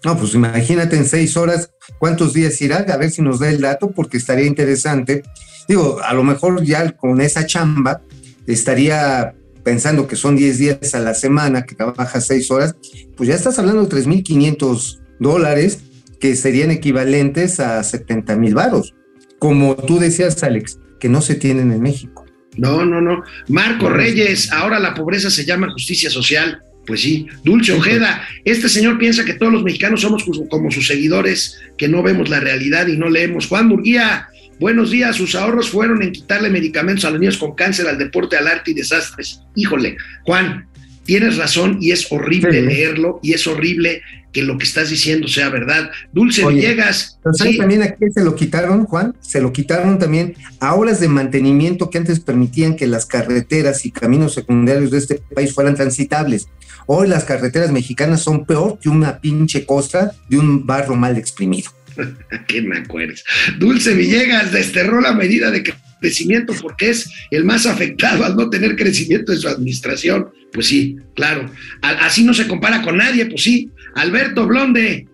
No, 0.04 0.18
pues 0.18 0.34
imagínate 0.34 0.96
en 0.96 1.04
seis 1.04 1.36
horas 1.36 1.70
cuántos 1.98 2.32
días 2.32 2.60
irá, 2.62 2.78
a 2.78 2.96
ver 2.96 3.10
si 3.10 3.20
nos 3.22 3.38
da 3.38 3.50
el 3.50 3.60
dato, 3.60 3.90
porque 3.90 4.16
estaría 4.16 4.46
interesante. 4.46 5.22
Digo, 5.68 6.00
a 6.02 6.14
lo 6.14 6.24
mejor 6.24 6.64
ya 6.64 6.92
con 6.92 7.20
esa 7.20 7.46
chamba 7.46 8.02
estaría 8.46 9.34
pensando 9.62 10.06
que 10.06 10.16
son 10.16 10.36
10 10.36 10.58
días 10.58 10.94
a 10.94 11.00
la 11.00 11.14
semana, 11.14 11.66
que 11.66 11.74
trabaja 11.74 12.20
seis 12.20 12.50
horas, 12.50 12.76
pues 13.14 13.28
ya 13.28 13.34
estás 13.34 13.58
hablando 13.58 13.84
de 13.84 13.94
3.500 13.94 15.00
dólares, 15.18 15.80
que 16.18 16.34
serían 16.34 16.70
equivalentes 16.70 17.60
a 17.60 17.82
70 17.82 18.36
mil 18.36 18.54
varos 18.54 18.94
como 19.40 19.74
tú 19.74 19.98
decías, 19.98 20.40
Alex, 20.44 20.78
que 21.00 21.08
no 21.08 21.20
se 21.22 21.34
tienen 21.34 21.72
en 21.72 21.80
México. 21.80 22.24
No, 22.56 22.84
no, 22.84 23.00
no. 23.00 23.24
Marco 23.48 23.88
Reyes, 23.88 24.52
ahora 24.52 24.78
la 24.78 24.94
pobreza 24.94 25.30
se 25.30 25.44
llama 25.44 25.72
justicia 25.72 26.10
social. 26.10 26.62
Pues 26.86 27.00
sí, 27.00 27.26
Dulce 27.42 27.72
Ojeda, 27.72 28.26
este 28.44 28.68
señor 28.68 28.98
piensa 28.98 29.24
que 29.24 29.34
todos 29.34 29.52
los 29.52 29.62
mexicanos 29.62 30.02
somos 30.02 30.24
como 30.50 30.70
sus 30.70 30.86
seguidores, 30.86 31.58
que 31.78 31.88
no 31.88 32.02
vemos 32.02 32.28
la 32.28 32.40
realidad 32.40 32.86
y 32.86 32.96
no 32.96 33.08
leemos. 33.08 33.46
Juan 33.46 33.68
Murguía, 33.68 34.28
buenos 34.58 34.90
días, 34.90 35.16
sus 35.16 35.34
ahorros 35.34 35.70
fueron 35.70 36.02
en 36.02 36.12
quitarle 36.12 36.50
medicamentos 36.50 37.04
a 37.04 37.10
los 37.10 37.20
niños 37.20 37.38
con 37.38 37.54
cáncer, 37.54 37.86
al 37.86 37.98
deporte, 37.98 38.36
al 38.36 38.48
arte 38.48 38.72
y 38.72 38.74
desastres. 38.74 39.40
Híjole, 39.54 39.96
Juan, 40.24 40.68
tienes 41.04 41.36
razón 41.36 41.78
y 41.80 41.92
es 41.92 42.10
horrible 42.10 42.60
leerlo 42.60 43.20
y 43.22 43.32
es 43.32 43.46
horrible 43.46 44.02
que 44.32 44.42
lo 44.42 44.58
que 44.58 44.64
estás 44.64 44.90
diciendo 44.90 45.28
sea 45.28 45.48
verdad. 45.48 45.90
Dulce 46.12 46.46
Villegas. 46.46 47.18
¿Sabes 47.34 47.58
también 47.58 47.82
a 47.82 47.94
qué 47.94 48.10
se 48.10 48.24
lo 48.24 48.34
quitaron, 48.34 48.84
Juan? 48.84 49.14
Se 49.20 49.40
lo 49.40 49.52
quitaron 49.52 49.98
también 49.98 50.34
a 50.60 50.74
horas 50.74 51.00
de 51.00 51.08
mantenimiento 51.08 51.90
que 51.90 51.98
antes 51.98 52.20
permitían 52.20 52.76
que 52.76 52.86
las 52.86 53.06
carreteras 53.06 53.84
y 53.84 53.90
caminos 53.90 54.34
secundarios 54.34 54.90
de 54.90 54.98
este 54.98 55.22
país 55.34 55.52
fueran 55.54 55.74
transitables. 55.74 56.48
Hoy 56.86 57.08
las 57.08 57.24
carreteras 57.24 57.70
mexicanas 57.70 58.22
son 58.22 58.44
peor 58.44 58.78
que 58.80 58.88
una 58.88 59.20
pinche 59.20 59.64
costra 59.64 60.12
de 60.28 60.38
un 60.38 60.66
barro 60.66 60.96
mal 60.96 61.16
exprimido. 61.16 61.70
¿Qué 62.46 62.62
me 62.62 62.78
acuerdas? 62.78 63.24
Dulce 63.58 63.94
Villegas 63.94 64.52
desterró 64.52 65.00
la 65.00 65.12
medida 65.12 65.50
de 65.50 65.62
crecimiento 66.00 66.54
porque 66.60 66.90
es 66.90 67.10
el 67.30 67.44
más 67.44 67.66
afectado 67.66 68.24
al 68.24 68.36
no 68.36 68.50
tener 68.50 68.76
crecimiento 68.76 69.32
en 69.32 69.38
su 69.38 69.48
administración. 69.48 70.30
Pues 70.52 70.66
sí, 70.66 70.96
claro. 71.14 71.50
Así 71.82 72.24
no 72.24 72.34
se 72.34 72.48
compara 72.48 72.82
con 72.82 72.96
nadie, 72.96 73.26
pues 73.26 73.42
sí. 73.42 73.70
Alberto 73.94 74.46
Blonde, 74.46 75.06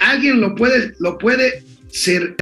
¿alguien 0.00 0.40
lo 0.40 0.54
puede, 0.54 0.94
lo 0.98 1.18
puede 1.18 1.64
ser? 1.88 2.36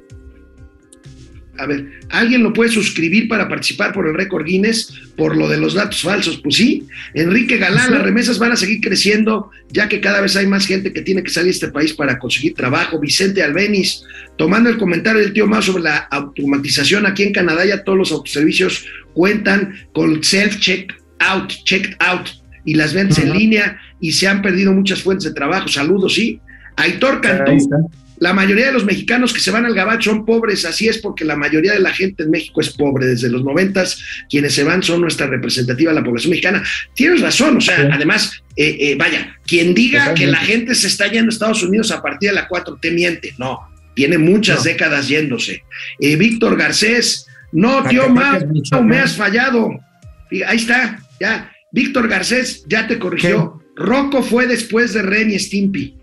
A 1.59 1.65
ver, 1.65 1.85
¿alguien 2.09 2.41
lo 2.43 2.53
puede 2.53 2.71
suscribir 2.71 3.27
para 3.27 3.47
participar 3.49 3.93
por 3.93 4.07
el 4.07 4.13
récord 4.13 4.45
Guinness 4.45 4.93
por 5.17 5.35
lo 5.35 5.49
de 5.49 5.57
los 5.57 5.73
datos 5.73 6.01
falsos? 6.01 6.37
Pues 6.41 6.55
sí. 6.55 6.87
Enrique 7.13 7.57
Galán, 7.57 7.91
las 7.91 8.01
remesas 8.01 8.39
van 8.39 8.53
a 8.53 8.55
seguir 8.55 8.79
creciendo, 8.81 9.51
ya 9.69 9.89
que 9.89 9.99
cada 9.99 10.21
vez 10.21 10.35
hay 10.35 10.47
más 10.47 10.65
gente 10.65 10.93
que 10.93 11.01
tiene 11.01 11.21
que 11.21 11.29
salir 11.29 11.47
de 11.47 11.51
este 11.51 11.67
país 11.67 11.93
para 11.93 12.17
conseguir 12.17 12.53
trabajo. 12.53 12.99
Vicente 12.99 13.43
Albeniz, 13.43 14.03
tomando 14.37 14.69
el 14.69 14.77
comentario 14.77 15.21
del 15.21 15.33
tío 15.33 15.47
más 15.47 15.65
sobre 15.65 15.83
la 15.83 15.97
automatización, 15.97 17.05
aquí 17.05 17.23
en 17.23 17.33
Canadá 17.33 17.65
ya 17.65 17.83
todos 17.83 17.97
los 17.97 18.11
autoservicios 18.11 18.85
cuentan 19.13 19.75
con 19.93 20.21
self-check 20.21 20.93
out, 21.19 21.51
checked 21.65 21.95
out, 21.99 22.27
y 22.65 22.75
las 22.75 22.93
ventas 22.93 23.19
en 23.19 23.33
línea 23.33 23.79
y 23.99 24.11
se 24.11 24.27
han 24.27 24.41
perdido 24.41 24.71
muchas 24.73 25.01
fuentes 25.01 25.25
de 25.25 25.33
trabajo. 25.33 25.67
Saludos, 25.67 26.13
sí. 26.13 26.39
Aitor 26.75 27.19
Cantú, 27.19 27.57
la 28.19 28.33
mayoría 28.33 28.67
de 28.67 28.73
los 28.73 28.85
mexicanos 28.85 29.33
que 29.33 29.39
se 29.39 29.51
van 29.51 29.65
al 29.65 29.73
gabacho 29.73 30.11
son 30.11 30.25
pobres, 30.25 30.65
así 30.65 30.87
es 30.87 30.97
porque 30.97 31.23
la 31.23 31.35
mayoría 31.35 31.73
de 31.73 31.79
la 31.79 31.93
gente 31.93 32.23
en 32.23 32.31
México 32.31 32.61
es 32.61 32.69
pobre. 32.69 33.07
Desde 33.07 33.29
los 33.29 33.43
noventas, 33.43 34.01
quienes 34.29 34.53
se 34.53 34.63
van 34.63 34.83
son 34.83 35.01
nuestra 35.01 35.27
representativa, 35.27 35.93
la 35.93 36.03
población 36.03 36.31
mexicana. 36.31 36.63
Tienes 36.93 37.21
razón, 37.21 37.57
o 37.57 37.61
sea, 37.61 37.89
además, 37.91 38.43
eh, 38.55 38.77
eh, 38.79 38.95
vaya, 38.95 39.37
quien 39.45 39.73
diga 39.73 40.13
que 40.13 40.27
la 40.27 40.39
gente 40.39 40.75
se 40.75 40.87
está 40.87 41.07
yendo 41.07 41.29
a 41.29 41.33
Estados 41.33 41.63
Unidos 41.63 41.91
a 41.91 42.01
partir 42.01 42.29
de 42.29 42.35
la 42.35 42.47
4 42.47 42.77
te 42.81 42.91
miente, 42.91 43.33
no, 43.37 43.59
tiene 43.95 44.17
muchas 44.17 44.63
décadas 44.63 45.07
yéndose. 45.07 45.63
Eh, 45.99 46.15
Víctor 46.15 46.57
Garcés, 46.57 47.25
no, 47.51 47.83
tío 47.83 48.09
Mau, 48.09 48.83
me 48.83 48.99
has 48.99 49.15
fallado. 49.15 49.69
Ahí 50.45 50.57
está, 50.57 50.99
ya. 51.19 51.51
Víctor 51.71 52.07
Garcés 52.07 52.63
ya 52.67 52.87
te 52.87 52.99
corrigió. 52.99 53.61
Rocco 53.75 54.23
fue 54.23 54.47
después 54.47 54.93
de 54.93 55.03
Ren 55.03 55.31
y 55.31 55.39
Stimpy. 55.39 55.98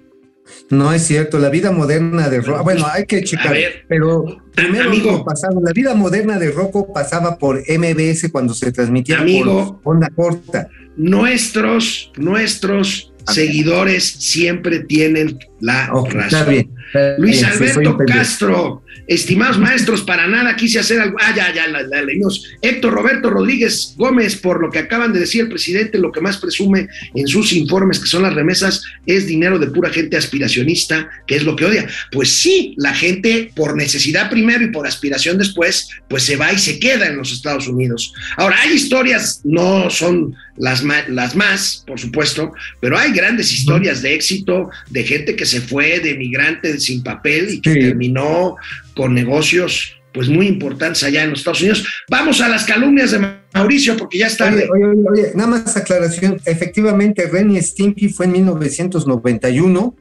No 0.71 0.93
es 0.93 1.03
cierto, 1.03 1.39
la 1.39 1.49
vida 1.49 1.71
moderna 1.71 2.29
de 2.29 2.41
Rocco, 2.41 2.65
bueno, 2.65 2.87
hay 2.93 3.07
que 3.07 3.23
checar, 3.23 3.57
pero 3.89 4.43
primero 4.55 4.89
amigo, 4.89 5.25
pasado, 5.25 5.61
la 5.65 5.73
vida 5.73 5.95
moderna 5.95 6.39
de 6.39 6.51
Rocco 6.51 6.93
pasaba 6.93 7.39
por 7.39 7.59
MBS 7.59 8.31
cuando 8.33 8.53
se 8.55 8.73
transmitía 8.73 9.19
amigo, 9.19 9.81
por 9.83 9.97
onda 9.97 10.09
corta. 10.15 10.69
Nuestros, 10.97 12.11
nuestros 12.17 13.13
seguidores 13.27 14.05
siempre 14.05 14.81
tienen 14.81 15.39
la 15.61 15.91
está 16.07 16.15
razón. 16.15 16.49
bien. 16.49 16.71
está 16.87 17.19
Luis 17.19 17.41
bien, 17.41 17.53
soy 17.59 17.69
Alberto. 17.87 17.97
Castro, 18.07 18.83
estimados 19.07 19.59
maestros, 19.59 20.03
para 20.03 20.27
nada 20.27 20.57
quise 20.57 20.79
hacer 20.79 21.01
algo. 21.01 21.17
Ah, 21.21 21.35
ya, 21.35 21.53
ya, 21.55 21.67
la, 21.67 21.83
la 21.83 22.03
leímos. 22.03 22.45
Héctor 22.63 22.93
Roberto 22.93 23.31
Rodríguez 23.31 23.95
Gómez, 23.97 24.37
por 24.37 24.61
lo 24.61 24.71
que 24.71 24.81
acaban 24.81 25.13
de 25.13 25.21
decir 25.21 25.43
el 25.43 25.49
presidente, 25.49 25.99
lo 25.99 26.13
que 26.13 26.21
más 26.21 26.39
presume 26.39 26.89
en 27.15 27.27
sus 27.27 27.53
informes, 27.53 27.99
que 27.99 28.07
son 28.07 28.23
las 28.23 28.35
remesas, 28.35 28.83
es 29.07 29.27
dinero 29.27 29.59
de 29.59 29.69
pura 29.69 29.91
gente 29.91 30.17
aspiracionista, 30.17 31.09
que 31.27 31.37
es 31.37 31.45
lo 31.45 31.57
que 31.57 31.65
odia. 31.65 31.87
Pues 32.13 32.31
sí, 32.31 32.75
la 32.79 32.95
gente, 32.95 33.51
por 33.55 33.77
necesidad 33.77 34.31
primero 34.31 34.65
y 34.65 34.71
por 34.71 34.87
aspiración 34.87 35.39
después, 35.39 35.89
pues 36.09 36.25
se 36.25 36.37
va 36.37 36.53
y 36.53 36.59
se 36.59 36.79
queda 36.79 37.07
en 37.07 37.17
los 37.17 37.33
Estados 37.33 37.69
Unidos. 37.69 38.13
Ahora, 38.37 38.61
hay 38.61 38.75
historias, 38.75 39.41
no 39.45 39.91
son 39.91 40.35
las, 40.59 40.83
las 41.09 41.35
más, 41.37 41.85
por 41.87 41.99
supuesto, 41.99 42.53
pero 42.81 42.99
hay 42.99 43.13
grandes 43.13 43.53
historias 43.53 44.03
de 44.03 44.15
éxito 44.15 44.71
de 44.91 45.05
gente 45.05 45.37
que 45.37 45.47
se 45.47 45.61
fue 45.61 46.01
de 46.01 46.15
migrante 46.17 46.79
sin 46.81 47.03
papel 47.03 47.51
y 47.51 47.61
que 47.61 47.73
Sí. 47.75 47.81
terminó 47.81 48.57
con 48.95 49.15
negocios 49.15 49.93
pues 50.13 50.31
muy 50.31 50.47
importantes 50.47 51.03
allá 51.03 51.25
en 51.25 51.31
los 51.31 51.41
Estados 51.41 51.61
Unidos. 51.61 51.87
Vamos 52.09 52.41
a 52.41 52.49
las 52.49 52.65
calumnias 52.65 53.11
de 53.11 53.19
Mauricio 53.53 53.99
porque 53.99 54.17
ya 54.17 54.29
es 54.29 54.37
tarde. 54.39 54.67
Oye, 54.73 54.85
oye, 54.87 55.03
oye, 55.11 55.33
nada 55.35 55.51
más 55.51 55.77
aclaración. 55.77 56.41
Efectivamente, 56.47 57.27
Ren 57.27 57.51
y 57.51 57.61
Stimpy 57.61 58.09
fue 58.09 58.25
en 58.25 58.33
1991, 58.33 59.95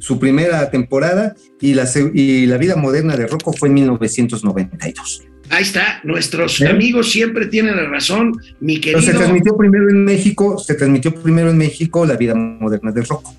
su 0.00 0.18
primera 0.18 0.68
temporada, 0.70 1.36
y 1.60 1.74
la, 1.74 1.88
y 2.12 2.46
la 2.46 2.56
vida 2.58 2.74
moderna 2.74 3.16
de 3.16 3.28
Rocco 3.28 3.52
fue 3.52 3.68
en 3.68 3.74
1992. 3.74 5.22
Ahí 5.52 5.64
está, 5.64 6.00
nuestros 6.02 6.62
¿Eh? 6.62 6.66
amigos 6.66 7.12
siempre 7.12 7.44
tienen 7.44 7.76
la 7.76 7.84
razón, 7.84 8.32
mi 8.60 8.78
Pero 8.78 9.00
se 9.00 9.08
querido. 9.08 9.20
transmitió 9.20 9.54
primero 9.54 9.90
en 9.90 10.02
México, 10.02 10.58
se 10.58 10.74
transmitió 10.74 11.14
primero 11.14 11.50
en 11.50 11.58
México 11.58 12.06
la 12.06 12.16
vida 12.16 12.34
moderna 12.34 12.90
de 12.90 13.02
Rocco. 13.02 13.34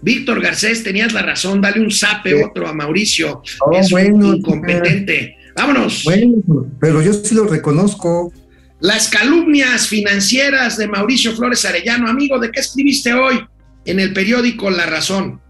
Víctor 0.00 0.40
Garcés, 0.40 0.82
tenías 0.82 1.12
la 1.12 1.20
razón, 1.20 1.60
dale 1.60 1.82
un 1.82 1.90
zape 1.90 2.42
otro 2.42 2.66
a 2.66 2.72
Mauricio. 2.72 3.42
Oh, 3.60 3.78
es 3.78 3.92
un 3.92 3.92
bueno, 3.92 4.34
incompetente. 4.36 5.36
Vámonos. 5.54 6.02
Bueno, 6.04 6.42
pero 6.80 7.02
yo 7.02 7.12
sí 7.12 7.34
lo 7.34 7.44
reconozco. 7.44 8.32
Las 8.80 9.10
calumnias 9.10 9.86
financieras 9.86 10.78
de 10.78 10.88
Mauricio 10.88 11.36
Flores 11.36 11.66
Arellano. 11.66 12.08
Amigo, 12.08 12.38
¿de 12.38 12.50
qué 12.50 12.60
escribiste 12.60 13.12
hoy 13.12 13.38
en 13.84 14.00
el 14.00 14.14
periódico 14.14 14.70
La 14.70 14.86
Razón? 14.86 15.42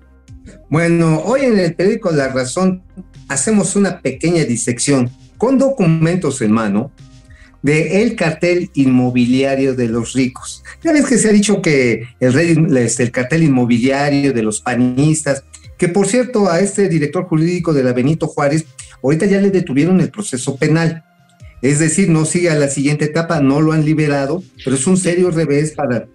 Bueno, 0.69 1.21
hoy 1.21 1.43
en 1.43 1.59
el 1.59 1.75
periódico 1.75 2.11
La 2.11 2.33
Razón 2.33 2.83
hacemos 3.29 3.77
una 3.77 4.01
pequeña 4.01 4.45
disección 4.45 5.11
con 5.39 5.59
documentos 5.59 6.41
en 6.43 6.53
mano 6.53 6.93
de 7.62 8.03
el 8.03 8.14
cartel 8.14 8.70
inmobiliario 8.75 9.75
de 9.75 9.89
los 9.89 10.12
ricos. 10.12 10.62
Ya 10.83 10.93
ves 10.93 11.07
que 11.07 11.16
se 11.16 11.31
ha 11.31 11.33
dicho 11.33 11.62
que 11.62 12.05
el, 12.20 12.77
este, 12.77 13.03
el 13.03 13.11
cartel 13.11 13.43
inmobiliario 13.43 14.35
de 14.35 14.43
los 14.43 14.61
panistas, 14.61 15.45
que 15.79 15.89
por 15.89 16.07
cierto 16.07 16.51
a 16.51 16.61
este 16.61 16.91
director 16.91 17.25
jurídico 17.25 17.72
de 17.72 17.83
la 17.83 17.95
Benito 17.95 18.27
Juárez, 18.27 18.66
ahorita 19.03 19.25
ya 19.25 19.41
le 19.41 19.51
detuvieron 19.51 20.01
el 20.01 20.11
proceso 20.11 20.57
penal. 20.57 21.05
Es 21.62 21.79
decir, 21.79 22.11
no 22.11 22.27
sigue 22.27 22.51
a 22.51 22.55
la 22.55 22.68
siguiente 22.68 23.07
etapa, 23.07 23.41
no 23.41 23.62
lo 23.62 23.72
han 23.72 23.87
liberado, 23.87 24.43
pero 24.62 24.77
es 24.77 24.87
un 24.87 24.99
serio 24.99 25.31
revés 25.31 25.72
para 25.72 26.07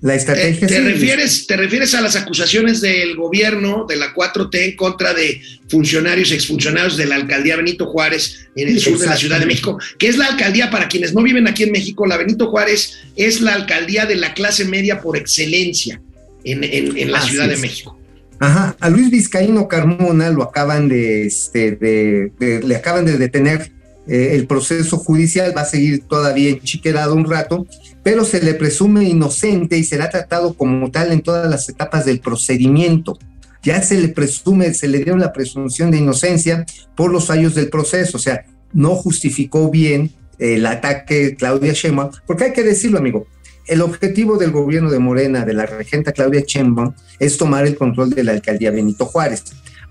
la 0.00 0.12
¿Te, 0.12 0.18
estrategia. 0.18 0.66
te 0.68 0.76
sí, 0.76 0.80
refieres, 0.82 1.46
¿Te 1.46 1.56
refieres 1.56 1.94
a 1.94 2.00
las 2.02 2.14
acusaciones 2.16 2.80
del 2.80 3.16
gobierno 3.16 3.86
de 3.88 3.96
la 3.96 4.14
4T 4.14 4.54
en 4.64 4.76
contra 4.76 5.14
de 5.14 5.40
funcionarios, 5.68 6.30
exfuncionarios 6.30 6.96
de 6.96 7.06
la 7.06 7.14
alcaldía 7.16 7.56
Benito 7.56 7.86
Juárez 7.86 8.46
en 8.54 8.68
el 8.68 8.78
Sí, 8.80 8.90
sur 8.90 8.98
de 8.98 9.06
la 9.06 9.16
Ciudad 9.16 9.40
de. 9.40 9.46
México? 9.46 9.78
Que 9.98 10.08
es 10.08 10.16
la 10.18 10.26
alcaldía, 10.26 10.70
para 10.70 10.88
quienes 10.88 11.14
no 11.14 11.22
viven 11.22 11.48
aquí 11.48 11.62
en 11.62 11.72
México, 11.72 12.06
la 12.06 12.16
Benito 12.18 12.50
Juárez 12.50 12.98
es 13.16 13.40
la 13.40 13.54
alcaldía 13.54 14.04
de 14.06 14.16
la 14.16 14.34
clase 14.34 14.64
media 14.66 15.00
por 15.00 15.16
excelencia 15.16 16.00
en, 16.44 16.62
en- 16.64 16.96
en 16.98 17.10
la 17.10 17.18
Así 17.18 17.30
Ciudad 17.30 17.48
de. 17.48 17.56
México. 17.56 17.98
Ajá, 18.40 18.76
a 18.80 18.90
Luis 18.90 19.10
Vizcaíno 19.10 19.68
Carmona 19.68 20.28
lo 20.30 20.42
acaban 20.42 20.88
de, 20.88 21.24
este, 21.26 21.70
de, 21.76 22.30
de- 22.38 22.62
le 22.62 22.76
acaban 22.76 23.06
de 23.06 23.16
detener 23.16 23.70
eh, 24.06 24.30
el 24.32 24.46
proceso 24.46 24.98
judicial, 24.98 25.56
va 25.56 25.62
a 25.62 25.66
seguir 25.66 26.04
todavía 26.06 26.50
enchiquerado 26.50 27.14
un 27.14 27.24
rato, 27.24 27.66
pero 28.02 28.24
se 28.24 28.42
le 28.42 28.54
presume 28.54 29.04
inocente 29.04 29.78
y 29.78 29.84
será 29.84 30.10
tratado 30.10 30.54
como 30.54 30.90
tal 30.90 31.12
en 31.12 31.22
todas 31.22 31.48
las 31.50 31.68
etapas 31.68 32.04
del 32.04 32.20
procedimiento. 32.20 33.18
Ya 33.62 33.80
se 33.80 33.98
le 33.98 34.08
presume, 34.08 34.74
se 34.74 34.88
le 34.88 34.98
dieron 34.98 35.20
la 35.20 35.32
presunción 35.32 35.90
de 35.90 35.98
inocencia 35.98 36.66
por 36.94 37.10
los 37.10 37.26
fallos 37.26 37.54
del 37.54 37.70
proceso, 37.70 38.18
o 38.18 38.20
sea, 38.20 38.44
no 38.74 38.94
justificó 38.94 39.70
bien 39.70 40.10
el 40.38 40.66
ataque 40.66 41.34
Claudia 41.36 41.72
Sheinbaum, 41.72 42.10
porque 42.26 42.44
hay 42.44 42.52
que 42.52 42.62
decirlo, 42.62 42.98
amigo, 42.98 43.26
el 43.66 43.80
objetivo 43.80 44.36
del 44.36 44.50
gobierno 44.50 44.90
de 44.90 44.98
Morena, 44.98 45.46
de 45.46 45.54
la 45.54 45.64
regenta 45.64 46.12
Claudia 46.12 46.42
Sheinbaum, 46.46 46.92
es 47.18 47.38
tomar 47.38 47.66
el 47.66 47.76
control 47.76 48.10
de 48.10 48.24
la 48.24 48.32
alcaldía 48.32 48.70
Benito 48.70 49.06
Juárez. 49.06 49.44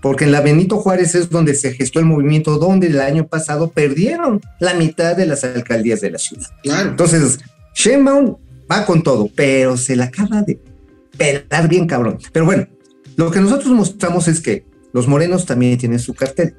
Porque 0.04 0.24
en 0.26 0.32
la 0.32 0.42
Benito 0.42 0.76
Juárez 0.76 1.14
es 1.14 1.30
donde 1.30 1.54
se 1.54 1.72
gestó 1.72 1.98
el 1.98 2.04
movimiento, 2.04 2.58
donde 2.58 2.88
el 2.88 3.00
año 3.00 3.26
pasado 3.26 3.70
perdieron 3.70 4.38
la 4.60 4.74
mitad 4.74 5.16
de 5.16 5.24
las 5.24 5.44
alcaldías 5.44 6.02
de 6.02 6.10
la 6.10 6.18
ciudad. 6.18 6.46
Claro. 6.62 6.90
Entonces, 6.90 7.38
Sheinbaum 7.74 8.36
va 8.70 8.84
con 8.84 9.02
todo, 9.02 9.30
pero 9.34 9.78
se 9.78 9.96
la 9.96 10.04
acaba 10.04 10.42
de 10.42 10.60
pelar 11.16 11.70
bien 11.70 11.86
cabrón. 11.86 12.18
Pero 12.34 12.44
bueno, 12.44 12.68
lo 13.16 13.30
que 13.30 13.40
nosotros 13.40 13.68
mostramos 13.68 14.28
es 14.28 14.42
que 14.42 14.66
los 14.92 15.08
morenos 15.08 15.46
también 15.46 15.78
tienen 15.78 15.98
su 15.98 16.12
cartel. 16.12 16.54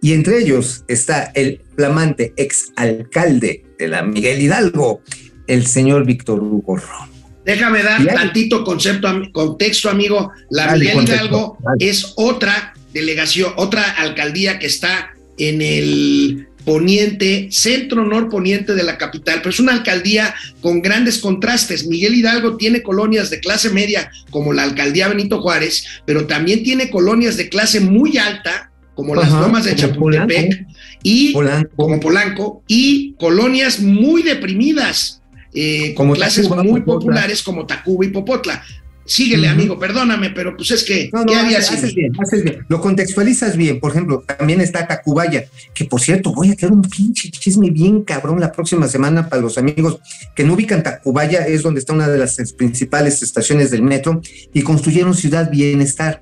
Y 0.00 0.12
entre 0.12 0.38
ellos 0.38 0.84
está 0.86 1.32
el 1.34 1.62
flamante 1.74 2.32
exalcalde 2.36 3.66
de 3.76 3.88
la 3.88 4.04
Miguel 4.04 4.40
Hidalgo, 4.40 5.00
el 5.48 5.66
señor 5.66 6.06
Víctor 6.06 6.38
Hugo 6.38 6.76
Ron. 6.76 7.15
Déjame 7.46 7.82
dar 7.82 8.00
hay- 8.00 8.06
tantito 8.06 8.64
concepto, 8.64 9.08
contexto, 9.32 9.88
amigo. 9.88 10.30
La 10.50 10.66
Dale, 10.66 10.84
Miguel 10.86 11.04
Hidalgo 11.04 11.56
dale. 11.60 11.88
es 11.90 12.12
otra 12.16 12.74
delegación, 12.92 13.52
otra 13.56 13.82
alcaldía 13.92 14.58
que 14.58 14.66
está 14.66 15.10
en 15.38 15.62
el 15.62 16.48
poniente, 16.64 17.48
centro 17.52 18.04
norponiente 18.04 18.74
de 18.74 18.82
la 18.82 18.98
capital, 18.98 19.36
pero 19.38 19.50
es 19.50 19.60
una 19.60 19.72
alcaldía 19.72 20.34
con 20.60 20.82
grandes 20.82 21.18
contrastes. 21.18 21.86
Miguel 21.86 22.16
Hidalgo 22.16 22.56
tiene 22.56 22.82
colonias 22.82 23.30
de 23.30 23.38
clase 23.38 23.70
media, 23.70 24.10
como 24.30 24.52
la 24.52 24.64
alcaldía 24.64 25.06
Benito 25.06 25.40
Juárez, 25.40 25.84
pero 26.04 26.26
también 26.26 26.64
tiene 26.64 26.90
colonias 26.90 27.36
de 27.36 27.48
clase 27.48 27.78
muy 27.78 28.18
alta, 28.18 28.72
como 28.96 29.14
las 29.14 29.30
lomas 29.30 29.64
de 29.64 29.76
Chapultepec, 29.76 30.48
Polanco. 30.48 30.72
y 31.04 31.32
Polanco. 31.32 31.70
como 31.76 32.00
Polanco, 32.00 32.62
y 32.66 33.12
colonias 33.20 33.78
muy 33.80 34.22
deprimidas, 34.22 35.20
eh, 35.56 35.94
con 35.94 36.06
Como 36.06 36.14
clases 36.14 36.42
Tacuba, 36.48 36.62
muy 36.62 36.80
Popotla. 36.82 36.98
populares 36.98 37.42
como 37.42 37.66
Tacuba 37.66 38.04
y 38.04 38.08
Popotla. 38.10 38.62
Síguele, 39.06 39.48
amigo, 39.48 39.78
perdóname, 39.78 40.30
pero 40.30 40.56
pues 40.56 40.72
es 40.72 40.82
que 40.82 41.08
No, 41.12 41.20
no, 41.20 41.26
¿qué 41.26 41.56
haces, 41.56 41.94
bien, 41.94 42.12
haces 42.20 42.42
bien. 42.42 42.66
Lo 42.68 42.80
contextualizas 42.80 43.56
bien. 43.56 43.78
Por 43.78 43.92
ejemplo, 43.92 44.24
también 44.26 44.60
está 44.60 44.86
Tacubaya, 44.88 45.44
que 45.72 45.84
por 45.84 46.00
cierto, 46.00 46.34
voy 46.34 46.50
a 46.50 46.56
tener 46.56 46.72
un 46.72 46.82
pinche 46.82 47.30
chisme 47.30 47.70
bien 47.70 48.02
cabrón 48.02 48.40
la 48.40 48.50
próxima 48.50 48.88
semana 48.88 49.28
para 49.28 49.40
los 49.40 49.58
amigos 49.58 50.00
que 50.34 50.42
no 50.42 50.54
ubican 50.54 50.82
Tacubaya, 50.82 51.46
es 51.46 51.62
donde 51.62 51.78
está 51.80 51.92
una 51.92 52.08
de 52.08 52.18
las 52.18 52.36
principales 52.54 53.22
estaciones 53.22 53.70
del 53.70 53.82
metro, 53.82 54.20
y 54.52 54.62
construyeron 54.62 55.14
Ciudad 55.14 55.50
Bienestar. 55.50 56.20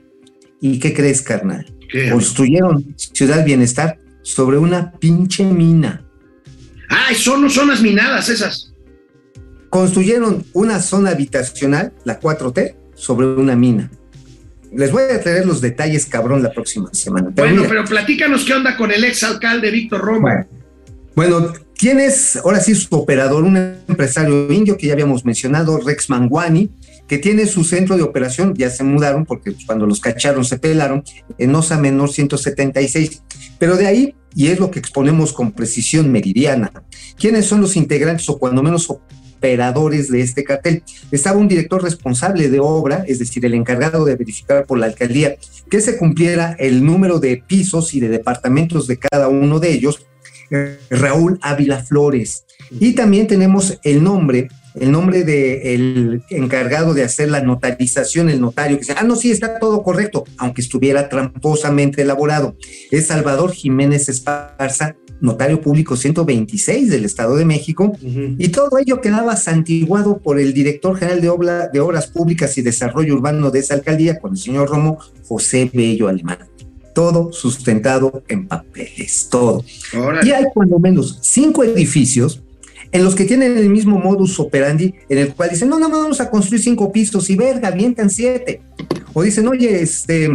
¿Y 0.61 0.79
qué 0.79 0.93
crees, 0.93 1.23
carnal? 1.23 1.65
¿Qué? 1.91 2.11
Construyeron 2.11 2.95
Ciudad 2.97 3.47
Bienestar 3.47 3.99
sobre 4.23 4.59
una 4.59 4.93
pinche 4.93 5.43
mina. 5.43 6.05
Ah, 6.91 7.15
son 7.15 7.49
zonas 7.49 7.81
minadas 7.81 8.29
esas. 8.29 8.74
Construyeron 9.75 10.47
una 10.53 10.81
zona 10.81 11.11
habitacional, 11.11 11.93
la 12.05 12.21
4T, 12.21 12.77
sobre 12.95 13.27
una 13.27 13.57
mina. 13.57 13.91
Les 14.73 14.93
voy 14.93 15.03
a 15.03 15.21
traer 15.21 15.47
los 15.47 15.61
detalles, 15.61 16.07
cabrón, 16.07 16.45
la 16.45 16.53
próxima 16.53 16.91
semana. 16.93 17.33
Pero 17.35 17.49
bueno, 17.49 17.63
mira, 17.63 17.69
pero 17.69 17.85
platícanos 17.85 18.45
qué 18.45 18.55
onda 18.55 18.77
con 18.77 18.93
el 18.93 19.03
ex 19.03 19.25
alcalde 19.25 19.73
Víctor 19.73 20.03
Romo. 20.03 20.21
Bueno, 20.21 20.47
bueno, 21.17 21.53
¿quién 21.77 21.99
es 21.99 22.37
ahora 22.37 22.61
sí 22.61 22.73
su 22.77 22.95
operador? 22.95 23.43
Un 23.43 23.57
empresario 23.89 24.53
indio 24.53 24.77
que 24.77 24.87
ya 24.87 24.93
habíamos 24.93 25.25
mencionado, 25.25 25.81
Rex 25.81 26.09
Manguani, 26.09 26.71
que 27.09 27.19
tiene 27.19 27.45
su 27.49 27.65
centro 27.65 27.97
de 27.97 28.05
operación, 28.05 28.55
ya 28.55 28.71
se 28.71 28.85
mudaron 28.85 29.27
porque 29.27 29.57
cuando 29.67 29.87
los 29.87 29.99
cacharon 29.99 30.45
se 30.45 30.57
pelaron, 30.57 31.03
en 31.37 31.53
Osa 31.53 31.81
Menor 31.81 32.13
176. 32.13 33.25
Pero 33.59 33.77
de 33.77 33.89
ahí, 33.89 34.15
y 34.37 34.47
es 34.47 34.61
lo 34.61 34.71
que 34.71 34.79
exponemos 34.79 35.33
con 35.33 35.51
precisión 35.51 36.13
meridiana, 36.13 36.71
¿quiénes 37.19 37.47
son 37.47 37.61
los 37.61 37.75
integrantes 37.77 38.29
o 38.29 38.39
cuando 38.39 38.63
menos 38.63 38.89
operadores 39.45 40.11
de 40.11 40.23
este 40.23 40.43
cartel? 40.43 40.83
Estaba 41.11 41.39
un 41.39 41.49
director 41.49 41.83
responsable 41.83 42.49
de 42.49 42.61
obra, 42.61 43.05
es 43.07 43.19
decir, 43.19 43.45
el 43.45 43.55
encargado 43.55 44.05
de 44.07 44.17
verificar 44.17 44.65
por 44.65 44.79
la 44.79 44.87
alcaldía 44.87 45.37
que 45.69 45.81
se 45.81 45.99
cumpliera 45.99 46.57
el 46.59 46.85
número 46.85 47.19
de 47.19 47.43
pisos 47.47 47.93
y 47.95 48.01
de 48.01 48.09
departamentos 48.09 48.87
de 48.87 48.99
cada 48.99 49.29
uno 49.29 49.61
de 49.61 49.73
ellos, 49.73 50.07
eh, 50.51 50.79
Raúl 50.89 51.39
Ávila 51.43 51.85
Flores. 51.85 52.45
Y 52.71 52.95
también 52.95 53.27
tenemos 53.27 53.79
el 53.83 54.03
nombre, 54.03 54.49
el 54.77 54.91
nombre 54.91 55.25
del 55.25 56.23
encargado 56.31 56.95
de 56.95 57.03
hacer 57.03 57.31
la 57.31 57.43
notarización, 57.43 58.31
el 58.31 58.41
notario, 58.41 58.79
que 58.79 58.83
dice, 58.83 58.95
ah, 58.97 59.05
no, 59.05 59.15
sí, 59.15 59.31
está 59.31 59.59
todo 59.59 59.83
correcto, 59.83 60.25
aunque 60.39 60.63
estuviera 60.63 61.11
tramposamente 61.11 62.01
elaborado. 62.01 62.57
Es 62.91 63.09
Salvador 63.09 63.53
Jiménez 63.53 64.09
Esparza 64.09 64.97
notario 65.21 65.61
público 65.61 65.97
126 65.97 66.91
del 66.91 67.05
Estado 67.05 67.37
de 67.37 67.45
México, 67.45 67.93
Ujú. 68.03 68.35
y 68.39 68.49
todo 68.49 68.79
ello 68.79 69.01
quedaba 69.01 69.37
santiguado 69.37 70.19
por 70.19 70.39
el 70.39 70.53
director 70.53 70.97
general 70.97 71.21
de, 71.21 71.31
Obla- 71.31 71.69
de 71.73 71.81
Obras 71.81 72.07
Públicas 72.09 72.57
y 72.59 72.63
Desarrollo 72.63 73.15
Urbano 73.15 73.51
de 73.51 73.61
esa 73.61 73.75
alcaldía, 73.75 74.19
con 74.19 74.33
el 74.33 74.39
señor 74.39 74.69
Romo 74.69 74.99
José 75.27 75.71
Bello 75.73 76.09
Alemán. 76.09 76.39
Todo 76.95 77.33
sustentado 77.33 78.23
en 78.29 78.47
papeles, 78.47 79.29
todo. 79.31 79.65
Órale. 79.99 80.29
Y 80.29 80.33
hay 80.33 80.45
cuando 80.53 80.79
menos 80.79 81.19
cinco 81.23 81.65
edificios 81.65 82.41
en 82.93 83.03
los 83.03 83.17
que 83.17 83.25
tienen 83.25 83.59
el 83.59 83.69
mismo 83.71 83.99
modus 83.99 84.39
operandi, 84.39 84.95
en 85.09 85.19
el 85.19 85.35
cual 85.35 85.51
dicen, 85.51 85.69
no, 85.69 85.81
no, 85.81 85.89
vamos 85.91 86.21
a 86.21 86.31
construir 86.31 86.63
cinco 86.63 86.93
pisos 86.93 87.29
y 87.31 87.35
verga, 87.35 87.67
avientan 87.69 88.09
siete. 88.11 88.61
O 89.13 89.23
dicen, 89.25 89.49
oye, 89.49 89.83
este, 89.83 90.29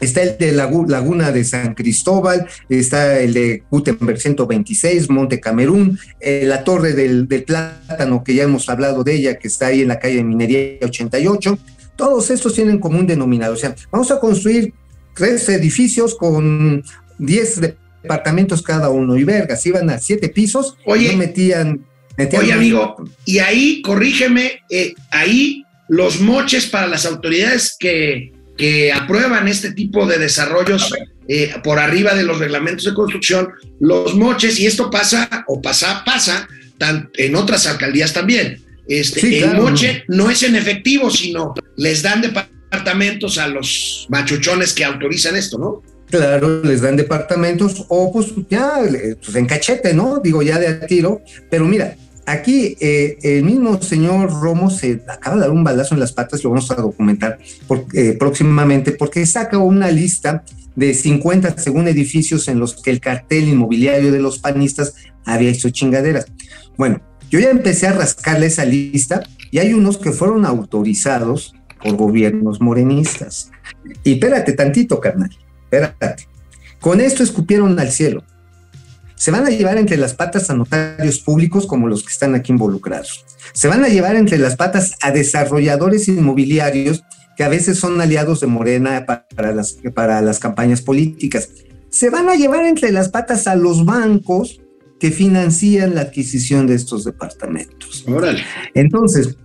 está 0.00 0.22
el 0.22 0.36
de 0.38 0.52
Lagu- 0.54 0.88
Laguna 0.88 1.32
de 1.32 1.44
San 1.44 1.74
Cristóbal, 1.74 2.46
está 2.68 3.18
el 3.20 3.34
de 3.34 3.62
Gutenberg 3.70 4.20
126, 4.20 5.08
Monte 5.10 5.40
Camerún, 5.40 5.98
eh, 6.20 6.44
la 6.46 6.64
Torre 6.64 6.92
del, 6.92 7.28
del 7.28 7.44
Plátano, 7.44 8.22
que 8.24 8.34
ya 8.34 8.44
hemos 8.44 8.68
hablado 8.68 9.04
de 9.04 9.14
ella, 9.14 9.38
que 9.38 9.48
está 9.48 9.66
ahí 9.68 9.82
en 9.82 9.88
la 9.88 9.98
calle 9.98 10.22
Minería 10.22 10.78
88. 10.82 11.58
Todos 11.96 12.30
estos 12.30 12.54
tienen 12.54 12.78
como 12.78 12.98
un 12.98 13.06
denominador. 13.06 13.56
O 13.56 13.58
sea, 13.58 13.74
vamos 13.90 14.10
a 14.10 14.20
construir 14.20 14.72
tres 15.14 15.48
edificios 15.48 16.14
con 16.14 16.84
10 17.18 17.60
departamentos 18.02 18.60
cada 18.62 18.90
uno. 18.90 19.16
Y 19.16 19.24
vergas, 19.24 19.64
iban 19.66 19.88
a 19.90 19.98
siete 19.98 20.28
pisos, 20.28 20.76
Oye. 20.84 21.12
y 21.12 21.16
metían, 21.16 21.80
metían 22.18 22.42
Oye, 22.42 22.52
amigo, 22.52 22.96
y 23.24 23.38
ahí, 23.38 23.80
corrígeme, 23.82 24.60
eh, 24.70 24.94
ahí 25.10 25.62
los 25.88 26.20
moches 26.20 26.66
para 26.66 26.86
las 26.86 27.06
autoridades 27.06 27.74
que, 27.78 28.32
que 28.56 28.92
aprueban 28.92 29.48
este 29.48 29.72
tipo 29.72 30.06
de 30.06 30.18
desarrollos 30.18 30.92
eh, 31.28 31.54
por 31.64 31.78
arriba 31.78 32.14
de 32.14 32.22
los 32.22 32.38
reglamentos 32.38 32.84
de 32.84 32.94
construcción, 32.94 33.48
los 33.80 34.14
moches, 34.14 34.58
y 34.60 34.66
esto 34.66 34.90
pasa, 34.90 35.44
o 35.48 35.60
pasa, 35.60 36.02
pasa, 36.04 36.48
tan- 36.78 37.10
en 37.14 37.34
otras 37.36 37.66
alcaldías 37.66 38.12
también. 38.12 38.62
Este, 38.88 39.20
Sí, 39.20 39.36
el 39.38 39.44
claro. 39.50 39.62
moche 39.64 40.04
no 40.08 40.30
es 40.30 40.42
en 40.44 40.54
efectivo, 40.54 41.10
sino 41.10 41.54
les 41.76 42.02
dan 42.02 42.22
departamentos 42.22 43.38
a 43.38 43.48
los 43.48 44.06
machuchones 44.08 44.72
que 44.72 44.84
autorizan 44.84 45.36
esto, 45.36 45.58
¿no? 45.58 45.82
Claro, 46.08 46.62
les 46.62 46.82
dan 46.82 46.96
departamentos 46.96 47.84
o 47.88 48.12
pues 48.12 48.28
ya 48.48 48.80
le- 48.80 49.16
pues, 49.16 49.34
en 49.34 49.46
cachete, 49.46 49.92
¿no? 49.92 50.20
Digo, 50.22 50.40
ya 50.42 50.58
de 50.60 50.68
a 50.68 50.86
tiro. 50.86 51.20
Pero 51.50 51.64
mira, 51.64 51.96
aquí 52.26 52.76
eh, 52.80 53.18
el 53.22 53.44
mismo 53.44 53.80
señor 53.80 54.30
Romo 54.30 54.68
se 54.70 55.02
acaba 55.08 55.36
de 55.36 55.42
dar 55.42 55.50
un 55.50 55.64
balazo 55.64 55.94
en 55.94 56.00
las 56.00 56.12
patas, 56.12 56.42
lo 56.44 56.50
vamos 56.50 56.70
a 56.70 56.74
documentar 56.74 57.38
eh, 57.94 58.16
próximamente, 58.18 58.92
porque 58.92 59.24
saca 59.24 59.58
una 59.58 59.90
lista 59.90 60.44
de 60.74 60.92
50, 60.92 61.58
según 61.58 61.88
edificios, 61.88 62.48
en 62.48 62.58
los 62.58 62.82
que 62.82 62.90
el 62.90 63.00
cartel 63.00 63.48
inmobiliario 63.48 64.12
de 64.12 64.20
los 64.20 64.38
panistas 64.38 64.94
había 65.24 65.50
hecho 65.50 65.70
chingaderas. 65.70 66.26
Bueno, 66.76 67.00
yo 67.30 67.40
ya 67.40 67.50
empecé 67.50 67.86
a 67.86 67.92
rascarle 67.92 68.46
esa 68.46 68.64
lista 68.64 69.22
y 69.50 69.58
hay 69.58 69.72
unos 69.72 69.96
que 69.96 70.12
fueron 70.12 70.44
autorizados 70.44 71.54
por 71.82 71.96
gobiernos 71.96 72.60
morenistas. 72.60 73.50
Y 74.04 74.14
espérate 74.14 74.52
tantito, 74.52 75.00
carnal. 75.00 75.30
Espérate. 75.64 76.28
Con 76.80 77.00
esto 77.00 77.22
escupieron 77.22 77.78
al 77.80 77.90
cielo. 77.90 78.22
Se 79.16 79.30
van 79.30 79.44
a 79.46 79.50
llevar 79.50 79.78
entre 79.78 79.96
las 79.96 80.14
patas 80.14 80.48
a 80.50 80.54
notarios 80.54 81.18
públicos 81.18 81.66
como 81.66 81.88
los 81.88 82.04
que 82.04 82.12
están 82.12 82.34
aquí 82.34 82.52
involucrados. 82.52 83.24
Se 83.52 83.66
van 83.66 83.82
a 83.84 83.88
llevar 83.88 84.14
entre 84.14 84.38
las 84.38 84.56
patas 84.56 84.92
a 85.00 85.10
desarrolladores 85.10 86.06
inmobiliarios 86.08 87.02
que 87.36 87.44
a 87.44 87.48
veces 87.48 87.78
son 87.78 88.00
aliados 88.00 88.40
de 88.40 88.46
Morena 88.46 89.04
pa- 89.06 89.26
para 89.34 89.52
las, 89.52 89.78
para 89.94 90.20
las 90.22 90.38
campañas 90.38 90.82
políticas. 90.82 91.48
Se 91.90 92.10
van 92.10 92.28
a 92.28 92.34
llevar 92.34 92.64
entre 92.64 92.92
las 92.92 93.08
patas 93.08 93.46
a 93.46 93.56
los 93.56 93.84
bancos 93.84 94.60
que 95.00 95.10
financian 95.10 95.94
la 95.94 96.02
adquisición 96.02 96.66
de 96.66 96.74
estos 96.74 97.04
departamentos. 97.04 98.04
Órale. 98.06 98.42
Entonces, 98.74 99.36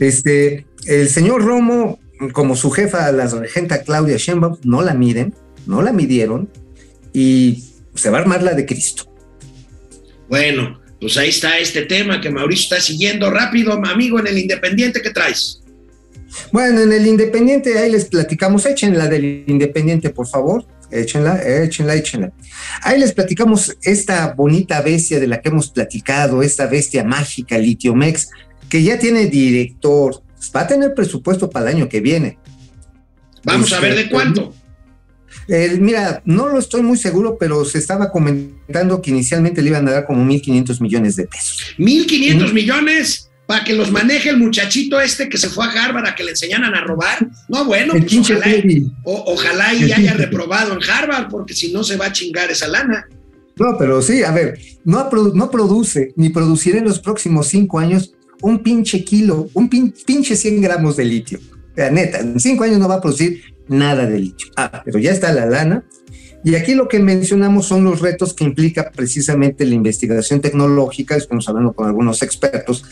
este, 0.00 0.66
el 0.86 1.08
señor 1.08 1.44
Romo, 1.44 1.98
como 2.32 2.56
su 2.56 2.70
jefa, 2.70 3.10
la 3.12 3.26
regenta 3.26 3.82
Claudia 3.82 4.16
Sheinbaum, 4.16 4.58
no 4.64 4.82
la 4.82 4.94
miden, 4.94 5.34
no 5.66 5.80
la 5.82 5.92
midieron 5.92 6.50
y 7.12 7.64
se 7.94 8.10
va 8.10 8.18
a 8.18 8.20
armar 8.22 8.42
la 8.42 8.54
de 8.54 8.66
Cristo. 8.66 9.12
Bueno, 10.28 10.80
pues 11.00 11.16
ahí 11.16 11.28
está 11.28 11.58
este 11.58 11.82
tema 11.82 12.20
que 12.20 12.30
Mauricio 12.30 12.64
está 12.64 12.80
siguiendo 12.80 13.30
rápido, 13.30 13.72
amigo, 13.72 14.18
en 14.20 14.26
el 14.28 14.38
Independiente 14.38 15.02
que 15.02 15.10
traes. 15.10 15.62
Bueno, 16.50 16.80
en 16.80 16.92
el 16.92 17.06
Independiente, 17.06 17.78
ahí 17.78 17.90
les 17.90 18.06
platicamos, 18.06 18.64
échenla 18.64 19.08
del 19.08 19.44
Independiente, 19.46 20.10
por 20.10 20.26
favor, 20.26 20.64
échenla, 20.90 21.42
échenla, 21.42 21.94
échenla. 21.94 22.32
Ahí 22.82 22.98
les 22.98 23.12
platicamos 23.12 23.76
esta 23.82 24.32
bonita 24.32 24.80
bestia 24.80 25.20
de 25.20 25.26
la 25.26 25.40
que 25.40 25.48
hemos 25.50 25.70
platicado, 25.70 26.42
esta 26.42 26.66
bestia 26.66 27.04
mágica, 27.04 27.58
Litiomex, 27.58 28.30
que 28.70 28.82
ya 28.82 28.98
tiene 28.98 29.26
director, 29.26 30.22
va 30.56 30.62
a 30.62 30.66
tener 30.66 30.94
presupuesto 30.94 31.50
para 31.50 31.68
el 31.70 31.76
año 31.76 31.88
que 31.88 32.00
viene. 32.00 32.38
Vamos 33.44 33.72
a 33.72 33.76
Este, 33.76 33.88
ver 33.88 33.96
de 33.96 34.08
cuánto. 34.08 34.54
Eh, 35.48 35.76
mira, 35.80 36.22
no 36.24 36.48
lo 36.48 36.58
estoy 36.58 36.82
muy 36.82 36.96
seguro, 36.96 37.36
pero 37.38 37.64
se 37.64 37.78
estaba 37.78 38.10
comentando 38.10 39.00
que 39.02 39.10
inicialmente 39.10 39.62
le 39.62 39.68
iban 39.70 39.86
a 39.88 39.92
dar 39.92 40.06
como 40.06 40.24
1.500 40.24 40.80
millones 40.80 41.16
de 41.16 41.26
pesos. 41.26 41.74
1.500 41.78 42.52
millones 42.52 43.28
para 43.46 43.64
que 43.64 43.74
los 43.74 43.90
maneje 43.90 44.30
el 44.30 44.38
muchachito 44.38 45.00
este 45.00 45.28
que 45.28 45.36
se 45.36 45.48
fue 45.48 45.64
a 45.66 45.70
Harvard 45.70 46.06
a 46.06 46.14
que 46.14 46.24
le 46.24 46.30
enseñaran 46.30 46.74
a 46.74 46.80
robar. 46.82 47.26
No, 47.48 47.64
bueno, 47.64 47.92
pues 47.98 48.16
ojalá, 48.18 48.46
Levi. 48.46 48.90
o- 49.04 49.24
ojalá 49.26 49.74
y 49.74 49.90
haya 49.92 50.14
reprobado 50.14 50.72
en 50.74 50.80
Harvard, 50.90 51.28
porque 51.28 51.52
si 51.54 51.72
no 51.72 51.82
se 51.84 51.96
va 51.96 52.06
a 52.06 52.12
chingar 52.12 52.50
esa 52.50 52.68
lana. 52.68 53.08
No, 53.56 53.76
pero 53.78 54.00
sí, 54.00 54.22
a 54.22 54.30
ver, 54.30 54.58
no, 54.84 55.10
produ- 55.10 55.34
no 55.34 55.50
produce 55.50 56.12
ni 56.16 56.30
producirá 56.30 56.78
en 56.78 56.84
los 56.84 57.00
próximos 57.00 57.48
cinco 57.48 57.78
años 57.78 58.14
un 58.40 58.60
pinche 58.62 59.04
kilo, 59.04 59.50
un 59.52 59.68
pin- 59.68 59.92
pinche 60.06 60.34
100 60.36 60.62
gramos 60.62 60.96
de 60.96 61.04
litio. 61.04 61.38
La 61.76 61.90
neta, 61.90 62.20
en 62.20 62.40
cinco 62.40 62.64
años 62.64 62.78
no 62.78 62.88
va 62.88 62.94
a 62.96 63.00
producir 63.00 63.42
nada 63.72 64.06
de 64.06 64.18
litio. 64.18 64.48
Ah, 64.56 64.82
pero 64.84 64.98
ya 64.98 65.10
está 65.10 65.32
la 65.32 65.46
lana. 65.46 65.84
Y 66.44 66.56
aquí 66.56 66.74
lo 66.74 66.88
que 66.88 66.98
mencionamos 66.98 67.66
son 67.66 67.84
los 67.84 68.00
retos 68.00 68.34
que 68.34 68.44
implica 68.44 68.90
precisamente 68.90 69.64
la 69.64 69.74
investigación 69.74 70.40
tecnológica, 70.40 71.16
estamos 71.16 71.48
hablando 71.48 71.72
con 71.72 71.86
algunos 71.86 72.22
expertos 72.22 72.84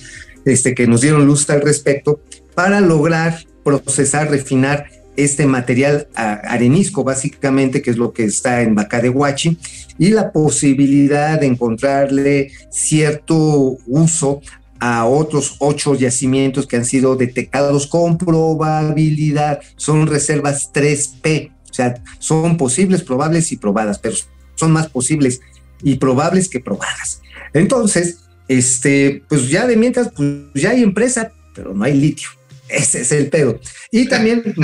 este, 0.44 0.74
que 0.74 0.86
nos 0.86 1.00
dieron 1.00 1.26
luz 1.26 1.48
al 1.50 1.60
respecto, 1.60 2.20
para 2.54 2.80
lograr 2.80 3.44
procesar, 3.64 4.30
refinar 4.30 4.86
este 5.16 5.46
material 5.46 6.08
arenisco, 6.14 7.04
básicamente, 7.04 7.82
que 7.82 7.90
es 7.90 7.96
lo 7.96 8.12
que 8.12 8.24
está 8.24 8.62
en 8.62 8.74
Bacadehuachi, 8.74 9.58
y 9.98 10.10
la 10.10 10.32
posibilidad 10.32 11.38
de 11.38 11.46
encontrarle 11.46 12.52
cierto 12.70 13.76
uso 13.86 14.40
a 14.80 15.04
otros 15.04 15.56
ocho 15.58 15.94
yacimientos 15.94 16.66
que 16.66 16.76
han 16.76 16.84
sido 16.84 17.14
detectados 17.16 17.86
con 17.86 18.18
probabilidad. 18.18 19.60
Son 19.76 20.06
reservas 20.06 20.72
3P, 20.72 21.52
o 21.70 21.74
sea, 21.74 22.02
son 22.18 22.56
posibles, 22.56 23.02
probables 23.02 23.52
y 23.52 23.56
probadas, 23.56 23.98
pero 23.98 24.16
son 24.54 24.72
más 24.72 24.88
posibles 24.88 25.40
y 25.82 25.96
probables 25.96 26.48
que 26.48 26.60
probadas. 26.60 27.20
Entonces, 27.52 28.18
este, 28.48 29.22
pues 29.28 29.48
ya 29.48 29.66
de 29.66 29.76
mientras, 29.76 30.10
pues 30.10 30.28
ya 30.54 30.70
hay 30.70 30.82
empresa, 30.82 31.32
pero 31.54 31.74
no 31.74 31.84
hay 31.84 31.94
litio. 31.94 32.28
Ese 32.68 33.02
es 33.02 33.12
el 33.12 33.28
pedo. 33.28 33.60
Y 33.90 34.08
también, 34.08 34.42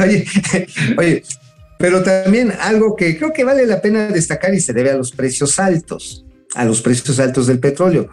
oye, 0.00 0.26
oye, 0.98 1.22
pero 1.78 2.02
también 2.02 2.52
algo 2.60 2.94
que 2.94 3.16
creo 3.18 3.32
que 3.32 3.44
vale 3.44 3.66
la 3.66 3.80
pena 3.80 4.08
destacar 4.08 4.54
y 4.54 4.60
se 4.60 4.72
debe 4.72 4.90
a 4.90 4.96
los 4.96 5.12
precios 5.12 5.58
altos, 5.58 6.24
a 6.54 6.64
los 6.64 6.82
precios 6.82 7.18
altos 7.18 7.46
del 7.46 7.58
petróleo. 7.58 8.08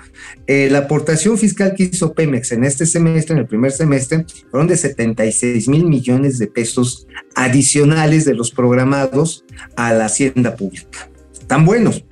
Eh, 0.47 0.69
la 0.71 0.79
aportación 0.79 1.37
fiscal 1.37 1.73
que 1.75 1.83
hizo 1.83 2.13
Pemex 2.13 2.51
en 2.51 2.63
este 2.63 2.85
semestre, 2.85 3.33
en 3.33 3.39
el 3.39 3.47
primer 3.47 3.71
semestre, 3.71 4.25
fueron 4.49 4.67
de 4.67 4.77
76 4.77 5.67
mil 5.67 5.85
millones 5.85 6.37
de 6.37 6.47
pesos 6.47 7.07
adicionales 7.35 8.25
de 8.25 8.33
los 8.33 8.51
programados 8.51 9.45
a 9.75 9.93
la 9.93 10.05
hacienda 10.05 10.55
pública. 10.55 11.09
Tan 11.47 11.65
buenos. 11.65 12.05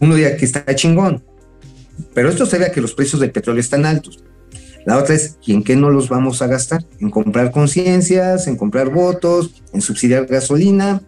Uno 0.00 0.14
diría 0.14 0.36
que 0.36 0.44
está 0.44 0.64
chingón. 0.74 1.22
Pero 2.12 2.28
esto 2.28 2.46
se 2.46 2.58
ve 2.58 2.66
a 2.66 2.72
que 2.72 2.80
los 2.80 2.94
precios 2.94 3.20
del 3.20 3.30
petróleo 3.30 3.60
están 3.60 3.86
altos. 3.86 4.22
La 4.84 4.98
otra 4.98 5.14
es, 5.14 5.38
¿y 5.42 5.54
en 5.54 5.62
qué 5.62 5.76
no 5.76 5.90
los 5.90 6.08
vamos 6.08 6.42
a 6.42 6.46
gastar? 6.46 6.84
En 7.00 7.10
comprar 7.10 7.50
conciencias, 7.50 8.46
en 8.46 8.56
comprar 8.56 8.90
votos, 8.90 9.62
en 9.72 9.80
subsidiar 9.80 10.26
gasolina. 10.26 11.02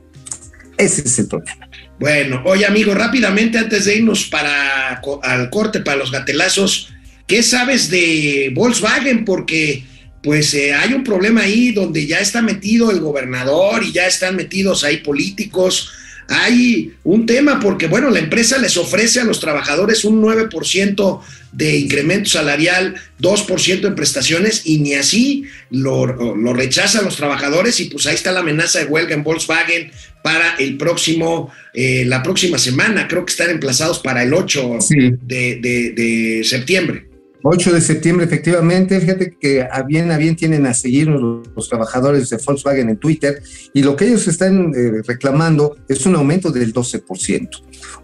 Ese 0.78 1.02
es 1.02 1.18
el 1.18 1.28
problema. 1.28 1.65
Bueno, 1.98 2.42
oye 2.44 2.66
amigo, 2.66 2.94
rápidamente 2.94 3.58
antes 3.58 3.86
de 3.86 3.96
irnos 3.96 4.26
para 4.26 5.00
al 5.22 5.50
corte 5.50 5.80
para 5.80 5.96
los 5.96 6.10
gatelazos, 6.10 6.92
¿qué 7.26 7.42
sabes 7.42 7.90
de 7.90 8.52
Volkswagen? 8.54 9.24
Porque 9.24 9.84
pues 10.22 10.52
eh, 10.54 10.74
hay 10.74 10.92
un 10.92 11.04
problema 11.04 11.42
ahí 11.42 11.72
donde 11.72 12.06
ya 12.06 12.18
está 12.18 12.42
metido 12.42 12.90
el 12.90 13.00
gobernador 13.00 13.82
y 13.82 13.92
ya 13.92 14.06
están 14.06 14.36
metidos 14.36 14.84
ahí 14.84 14.98
políticos. 14.98 15.92
Hay 16.28 16.92
un 17.04 17.24
tema 17.26 17.60
porque, 17.60 17.86
bueno, 17.86 18.10
la 18.10 18.18
empresa 18.18 18.58
les 18.58 18.76
ofrece 18.76 19.20
a 19.20 19.24
los 19.24 19.40
trabajadores 19.40 20.04
un 20.04 20.20
9% 20.22 21.20
de 21.52 21.76
incremento 21.78 22.28
salarial, 22.30 22.96
2% 23.20 23.86
en 23.86 23.94
prestaciones 23.94 24.62
y 24.64 24.78
ni 24.78 24.94
así 24.94 25.44
lo, 25.70 26.06
lo 26.36 26.52
rechazan 26.52 27.04
los 27.04 27.16
trabajadores 27.16 27.80
y 27.80 27.86
pues 27.86 28.06
ahí 28.06 28.14
está 28.14 28.32
la 28.32 28.40
amenaza 28.40 28.78
de 28.80 28.86
huelga 28.86 29.14
en 29.14 29.22
Volkswagen 29.22 29.90
para 30.22 30.56
el 30.58 30.76
próximo, 30.76 31.50
eh, 31.72 32.04
la 32.06 32.22
próxima 32.22 32.58
semana, 32.58 33.06
creo 33.08 33.24
que 33.24 33.30
están 33.30 33.50
emplazados 33.50 34.00
para 34.00 34.22
el 34.22 34.34
8 34.34 34.78
Sí. 34.80 34.96
de, 35.22 35.56
de- 35.60 35.92
de 35.92 36.44
septiembre. 36.44 37.05
8 37.48 37.72
de 37.72 37.80
septiembre, 37.80 38.26
efectivamente. 38.26 39.00
Fíjate 39.00 39.36
que 39.38 39.62
a 39.62 39.82
bien, 39.82 40.10
a 40.10 40.18
bien 40.18 40.36
tienen 40.36 40.66
a 40.66 40.74
seguirnos 40.74 41.46
los, 41.54 41.68
trabajadores 41.68 42.28
de 42.30 42.38
Volkswagen 42.44 42.88
en 42.88 42.96
Twitter 42.96 43.42
y 43.72 43.82
lo 43.82 43.96
que 43.96 44.06
ellos 44.06 44.26
están 44.28 44.72
eh, 44.74 45.02
reclamando 45.06 45.76
es 45.88 46.06
un 46.06 46.16
aumento 46.16 46.50
del 46.50 46.72
12%. 46.72 47.48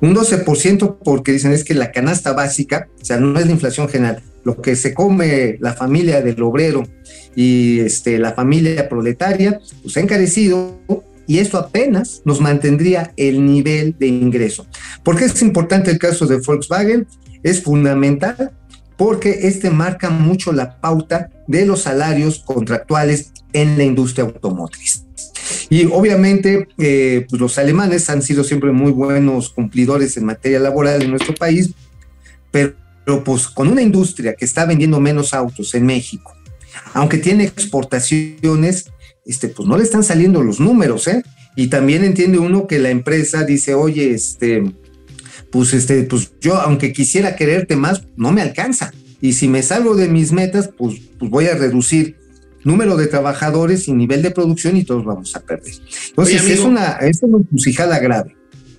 Un 0.01 0.15
12% 0.15 0.99
porque 1.03 1.33
dicen 1.33 1.53
es 1.53 1.65
que 1.65 1.75
la 1.75 1.91
canasta 1.91 2.33
básica, 2.33 2.89
o 3.01 3.05
sea, 3.05 3.19
no 3.19 3.39
es 3.39 3.47
la 3.47 3.53
inflación 3.53 3.89
general, 3.89 4.23
lo 4.45 4.61
que 4.61 4.77
se 4.77 4.95
come 4.95 5.57
la 5.61 5.75
familia 5.75 6.21
del 6.21 6.43
obrero 6.43 6.85
y 7.35 7.81
este, 7.81 8.19
la 8.19 8.33
familia 8.33 8.89
proletaria, 8.89 9.61
pues 9.83 9.97
ha 9.97 10.01
encarecido 10.01 10.79
y 11.27 11.39
esto 11.39 11.59
apenas 11.59 12.23
nos 12.25 12.41
mantendría 12.41 13.13
el 13.17 13.45
nivel 13.45 13.97
de 13.99 14.09
ingreso. 14.09 14.67
¿Por 15.05 15.17
qué 15.17 15.27
es 15.27 15.41
importante 15.43 15.91
el 15.91 15.99
caso 15.99 16.27
de 16.27 16.37
Volkswagen? 16.37 17.07
Es 17.43 17.63
fundamental 17.63 18.53
porque 18.97 19.41
este 19.43 19.71
marca 19.71 20.11
mucho 20.11 20.53
la 20.53 20.81
pauta 20.81 21.31
de 21.47 21.67
los 21.67 21.83
salarios 21.83 22.41
contractuales 22.41 23.33
en 23.53 23.77
la 23.77 23.85
industria 23.85 24.25
automotriz. 24.25 25.05
Y 25.69 25.87
obviamente 25.87 26.69
eh, 26.79 27.27
pues 27.29 27.41
los 27.41 27.59
alemanes 27.59 28.09
han 28.11 28.23
sido 28.23 28.45
siempre 28.45 28.73
muy 28.73 28.93
buenos 28.93 29.51
cumplidores 29.51 30.17
en 30.17 30.25
materia 30.25 30.59
laboral 30.59 31.03
en 31.03 31.11
nuestro 31.11 31.35
país, 31.35 31.71
pero, 32.51 32.75
pero, 33.05 33.25
pues 33.25 33.49
con 33.49 33.69
una 33.69 33.83
industria 33.83 34.35
que 34.35 34.45
está 34.45 34.67
vendiendo 34.67 35.01
menos 35.01 35.35
autos 35.35 35.75
en 35.75 35.87
México, 35.87 36.35
aunque 36.93 37.19
tiene 37.19 37.45
exportaciones, 37.45 38.91
este, 39.25 39.49
pues 39.49 39.69
no 39.69 39.77
le 39.77 39.85
están 39.85 40.05
saliendo 40.05 40.43
los 40.43 40.61
números, 40.61 41.09
¿eh? 41.09 41.23
Y 41.57 41.69
también 41.69 42.05
entiende 42.05 42.39
uno 42.39 42.67
que 42.67 42.79
la 42.79 42.91
empresa 42.91 43.45
dice, 43.45 43.75
oye, 43.75 44.13
este, 44.13 44.63
pues 45.53 45.75
este, 45.75 46.03
pues 46.05 46.33
yo 46.41 46.57
aunque 46.57 46.93
quisiera 46.93 47.37
quererte 47.37 47.77
más, 47.77 48.03
no 48.17 48.33
me 48.33 48.43
alcanza. 48.43 48.93
Y 49.21 49.35
si 49.35 49.47
me 49.47 49.63
salgo 49.63 49.95
de 49.95 50.09
mis 50.09 50.33
metas, 50.33 50.71
pues, 50.77 51.01
pues 51.19 51.31
voy 51.31 51.47
a 51.47 51.55
reducir 51.55 52.17
número 52.65 52.97
de 52.97 53.07
trabajadores 53.07 53.87
y 53.87 53.93
nivel 53.93 54.23
de 54.23 54.31
producción 54.31 54.77
y 54.77 54.85
todos 54.85 55.05
vamos 55.05 55.37
a 55.37 55.41
perder. 55.41 55.75
Entonces, 56.09 56.43
Oye, 56.43 56.55
es 56.55 56.61
una, 56.61 56.93
es 57.01 57.23
una 57.23 57.39
encrucijada 57.39 57.99
grave. 57.99 58.35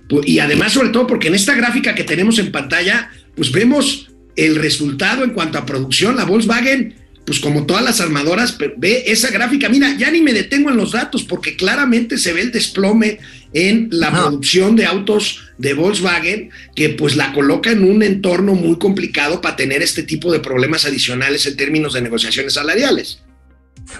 Pues, 0.08 0.26
Y 0.26 0.40
además, 0.40 0.72
sobre 0.72 0.90
todo, 0.90 1.06
porque 1.06 1.28
en 1.28 1.34
esta 1.34 1.54
gráfica 1.54 1.94
que 1.94 2.04
tenemos 2.04 2.38
en 2.38 2.52
pantalla, 2.52 3.10
pues 3.34 3.52
vemos 3.52 4.10
el 4.36 4.56
resultado 4.56 5.24
en 5.24 5.30
cuanto 5.30 5.58
a 5.58 5.66
producción. 5.66 6.16
La 6.16 6.24
Volkswagen, 6.24 6.94
pues 7.24 7.40
como 7.40 7.66
todas 7.66 7.84
las 7.84 8.00
armadoras, 8.00 8.58
ve 8.76 9.04
esa 9.06 9.30
gráfica. 9.30 9.68
Mira, 9.68 9.96
ya 9.96 10.10
ni 10.10 10.20
me 10.20 10.32
detengo 10.32 10.70
en 10.70 10.76
los 10.76 10.92
datos 10.92 11.24
porque 11.24 11.56
claramente 11.56 12.18
se 12.18 12.32
ve 12.32 12.42
el 12.42 12.52
desplome 12.52 13.18
en 13.54 13.88
la 13.90 14.10
No. 14.10 14.22
producción 14.26 14.76
de 14.76 14.84
autos 14.84 15.40
de 15.58 15.72
Volkswagen, 15.74 16.50
que 16.74 16.90
pues 16.90 17.16
la 17.16 17.32
coloca 17.32 17.70
en 17.70 17.84
un 17.84 18.02
entorno 18.02 18.54
muy 18.54 18.76
complicado 18.78 19.40
para 19.40 19.56
tener 19.56 19.80
este 19.82 20.02
tipo 20.02 20.30
de 20.32 20.40
problemas 20.40 20.84
adicionales 20.84 21.46
en 21.46 21.56
términos 21.56 21.94
de 21.94 22.02
negociaciones 22.02 22.52
salariales. 22.54 23.22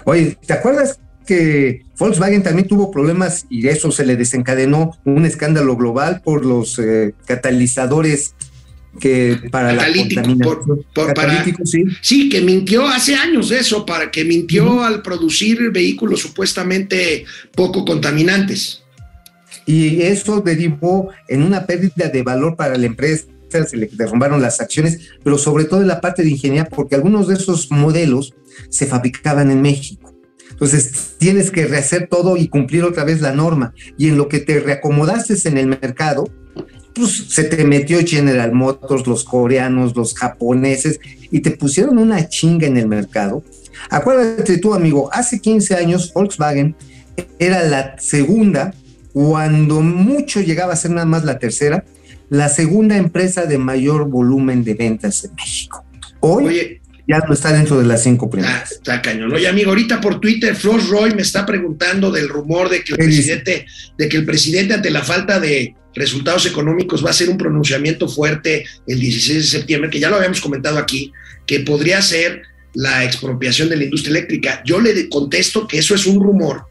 Oye, 0.03 0.37
¿te 0.45 0.53
acuerdas 0.53 0.99
que 1.25 1.83
Volkswagen 1.97 2.43
también 2.43 2.67
tuvo 2.67 2.91
problemas 2.91 3.45
y 3.49 3.67
eso 3.67 3.91
se 3.91 4.05
le 4.05 4.15
desencadenó 4.15 4.91
un 5.05 5.25
escándalo 5.25 5.75
global 5.75 6.21
por 6.23 6.45
los 6.45 6.77
eh, 6.77 7.13
catalizadores 7.25 8.35
que 8.99 9.37
para 9.51 9.75
Catalítico, 9.75 10.21
la 10.21 10.35
por- 10.45 10.65
por- 10.65 10.85
para- 10.93 11.13
Catalítico, 11.13 11.65
sí. 11.65 11.83
Sí, 12.01 12.29
que 12.29 12.41
mintió 12.41 12.87
hace 12.87 13.15
años 13.15 13.51
eso, 13.51 13.85
para 13.85 14.09
que 14.11 14.23
mintió 14.23 14.83
al 14.83 15.01
producir 15.01 15.71
vehículos 15.71 16.21
supuestamente 16.21 17.25
poco 17.55 17.83
contaminantes. 17.83 18.83
Y 19.65 20.01
eso 20.03 20.41
derivó 20.41 21.09
en 21.27 21.43
una 21.43 21.65
pérdida 21.65 22.09
de 22.09 22.23
valor 22.23 22.55
para 22.55 22.77
la 22.77 22.85
empresa, 22.85 23.25
se 23.49 23.77
le 23.77 23.89
derrumbaron 23.93 24.41
las 24.41 24.59
acciones, 24.59 25.11
pero 25.23 25.37
sobre 25.37 25.65
todo 25.65 25.81
en 25.81 25.87
la 25.87 26.01
parte 26.01 26.23
de 26.23 26.31
ingeniería, 26.31 26.65
porque 26.65 26.95
algunos 26.95 27.27
de 27.27 27.35
esos 27.35 27.71
modelos 27.71 28.33
se 28.69 28.85
fabricaban 28.85 29.51
en 29.51 29.61
México. 29.61 30.13
Entonces 30.49 31.15
tienes 31.17 31.51
que 31.51 31.65
rehacer 31.65 32.07
todo 32.09 32.37
y 32.37 32.47
cumplir 32.47 32.83
otra 32.83 33.03
vez 33.03 33.21
la 33.21 33.33
norma. 33.33 33.73
Y 33.97 34.07
en 34.07 34.17
lo 34.17 34.29
que 34.29 34.39
te 34.39 34.59
reacomodaste 34.59 35.35
en 35.47 35.57
el 35.57 35.67
mercado, 35.67 36.29
pues 36.93 37.25
se 37.29 37.43
te 37.43 37.63
metió 37.65 37.99
General 38.05 38.53
Motors, 38.53 39.05
los 39.05 39.25
coreanos, 39.25 39.95
los 39.95 40.15
japoneses, 40.15 40.99
y 41.29 41.41
te 41.41 41.51
pusieron 41.51 41.97
una 41.97 42.29
chinga 42.29 42.67
en 42.67 42.77
el 42.77 42.87
mercado. 42.87 43.43
Acuérdate 43.89 44.57
tú, 44.57 44.73
amigo, 44.73 45.09
hace 45.11 45.39
15 45.41 45.75
años 45.75 46.13
Volkswagen 46.13 46.75
era 47.37 47.63
la 47.63 47.97
segunda, 47.99 48.73
cuando 49.15 49.79
mucho 49.79 50.41
llegaba 50.41 50.73
a 50.73 50.75
ser 50.75 50.91
nada 50.91 51.05
más 51.05 51.23
la 51.23 51.39
tercera, 51.39 51.85
la 52.29 52.49
segunda 52.49 52.97
empresa 52.97 53.45
de 53.45 53.57
mayor 53.57 54.09
volumen 54.09 54.65
de 54.65 54.73
ventas 54.73 55.23
en 55.23 55.33
México. 55.35 55.85
Hoy 56.19 56.45
Oye, 56.47 56.81
ya 57.07 57.19
no 57.19 57.33
está 57.33 57.53
dentro 57.53 57.79
de 57.79 57.85
las 57.85 58.03
cinco 58.03 58.25
ah, 58.25 58.29
primeras. 58.29 58.73
está 58.73 59.01
cañón. 59.01 59.31
Oye, 59.31 59.47
amigo, 59.47 59.69
ahorita 59.69 60.01
por 60.01 60.19
Twitter, 60.19 60.53
Floss 60.53 60.89
Roy 60.89 61.15
me 61.15 61.21
está 61.21 61.45
preguntando 61.45 62.11
del 62.11 62.27
rumor 62.27 62.67
de 62.67 62.83
que 62.83 62.91
el 62.91 62.97
presidente, 62.97 63.65
de 63.97 64.09
que 64.09 64.17
el 64.17 64.25
presidente 64.25 64.73
ante 64.73 64.91
la 64.91 65.01
falta 65.01 65.39
de 65.39 65.73
resultados 65.93 66.45
económicos 66.45 67.01
va 67.01 67.07
a 67.07 67.11
hacer 67.11 67.29
un 67.29 67.37
pronunciamiento 67.37 68.09
fuerte 68.09 68.65
el 68.85 68.99
16 68.99 69.37
de 69.37 69.43
septiembre, 69.43 69.89
que 69.89 70.01
ya 70.01 70.09
lo 70.09 70.17
habíamos 70.17 70.41
comentado 70.41 70.77
aquí, 70.77 71.13
que 71.47 71.61
podría 71.61 72.01
ser 72.01 72.41
la 72.73 73.05
expropiación 73.05 73.69
de 73.69 73.77
la 73.77 73.85
industria 73.85 74.17
eléctrica. 74.17 74.61
Yo 74.65 74.81
le 74.81 75.07
contesto 75.07 75.65
que 75.69 75.77
eso 75.77 75.95
es 75.95 76.05
un 76.05 76.21
rumor. 76.21 76.65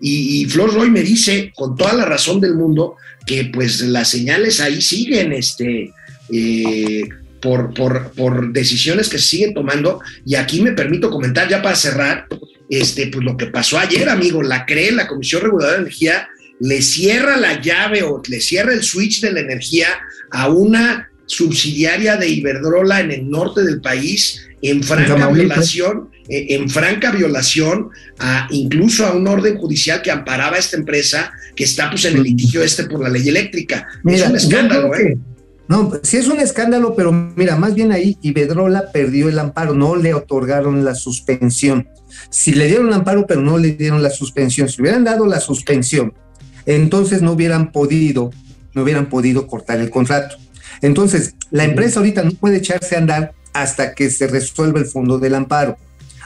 Y, 0.00 0.42
y 0.42 0.44
Flor 0.46 0.74
Roy 0.74 0.90
me 0.90 1.02
dice, 1.02 1.52
con 1.54 1.76
toda 1.76 1.94
la 1.94 2.04
razón 2.04 2.40
del 2.40 2.54
mundo, 2.54 2.96
que 3.26 3.50
pues 3.52 3.80
las 3.80 4.10
señales 4.10 4.60
ahí 4.60 4.80
siguen, 4.80 5.32
este, 5.32 5.92
eh, 6.32 7.08
por, 7.40 7.74
por, 7.74 8.12
por 8.12 8.52
decisiones 8.52 9.08
que 9.08 9.18
se 9.18 9.26
siguen 9.26 9.54
tomando. 9.54 10.00
Y 10.24 10.34
aquí 10.34 10.60
me 10.60 10.72
permito 10.72 11.10
comentar 11.10 11.48
ya 11.48 11.62
para 11.62 11.76
cerrar, 11.76 12.26
este, 12.68 13.08
pues 13.08 13.24
lo 13.24 13.36
que 13.36 13.46
pasó 13.46 13.78
ayer, 13.78 14.08
amigo, 14.08 14.42
la 14.42 14.64
CRE, 14.66 14.92
la 14.92 15.06
Comisión 15.06 15.42
Reguladora 15.42 15.76
de 15.76 15.82
Energía, 15.82 16.28
le 16.60 16.80
cierra 16.82 17.36
la 17.36 17.60
llave 17.60 18.02
o 18.02 18.22
le 18.26 18.40
cierra 18.40 18.72
el 18.72 18.82
switch 18.82 19.20
de 19.20 19.32
la 19.32 19.40
energía 19.40 19.88
a 20.30 20.48
una 20.48 21.10
subsidiaria 21.26 22.16
de 22.16 22.28
Iberdrola 22.28 23.00
en 23.00 23.10
el 23.10 23.28
norte 23.28 23.62
del 23.62 23.80
país 23.80 24.46
en 24.64 24.82
franca 24.82 25.28
violación, 25.28 26.08
eh, 26.28 26.46
en 26.50 26.70
franca 26.70 27.12
violación 27.12 27.90
a 28.18 28.48
incluso 28.50 29.04
a 29.04 29.12
un 29.12 29.26
orden 29.26 29.58
judicial 29.58 30.00
que 30.00 30.10
amparaba 30.10 30.56
a 30.56 30.58
esta 30.58 30.78
empresa 30.78 31.32
que 31.54 31.64
está 31.64 31.90
pues 31.90 32.06
en 32.06 32.16
el 32.16 32.22
litigio 32.22 32.62
este 32.62 32.84
por 32.84 33.00
la 33.00 33.10
ley 33.10 33.28
eléctrica. 33.28 33.86
es 34.06 34.26
un 34.26 34.36
escándalo, 34.36 34.94
¿eh? 34.94 35.18
no, 35.68 35.92
sí 36.02 36.16
es 36.16 36.28
un 36.28 36.40
escándalo, 36.40 36.94
pero 36.96 37.12
mira, 37.12 37.56
más 37.56 37.74
bien 37.74 37.92
ahí 37.92 38.16
Iberdrola 38.22 38.90
perdió 38.90 39.28
el 39.28 39.38
amparo, 39.38 39.74
no 39.74 39.96
le 39.96 40.14
otorgaron 40.14 40.82
la 40.82 40.94
suspensión. 40.94 41.88
Si 42.30 42.54
le 42.54 42.66
dieron 42.66 42.92
amparo, 42.94 43.26
pero 43.26 43.42
no 43.42 43.58
le 43.58 43.72
dieron 43.72 44.02
la 44.02 44.10
suspensión. 44.10 44.68
Si 44.68 44.80
hubieran 44.80 45.04
dado 45.04 45.26
la 45.26 45.40
suspensión, 45.40 46.14
entonces 46.64 47.20
no 47.20 47.32
hubieran 47.32 47.70
podido, 47.70 48.30
no 48.72 48.82
hubieran 48.82 49.10
podido 49.10 49.46
cortar 49.46 49.80
el 49.80 49.90
contrato. 49.90 50.36
Entonces, 50.80 51.34
la 51.50 51.64
empresa 51.64 52.00
ahorita 52.00 52.22
no 52.22 52.30
puede 52.32 52.58
echarse 52.58 52.94
a 52.94 52.98
andar 52.98 53.32
hasta 53.54 53.94
que 53.94 54.10
se 54.10 54.26
resuelva 54.26 54.80
el 54.80 54.86
fondo 54.86 55.18
del 55.18 55.34
amparo. 55.34 55.78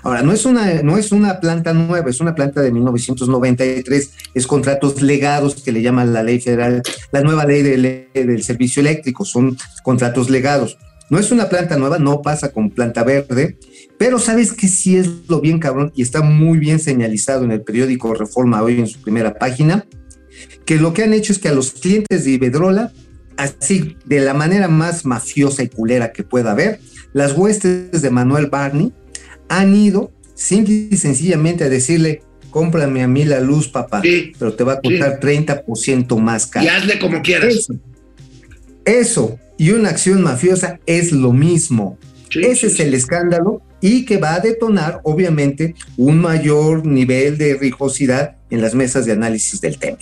Ahora, 0.02 0.22
no 0.22 0.32
es 0.32 0.44
una, 0.44 0.82
no 0.82 0.96
es 0.96 1.12
una 1.12 1.40
planta 1.40 1.72
nueva, 1.72 2.08
es 2.08 2.20
una 2.20 2.34
planta 2.34 2.60
de 2.60 2.70
1993, 2.72 4.10
es 4.34 4.46
contratos 4.46 5.02
legados 5.02 5.56
que 5.56 5.72
le 5.72 5.82
llaman 5.82 6.12
la 6.12 6.22
ley 6.22 6.40
federal, 6.40 6.82
la 7.10 7.20
nueva 7.22 7.44
ley 7.44 7.62
del, 7.62 8.42
servicio 8.42 8.80
eléctrico, 8.80 9.24
son 9.24 9.56
contratos 9.82 10.30
legados. 10.30 10.78
No 11.10 11.18
es 11.18 11.30
una 11.30 11.48
planta 11.48 11.76
nueva, 11.76 11.98
no 11.98 12.22
pasa 12.22 12.52
con 12.52 12.70
planta 12.70 13.02
verde, 13.02 13.58
pero 13.98 14.18
sabes 14.18 14.52
que 14.52 14.68
sí 14.68 14.96
es 14.96 15.08
lo 15.28 15.40
bien 15.40 15.58
cabrón 15.58 15.90
y 15.96 16.02
está 16.02 16.22
muy 16.22 16.58
bien 16.58 16.78
señalizado 16.78 17.44
en 17.44 17.50
el 17.50 17.62
periódico 17.62 18.14
Reforma 18.14 18.62
hoy 18.62 18.78
en 18.78 18.86
su 18.86 19.00
primera 19.00 19.34
página, 19.34 19.86
que 20.64 20.76
lo 20.76 20.92
que 20.92 21.02
han 21.02 21.14
hecho 21.14 21.32
es 21.32 21.38
que 21.38 21.48
a 21.48 21.54
los 21.54 21.72
clientes 21.72 22.24
de 22.24 22.30
Iberdrola, 22.30 22.92
así 23.36 23.96
de 24.04 24.20
la 24.20 24.34
manera 24.34 24.68
más 24.68 25.04
mafiosa 25.04 25.62
y 25.62 25.68
culera 25.68 26.12
que 26.12 26.24
pueda 26.24 26.52
haber, 26.52 26.80
las 27.18 27.32
huestes 27.32 28.00
de 28.00 28.10
Manuel 28.10 28.46
Barney 28.46 28.92
han 29.48 29.74
ido 29.74 30.12
simple 30.34 30.88
y 30.90 30.96
sencillamente 30.96 31.64
a 31.64 31.68
decirle, 31.68 32.22
cómprame 32.50 33.02
a 33.02 33.08
mí 33.08 33.24
la 33.24 33.40
luz, 33.40 33.68
papá, 33.68 34.00
Sí, 34.02 34.32
pero 34.38 34.54
te 34.54 34.64
va 34.64 34.74
a 34.74 34.80
costar 34.80 35.20
30% 35.20 36.16
más 36.18 36.46
caro. 36.46 36.64
y 36.64 36.68
hazle 36.68 36.98
como 36.98 37.20
quieras. 37.22 37.54
Eso, 37.54 37.74
eso 38.84 39.38
y 39.58 39.70
una 39.70 39.90
acción 39.90 40.22
mafiosa 40.22 40.78
es 40.86 41.10
lo 41.12 41.32
mismo. 41.32 41.98
Sí, 42.30 42.40
Ese 42.40 42.68
es 42.68 42.78
el 42.78 42.94
escándalo 42.94 43.62
y 43.80 44.04
que 44.04 44.18
va 44.18 44.34
a 44.34 44.40
detonar, 44.40 45.00
obviamente, 45.02 45.74
un 45.96 46.18
mayor 46.20 46.86
nivel 46.86 47.36
de 47.36 47.54
rijosidad 47.54 48.36
en 48.50 48.60
las 48.60 48.74
mesas 48.74 49.06
de 49.06 49.12
análisis 49.12 49.60
del 49.60 49.78
tema. 49.78 49.98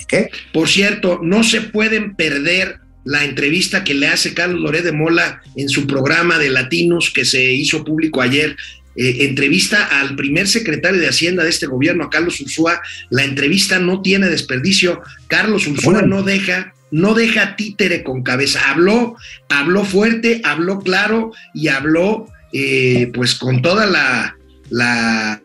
Por 0.53 0.69
cierto, 0.69 1.21
no 1.23 1.43
se 1.43 1.63
pueden 1.63 2.15
perder 2.15 2.81
la 3.07 3.25
entrevista 3.25 3.85
que 3.85 3.95
le 3.95 4.09
hace 4.09 4.35
Carlos 4.35 4.61
Loré 4.61 4.83
de 4.83 4.91
Mola 4.91 5.41
en 5.55 5.69
su 5.69 5.87
programa 5.87 6.39
de 6.39 6.51
Latinos 6.51 7.11
que 7.11 7.25
se 7.25 7.53
hizo 7.53 7.85
público 7.85 8.21
ayer. 8.21 8.57
Eh, 8.97 9.27
entrevista 9.27 10.01
al 10.01 10.17
primer 10.17 10.49
secretario 10.49 11.01
de 11.01 11.09
Hacienda 11.09 11.45
de 11.45 11.51
este 11.51 11.67
gobierno, 11.67 12.05
a 12.05 12.11
Carlos 12.11 12.41
Ursúa. 12.41 12.83
La 13.11 13.23
entrevista 13.23 13.79
no 13.79 14.03
tiene 14.03 14.29
desperdicio. 14.29 15.03
Carlos 15.29 15.69
Ursúa 15.69 16.03
no 16.03 16.25
deja, 16.25 16.75
no 16.91 17.15
deja 17.15 17.55
títere 17.55 18.03
con 18.03 18.25
cabeza. 18.25 18.71
Habló, 18.71 19.17
habló 19.49 19.85
fuerte, 19.85 20.41
habló 20.43 20.81
claro 20.81 21.33
y 21.55 21.69
habló 21.69 22.27
eh, 22.53 23.13
pues 23.15 23.37
con 23.37 23.63
toda 23.63 23.87
la, 23.87 24.37
la 24.69 25.43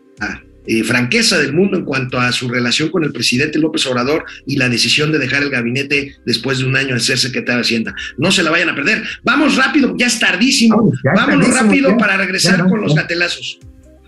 eh, 0.67 0.83
franqueza 0.83 1.37
del 1.39 1.53
mundo 1.53 1.77
en 1.77 1.85
cuanto 1.85 2.19
a 2.19 2.31
su 2.31 2.47
relación 2.47 2.89
con 2.89 3.03
el 3.03 3.11
presidente 3.11 3.57
López 3.59 3.85
Obrador 3.87 4.25
y 4.45 4.57
la 4.57 4.69
decisión 4.69 5.11
de 5.11 5.17
dejar 5.19 5.41
el 5.43 5.49
gabinete 5.49 6.15
después 6.25 6.59
de 6.59 6.65
un 6.65 6.75
año 6.75 6.93
de 6.93 6.99
ser 6.99 7.17
secretario 7.17 7.57
de 7.57 7.61
Hacienda. 7.61 7.95
No 8.17 8.31
se 8.31 8.43
la 8.43 8.51
vayan 8.51 8.69
a 8.69 8.75
perder. 8.75 9.03
Vamos 9.23 9.55
rápido, 9.55 9.95
ya 9.97 10.07
es 10.07 10.19
tardísimo. 10.19 10.91
Ya 11.03 11.11
Vámonos 11.13 11.47
tardísimo, 11.47 11.67
rápido 11.69 11.89
ya. 11.91 11.97
para 11.97 12.17
regresar 12.17 12.57
Ya, 12.57 12.65
con 12.65 12.81
los 12.81 12.93
gatelazos. 12.95 13.59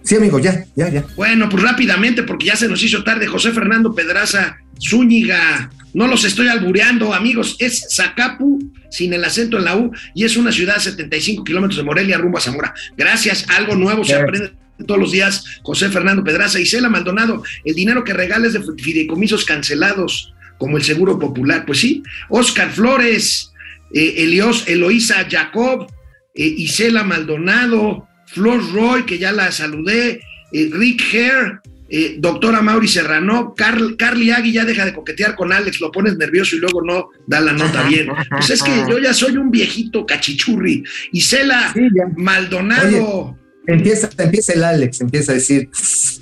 Sí, 0.03 0.15
amigo, 0.15 0.37
ya, 0.37 0.65
ya, 0.75 0.89
ya. 0.89 1.05
Bueno, 1.15 1.47
pues 1.49 1.63
rápidamente, 1.63 2.23
porque 2.23 2.47
ya 2.47 2.55
se 2.55 2.67
nos 2.67 2.83
hizo 2.83 3.03
tarde. 3.03 3.25
José 3.25 3.51
Fernando 3.51 3.95
Pedraza 3.95 4.57
Zúñiga, 4.79 5.71
no 5.93 6.07
los 6.07 6.25
estoy 6.25 6.47
albureando, 6.49 7.13
amigos, 7.13 7.55
es 7.59 7.87
Zacapu, 7.89 8.59
sin 8.91 9.13
el 9.13 9.23
acento 9.23 9.57
en 9.57 9.65
la 9.65 9.77
U, 9.77 9.91
y 10.13 10.25
es 10.25 10.35
una 10.35 10.51
ciudad 10.51 10.75
a 10.75 10.79
75 10.79 11.43
kilómetros 11.43 11.77
de 11.77 11.83
Morelia, 11.83 12.17
rumbo 12.17 12.37
a 12.37 12.41
Zamora. 12.41 12.73
Gracias, 12.97 13.45
algo 13.49 13.75
nuevo 13.75 14.03
se 14.03 14.15
aprende 14.15 14.51
todos 14.85 14.99
los 14.99 15.11
días. 15.11 15.43
José 15.63 15.89
Fernando 15.89 16.23
Pedraza, 16.23 16.59
Isela 16.59 16.89
Maldonado, 16.89 17.43
el 17.63 17.75
dinero 17.75 18.03
que 18.03 18.13
regales 18.13 18.53
de 18.53 18.61
fideicomisos 18.77 19.45
cancelados, 19.45 20.33
como 20.57 20.77
el 20.77 20.83
Seguro 20.83 21.19
Popular, 21.19 21.65
pues 21.65 21.79
sí. 21.79 22.03
Oscar 22.29 22.71
Flores, 22.71 23.51
eh, 23.93 24.15
Elios, 24.17 24.67
Eloísa 24.67 25.27
Jacob, 25.29 25.87
eh, 26.35 26.45
Isela 26.45 27.03
Maldonado, 27.03 28.07
Flor 28.27 28.73
Roy, 28.73 29.03
que 29.03 29.17
ya 29.17 29.31
la 29.31 29.51
saludé, 29.51 30.21
eh, 30.51 30.69
Rick 30.71 31.01
Hare, 31.13 31.59
eh, 31.89 32.15
doctora 32.17 32.61
Mauri 32.61 32.87
Serrano, 32.87 33.53
Carl, 33.55 33.95
Carly 33.97 34.31
Agui 34.31 34.51
ya 34.51 34.65
deja 34.65 34.83
de 34.83 34.93
coquetear 34.93 35.35
con 35.35 35.53
Alex, 35.53 35.79
lo 35.79 35.91
pones 35.91 36.17
nervioso 36.17 36.55
y 36.55 36.59
luego 36.59 36.81
no 36.81 37.09
da 37.27 37.39
la 37.39 37.53
nota 37.53 37.83
bien. 37.83 38.07
Pues 38.31 38.49
es 38.49 38.63
que 38.63 38.83
yo 38.89 38.97
ya 38.97 39.13
soy 39.13 39.37
un 39.37 39.51
viejito 39.51 40.03
cachichurri. 40.05 40.83
Isela 41.11 41.71
Sí. 41.73 41.81
Maldonado, 42.15 43.37
Empieza, 43.67 44.09
empieza 44.17 44.53
el 44.53 44.63
Alex, 44.63 45.01
empieza 45.01 45.31
a 45.31 45.35
decir, 45.35 45.69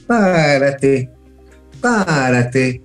párate, 0.07 1.09
párate. 1.79 2.81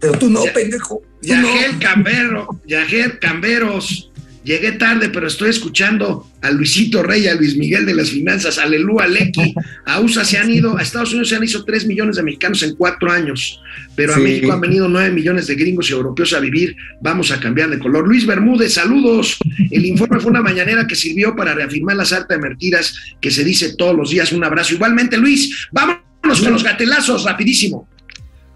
Pero 0.00 0.18
tú 0.18 0.30
no, 0.30 0.44
Ya- 0.44 0.52
pendejo. 0.52 1.02
tú 1.20 1.34
no. 1.34 1.48
Cambero, 1.80 2.60
Yagel 2.66 3.18
Camberos. 3.18 4.07
Llegué 4.48 4.72
tarde, 4.72 5.10
pero 5.10 5.26
estoy 5.26 5.50
escuchando 5.50 6.26
a 6.40 6.50
Luisito 6.50 7.02
Rey, 7.02 7.26
a 7.26 7.34
Luis 7.34 7.54
Miguel 7.58 7.84
de 7.84 7.94
las 7.94 8.08
Finanzas, 8.08 8.56
a 8.56 8.64
Lelú, 8.64 8.98
a 8.98 9.06
Lecky, 9.06 9.52
a 9.84 10.00
USA 10.00 10.24
se 10.24 10.38
han 10.38 10.48
ido, 10.50 10.78
a 10.78 10.80
Estados 10.80 11.10
Unidos 11.10 11.28
se 11.28 11.36
han 11.36 11.44
ido 11.44 11.66
3 11.66 11.86
millones 11.86 12.16
de 12.16 12.22
mexicanos 12.22 12.62
en 12.62 12.74
cuatro 12.74 13.12
años, 13.12 13.60
pero 13.94 14.14
a. 14.14 14.16
México 14.16 14.50
han 14.50 14.62
venido 14.62 14.88
9 14.88 15.10
millones 15.10 15.48
de 15.48 15.54
gringos 15.54 15.90
y 15.90 15.92
europeos 15.92 16.32
a 16.32 16.40
vivir. 16.40 16.74
Vamos 17.02 17.30
a 17.30 17.38
cambiar 17.38 17.68
de 17.68 17.78
color. 17.78 18.08
Luis 18.08 18.24
Bermúdez, 18.24 18.72
saludos. 18.72 19.36
El 19.70 19.84
informe 19.84 20.18
fue 20.18 20.30
una 20.30 20.40
mañanera 20.40 20.86
que 20.86 20.96
sirvió 20.96 21.36
para 21.36 21.52
reafirmar 21.52 21.96
la 21.96 22.06
sarta 22.06 22.32
de 22.32 22.40
mentiras 22.40 22.94
que 23.20 23.30
se 23.30 23.44
dice 23.44 23.76
todos 23.76 23.94
los 23.94 24.08
días. 24.08 24.32
Un 24.32 24.44
abrazo. 24.44 24.72
Igualmente, 24.72 25.18
Luis, 25.18 25.68
vámonos 25.72 26.40
con 26.40 26.54
los 26.54 26.64
gatelazos, 26.64 27.24
rapidísimo. 27.24 27.86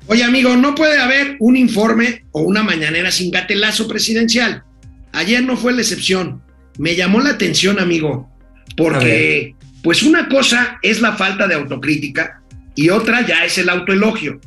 Oye, 0.06 0.24
amigo, 0.24 0.56
no 0.56 0.74
puede 0.74 0.98
haber 0.98 1.36
un 1.38 1.54
informe 1.54 2.24
o 2.32 2.40
una 2.40 2.62
mañanera 2.62 3.10
sin 3.10 3.30
gatelazo 3.30 3.86
presidencial. 3.86 4.64
Ayer 5.12 5.42
no 5.42 5.56
fue 5.56 5.72
la 5.72 5.82
excepción. 5.82 6.42
Me 6.78 6.94
llamó 6.96 7.20
la 7.20 7.30
atención, 7.30 7.78
amigo, 7.78 8.30
porque 8.76 9.54
pues 9.82 10.02
una 10.02 10.28
cosa 10.28 10.78
es 10.82 11.00
la 11.00 11.12
falta 11.12 11.46
de 11.46 11.54
autocrítica 11.54 12.42
y 12.74 12.88
otra 12.90 13.26
ya 13.26 13.44
es 13.44 13.58
el 13.58 13.68
autoelogio. 13.68 14.40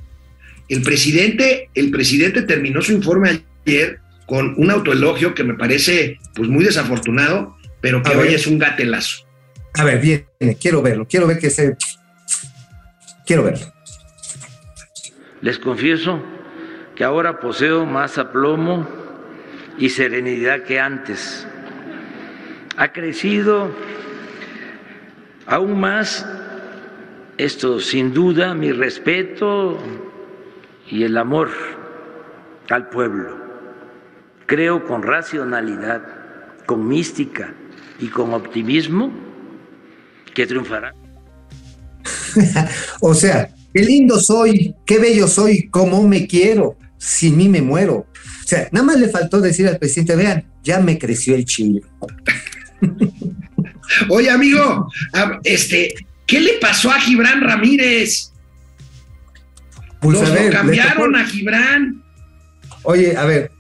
El 0.68 0.82
presidente, 0.82 1.70
el 1.76 1.92
presidente 1.92 2.42
terminó 2.42 2.82
su 2.82 2.94
informe 2.94 3.44
ayer 3.68 4.00
con 4.26 4.56
un 4.58 4.72
autoelogio 4.72 5.36
que 5.36 5.44
me 5.44 5.54
parece 5.54 6.18
pues 6.34 6.50
muy 6.50 6.64
desafortunado, 6.64 7.56
pero 7.82 8.02
que 8.02 8.14
A 8.14 8.18
hoy 8.18 8.28
ver. 8.30 8.36
es 8.36 8.48
un 8.48 8.58
gatelazo. 8.58 9.28
A 9.76 9.84
ver, 9.84 10.02
bien, 10.02 10.26
quiero 10.60 10.82
verlo, 10.82 11.06
quiero 11.08 11.28
ver 11.28 11.38
que 11.38 11.52
se. 11.52 11.76
Quiero 13.26 13.44
verlo. 13.44 13.72
Les 15.42 15.60
confieso 15.60 16.24
que 16.96 17.04
ahora 17.04 17.40
poseo 17.40 17.86
más 17.86 18.18
aplomo 18.18 18.88
y 19.78 19.90
serenidad 19.90 20.64
que 20.64 20.80
antes. 20.80 21.48
Ha 22.78 22.92
crecido 22.92 23.72
aún 25.46 25.80
más 25.80 26.26
esto, 27.38 27.80
sin 27.80 28.14
duda, 28.14 28.54
mi 28.54 28.72
respeto 28.72 29.78
y 30.90 31.04
el 31.04 31.18
amor 31.18 31.50
al 32.70 32.90
pueblo. 32.90 33.38
Creo 34.46 34.86
con 34.86 35.04
racionalidad, 35.04 36.02
con 36.66 36.88
mística 36.88 37.54
y 38.00 38.08
con 38.08 38.34
optimismo 38.34 39.12
que 40.34 40.46
triunfará. 40.46 40.94
O 43.02 43.14
sea, 43.14 43.50
qué 43.74 43.82
lindo 43.82 44.20
soy, 44.20 44.76
qué 44.86 45.00
bello 45.00 45.28
soy, 45.28 45.70
cómo 45.70 46.06
me 46.08 46.28
quiero, 46.28 46.78
sin 46.98 47.38
mí 47.38 47.48
me 47.48 47.62
muero. 47.62 48.08
O 48.46 48.48
sea, 48.48 48.70
nada 48.72 48.86
más 48.86 49.00
le 49.00 49.10
faltó 49.10 49.42
decir 49.42 49.68
al 49.68 49.80
presidente, 49.80 50.16
vean, 50.16 50.46
ya 50.64 50.80
me 50.80 51.00
creció 51.00 51.34
el 51.34 51.46
chile. 51.46 51.82
Oye, 54.10 54.30
amigo, 54.30 54.92
este, 55.44 55.94
¿qué 56.26 56.40
le 56.42 56.54
pasó 56.54 56.92
a 56.92 57.00
Gibran 57.00 57.42
Ramírez? 57.42 58.32
Pues 60.00 60.20
Los 60.20 60.30
a 60.30 60.34
ver, 60.34 60.46
lo 60.54 60.60
cambiaron 60.60 61.12
tocó- 61.14 61.18
a 61.18 61.26
Gibran. 61.26 62.04
Oye, 62.84 63.18
a 63.18 63.26
ver, 63.26 63.52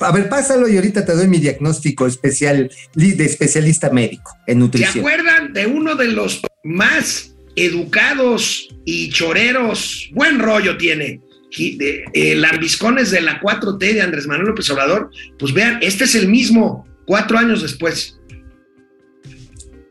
a 0.00 0.10
ver, 0.12 0.28
pásalo 0.28 0.68
y 0.68 0.74
ahorita 0.76 1.04
te 1.04 1.14
doy 1.14 1.28
mi 1.28 1.38
diagnóstico 1.38 2.06
especial 2.06 2.70
de 2.94 3.24
especialista 3.24 3.90
médico 3.90 4.32
en 4.48 4.54
¿Se 4.54 4.60
nutrición. 4.60 4.98
acuerdan 4.98 5.52
de 5.52 5.66
uno 5.66 5.94
de 5.94 6.08
los 6.08 6.40
más 6.64 7.32
educados 7.54 8.68
y 8.84 9.10
choreros? 9.10 10.10
Buen 10.12 10.40
rollo 10.40 10.76
tiene. 10.76 11.20
De- 11.56 12.04
eh, 12.12 12.34
lambiscones 12.34 13.10
de 13.10 13.20
la 13.20 13.40
4T 13.40 13.78
de 13.94 14.02
Andrés 14.02 14.26
Manuel 14.26 14.48
López 14.48 14.68
Obrador. 14.70 15.10
Pues 15.38 15.52
vean, 15.54 15.78
este 15.82 16.04
es 16.04 16.14
el 16.14 16.28
mismo, 16.28 16.86
cuatro 17.06 17.38
años 17.38 17.62
después. 17.62 18.18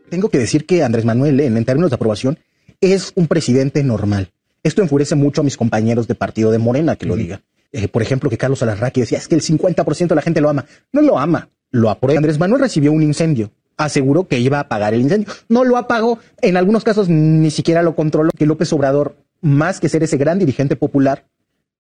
Tengo 0.10 0.30
que 0.30 0.38
decir 0.38 0.66
que 0.66 0.84
Andrés 0.84 1.06
Manuel, 1.06 1.40
en, 1.40 1.58
en 1.58 1.66
términos 1.66 1.90
de 1.92 1.96
aprobación, 1.96 2.38
es 2.82 3.12
un 3.16 3.28
presidente 3.28 3.84
normal. 3.84 4.30
Esto 4.62 4.82
enfurece 4.82 5.16
mucho 5.16 5.42
a 5.42 5.44
mis 5.44 5.58
compañeros 5.58 6.08
de 6.08 6.16
partido 6.16 6.52
de 6.52 6.58
Morena 6.60 6.96
que 6.96 7.06
lo 7.06 7.16
digan. 7.16 7.42
Eh, 7.72 7.88
por 7.88 8.02
ejemplo, 8.04 8.30
que 8.30 8.38
Carlos 8.38 8.62
Alarraqui 8.62 9.02
decía, 9.02 9.18
es 9.18 9.28
que 9.28 9.36
el 9.36 9.42
50% 9.42 10.08
de 10.10 10.16
la 10.16 10.22
gente 10.22 10.40
lo 10.42 10.50
ama. 10.50 10.66
No 10.92 11.02
lo 11.02 11.18
ama, 11.18 11.50
lo 11.72 11.90
aprueba. 11.90 12.20
Andrés 12.20 12.38
Manuel 12.40 12.62
recibió 12.62 12.92
un 12.92 13.02
incendio. 13.02 13.52
Aseguró 13.78 14.28
que 14.28 14.40
iba 14.40 14.58
a 14.58 14.62
apagar 14.62 14.94
el 14.94 15.02
incendio. 15.02 15.34
No 15.50 15.64
lo 15.64 15.78
apagó. 15.78 16.20
En 16.42 16.56
algunos 16.56 16.84
casos 16.84 17.10
ni 17.10 17.50
siquiera 17.50 17.82
lo 17.82 17.96
controló. 17.96 18.30
Que 18.38 18.46
López 18.46 18.72
Obrador, 18.74 19.18
más 19.42 19.80
que 19.80 19.90
ser 19.90 20.04
ese 20.04 20.18
gran 20.18 20.38
dirigente 20.38 20.76
popular, 20.76 21.26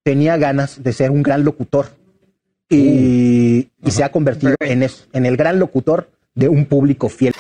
tenía 0.03 0.37
ganas 0.37 0.83
de 0.83 0.93
ser 0.93 1.11
un 1.11 1.23
gran 1.23 1.43
locutor. 1.43 1.87
Y, 2.69 3.69
y 3.83 3.91
se 3.91 4.03
ha 4.03 4.11
convertido 4.11 4.55
en 4.59 4.83
eso, 4.83 5.05
en 5.13 5.25
el 5.25 5.37
gran 5.37 5.59
locutor 5.59 6.09
de 6.33 6.49
un 6.49 6.65
público 6.65 7.09
fiel. 7.09 7.33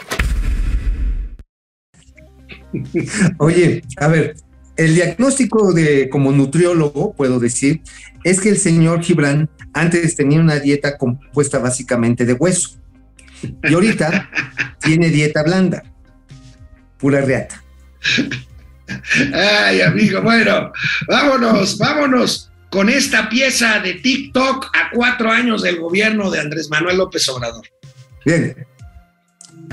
Oye, 3.39 3.83
a 3.97 4.07
ver, 4.07 4.35
el 4.75 4.93
diagnóstico 4.93 5.73
de 5.73 6.09
como 6.09 6.31
nutriólogo, 6.31 7.13
puedo 7.13 7.39
decir, 7.39 7.81
es 8.23 8.39
que 8.39 8.49
el 8.49 8.57
señor 8.57 9.01
Gibran 9.01 9.49
antes 9.73 10.15
tenía 10.15 10.39
una 10.39 10.59
dieta 10.59 10.97
compuesta 10.97 11.57
básicamente 11.57 12.25
de 12.25 12.33
hueso. 12.33 12.77
Y 13.63 13.73
ahorita 13.73 14.29
tiene 14.79 15.09
dieta 15.09 15.41
blanda, 15.41 15.83
pura 16.97 17.21
reata. 17.21 17.63
Ay, 19.33 19.81
amigo, 19.81 20.21
bueno, 20.21 20.71
vámonos, 21.07 21.77
vámonos 21.77 22.52
con 22.73 22.89
esta 22.89 23.29
pieza 23.29 23.79
de 23.81 23.93
TikTok 23.93 24.71
a 24.73 24.89
cuatro 24.91 25.29
años 25.29 25.61
del 25.61 25.79
gobierno 25.79 26.31
de 26.31 26.39
Andrés 26.39 26.71
Manuel 26.71 26.97
López 26.97 27.29
Obrador. 27.29 27.63
Bien, 28.25 28.65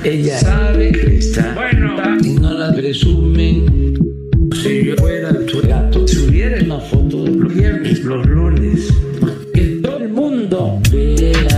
Ella 0.05 0.38
sabe 0.38 0.92
que 0.92 1.16
está 1.16 1.55
bueno 1.55 1.96
y 2.22 2.34
no 2.34 2.53
la 2.53 2.74
presumen. 2.74 3.98
Si 4.62 4.84
yo 4.84 4.96
fuera 4.96 5.32
tu 5.46 5.62
gato, 5.62 6.07
subiera 6.07 6.62
una 6.62 6.78
foto 6.78 7.26
los 7.26 7.55
viernes, 7.55 8.01
los 8.05 8.26
lunes, 8.26 8.92
que 9.55 9.80
todo 9.82 9.96
el 9.96 10.11
mundo 10.11 10.78
vea 10.92 11.49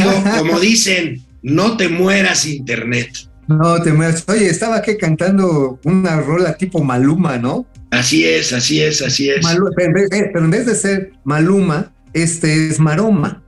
Amigo, 0.00 0.24
como 0.38 0.60
dicen, 0.60 1.22
no 1.42 1.76
te 1.76 1.88
mueras 1.88 2.46
internet. 2.46 3.10
No, 3.48 3.82
te 3.82 3.92
mueras. 3.92 4.24
Oye, 4.28 4.46
estaba 4.48 4.76
aquí 4.76 4.96
cantando 4.96 5.78
una 5.84 6.20
rola 6.20 6.56
tipo 6.56 6.82
Maluma, 6.82 7.38
¿no? 7.38 7.66
Así 7.90 8.24
es, 8.24 8.52
así 8.52 8.80
es, 8.82 9.02
así 9.02 9.28
es. 9.28 9.44
Malu- 9.44 9.72
pero, 9.76 9.88
en 9.88 9.94
vez- 9.94 10.12
eh, 10.12 10.30
pero 10.32 10.44
en 10.46 10.50
vez 10.50 10.66
de 10.66 10.74
ser 10.74 11.12
Maluma, 11.24 11.92
este 12.14 12.68
es 12.68 12.78
Maroma. 12.78 13.42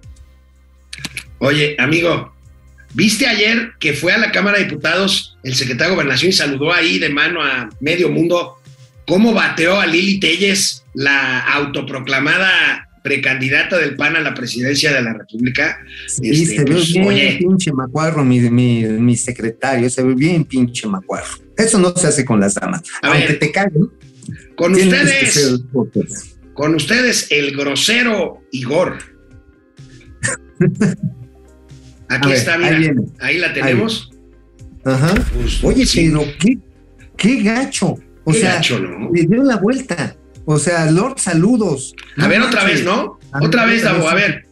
Oye, 1.39 1.77
amigo, 1.79 2.33
¿viste 2.95 3.27
ayer 3.27 3.73
que 3.79 3.93
fue 3.93 4.13
a 4.13 4.19
la 4.19 4.33
Cámara 4.33 4.59
de 4.59 4.65
Diputados 4.65 5.37
el 5.43 5.55
secretario 5.55 5.91
de 5.91 5.97
Gobernación 5.97 6.31
y 6.31 6.33
saludó 6.33 6.73
ahí 6.73 6.99
de 6.99 7.09
mano 7.11 7.43
a 7.43 7.69
medio 7.81 8.09
mundo 8.11 8.57
cómo 9.07 9.33
bateó 9.35 9.79
a 9.81 9.87
Lili 9.87 10.21
Telles, 10.21 10.85
la 10.95 11.41
autoproclamada 11.41 12.89
precandidata 13.05 13.77
del 13.77 13.97
PAN 13.97 14.17
a 14.17 14.21
la 14.21 14.33
presidencia 14.33 14.91
de 14.93 15.03
la 15.03 15.13
República? 15.13 15.79
Sí, 16.09 16.31
Este, 16.31 16.57
se 16.57 16.65
ve 16.65 16.73
pues, 16.73 16.93
bien 16.93 17.07
oye. 17.07 17.37
pinche 17.39 17.71
macuarro, 17.71 18.25
mi, 18.25 18.41
mi, 18.51 18.83
mi 18.85 19.15
secretario, 19.15 19.91
se 19.91 20.03
ve 20.03 20.15
bien 20.15 20.45
pinche 20.45 20.89
macuarro. 20.89 21.35
Eso 21.57 21.79
no 21.79 21.95
se 21.95 22.07
hace 22.07 22.25
con 22.25 22.41
las 22.41 22.55
damas. 22.55 22.83
A 23.03 23.09
Aunque 23.09 23.27
ver, 23.29 23.39
te 23.39 23.53
caguen, 23.53 23.91
Con 24.57 24.73
ustedes, 24.73 25.63
con 26.55 26.75
ustedes, 26.75 27.27
el 27.31 27.55
grosero 27.55 28.43
Igor. 28.53 28.97
Aquí 32.09 32.27
A 32.27 32.29
ver, 32.29 32.37
está, 32.37 32.55
ahí 32.55 32.61
mira, 32.61 32.79
viene. 32.79 33.03
ahí 33.21 33.39
la 33.39 33.53
tenemos. 33.53 34.11
Ajá. 34.85 35.15
Pues, 35.35 35.63
Oye, 35.65 35.85
sí, 35.87 36.11
pero 36.11 36.25
qué, 36.41 36.59
qué 37.17 37.43
gacho. 37.43 37.99
O 38.25 38.33
qué 38.33 38.41
sea, 38.41 38.55
gacho, 38.57 38.79
¿no? 38.79 39.11
le 39.13 39.27
dio 39.27 39.43
la 39.43 39.57
vuelta. 39.57 40.17
O 40.45 40.59
sea, 40.59 40.91
Lord, 40.91 41.19
saludos. 41.19 41.95
A 42.17 42.29
ver, 42.29 42.43
otra 42.43 42.65
vez, 42.65 42.85
¿no? 42.85 43.19
Otra 43.41 43.65
vez, 43.67 43.83
Davo, 43.83 44.09
a 44.09 44.15
ver. 44.15 44.47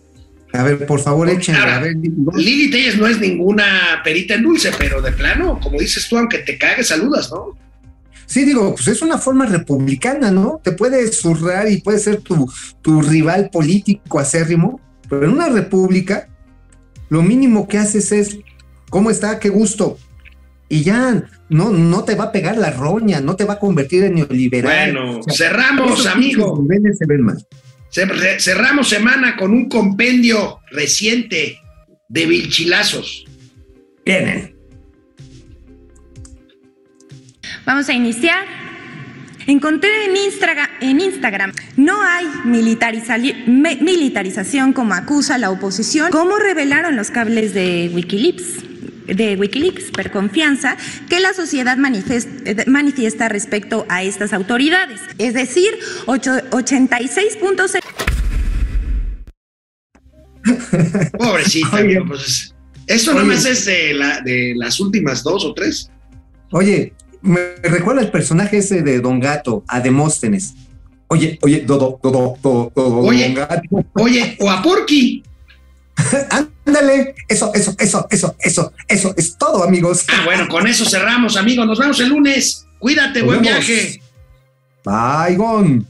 A 0.53 0.63
ver, 0.63 0.87
por 0.87 1.01
favor, 1.01 1.29
échenle. 1.29 1.61
Ahora, 1.61 1.77
A 1.77 1.81
ver, 1.81 1.97
Lili 2.35 2.71
Telles 2.71 2.99
no 2.99 3.07
es 3.07 3.19
ninguna 3.19 4.01
perita 4.05 4.35
en 4.35 4.43
dulce, 4.43 4.71
pero 4.79 5.01
de 5.01 5.13
plano, 5.13 5.59
como 5.63 5.79
dices 5.79 6.07
tú, 6.09 6.19
aunque 6.19 6.39
te 6.39 6.59
cagues, 6.59 6.89
saludas, 6.89 7.31
¿no? 7.31 7.57
Sí, 8.27 8.45
digo, 8.45 8.75
pues 8.75 8.89
es 8.89 9.03
una 9.03 9.19
forma 9.19 9.47
republicana, 9.47 10.31
¿no? 10.31 10.61
Te 10.63 10.73
puede 10.73 11.11
zurrar 11.13 11.71
y 11.71 11.81
puede 11.81 11.99
ser 11.99 12.21
tu, 12.21 12.51
tu 12.81 13.03
rival 13.03 13.51
político 13.51 14.19
acérrimo, 14.19 14.81
pero 15.09 15.25
en 15.25 15.33
una 15.33 15.49
república, 15.49 16.29
lo 17.09 17.23
mínimo 17.23 17.69
que 17.69 17.79
haces 17.79 18.13
es, 18.13 18.39
¿cómo 18.91 19.11
está? 19.11 19.39
¿Qué 19.39 19.49
gusto? 19.49 19.99
Y 20.73 20.83
ya, 20.85 21.23
no, 21.51 21.69
no 21.69 22.03
te 22.05 22.15
va 22.15 22.25
a 22.25 22.33
pegar 22.33 22.57
la 22.57 22.71
roña, 22.71 23.21
no 23.21 23.37
te 23.37 23.45
va 23.45 23.55
a 23.55 23.59
convertir 23.59 24.05
en 24.05 24.15
neoliberal. 24.15 24.93
Bueno, 24.95 25.19
O 25.19 25.23
sea, 25.25 25.49
cerramos, 25.51 26.07
amigo. 26.07 26.65
se 26.99 27.05
ven 27.07 27.21
mal. 27.23 27.37
Cerramos 28.39 28.89
semana 28.89 29.37
con 29.37 29.51
un 29.53 29.69
compendio 29.69 30.61
reciente 30.71 31.59
de 32.09 32.25
vilchilazos. 32.27 33.27
Vienen. 34.07 34.57
Vamos 37.67 37.89
a 37.91 37.93
iniciar. 37.93 38.45
Encontré 39.47 39.91
en, 40.07 40.15
Instagra- 40.15 40.71
en 40.81 41.01
Instagram, 41.01 41.53
no 41.77 42.01
hay 42.01 42.25
militarizali- 42.47 43.45
me- 43.47 43.77
militarización 43.77 44.73
como 44.73 44.95
acusa 44.95 45.37
la 45.37 45.51
oposición, 45.51 46.13
como 46.13 46.39
revelaron 46.39 46.95
los 46.95 47.11
cables 47.11 47.53
de 47.53 47.91
Wikileaks, 47.93 48.65
de 49.07 49.37
Wikileaks, 49.37 49.91
per 49.91 50.11
confianza, 50.11 50.77
que 51.09 51.21
la 51.21 51.33
sociedad 51.35 51.77
eh, 51.79 52.65
manifiesta 52.67 53.29
respecto 53.29 53.85
a 53.89 54.03
estas 54.03 54.33
autoridades. 54.33 55.01
Es 55.19 55.35
decir, 55.35 55.71
ocho- 56.07 56.41
86.6 56.51 57.81
Pobrecita, 61.19 61.77
Oye. 61.77 62.01
pues, 62.07 62.55
esto 62.87 63.13
Oye. 63.13 63.21
nomás 63.21 63.45
es 63.47 63.65
de, 63.65 63.95
la, 63.95 64.21
de 64.21 64.55
las 64.57 64.81
últimas 64.81 65.23
dos 65.23 65.45
o 65.45 65.55
tres. 65.55 65.89
Oye, 66.51 66.93
me 67.23 67.39
recuerda 67.63 68.03
el 68.03 68.11
personaje 68.11 68.59
ese 68.59 68.83
de 68.83 69.01
Don 69.01 69.21
Gato, 69.21 69.65
a 69.69 69.81
Demóstenes. 69.81 70.55
Oye, 71.09 71.39
oye, 71.43 71.61
Dodo, 71.61 72.01
Dodo, 72.03 72.37
Dodo, 72.43 72.73
Dodo, 72.75 72.99
Oye. 73.01 73.27
Don 73.27 73.35
Gato. 73.35 73.85
Oye, 73.95 74.37
o 74.41 74.51
a 74.51 74.63
Porky. 74.63 75.23
Ándale, 76.67 77.15
eso, 77.29 77.53
eso, 77.55 77.75
eso, 77.79 78.07
eso, 78.11 78.37
eso, 78.41 78.73
eso 78.89 79.15
es 79.17 79.37
todo, 79.37 79.65
amigos. 79.65 80.05
Ah, 80.09 80.23
bueno, 80.25 80.49
con 80.49 80.67
eso 80.67 80.85
cerramos, 80.89 81.37
amigos. 81.37 81.67
Nos 81.67 81.79
vemos 81.79 82.01
el 82.01 82.09
lunes. 82.09 82.67
Cuídate, 82.79 83.21
Nos 83.21 83.27
buen 83.27 83.43
vemos. 83.43 83.67
viaje. 83.67 84.03
Bye, 84.85 85.37
Gon. 85.37 85.87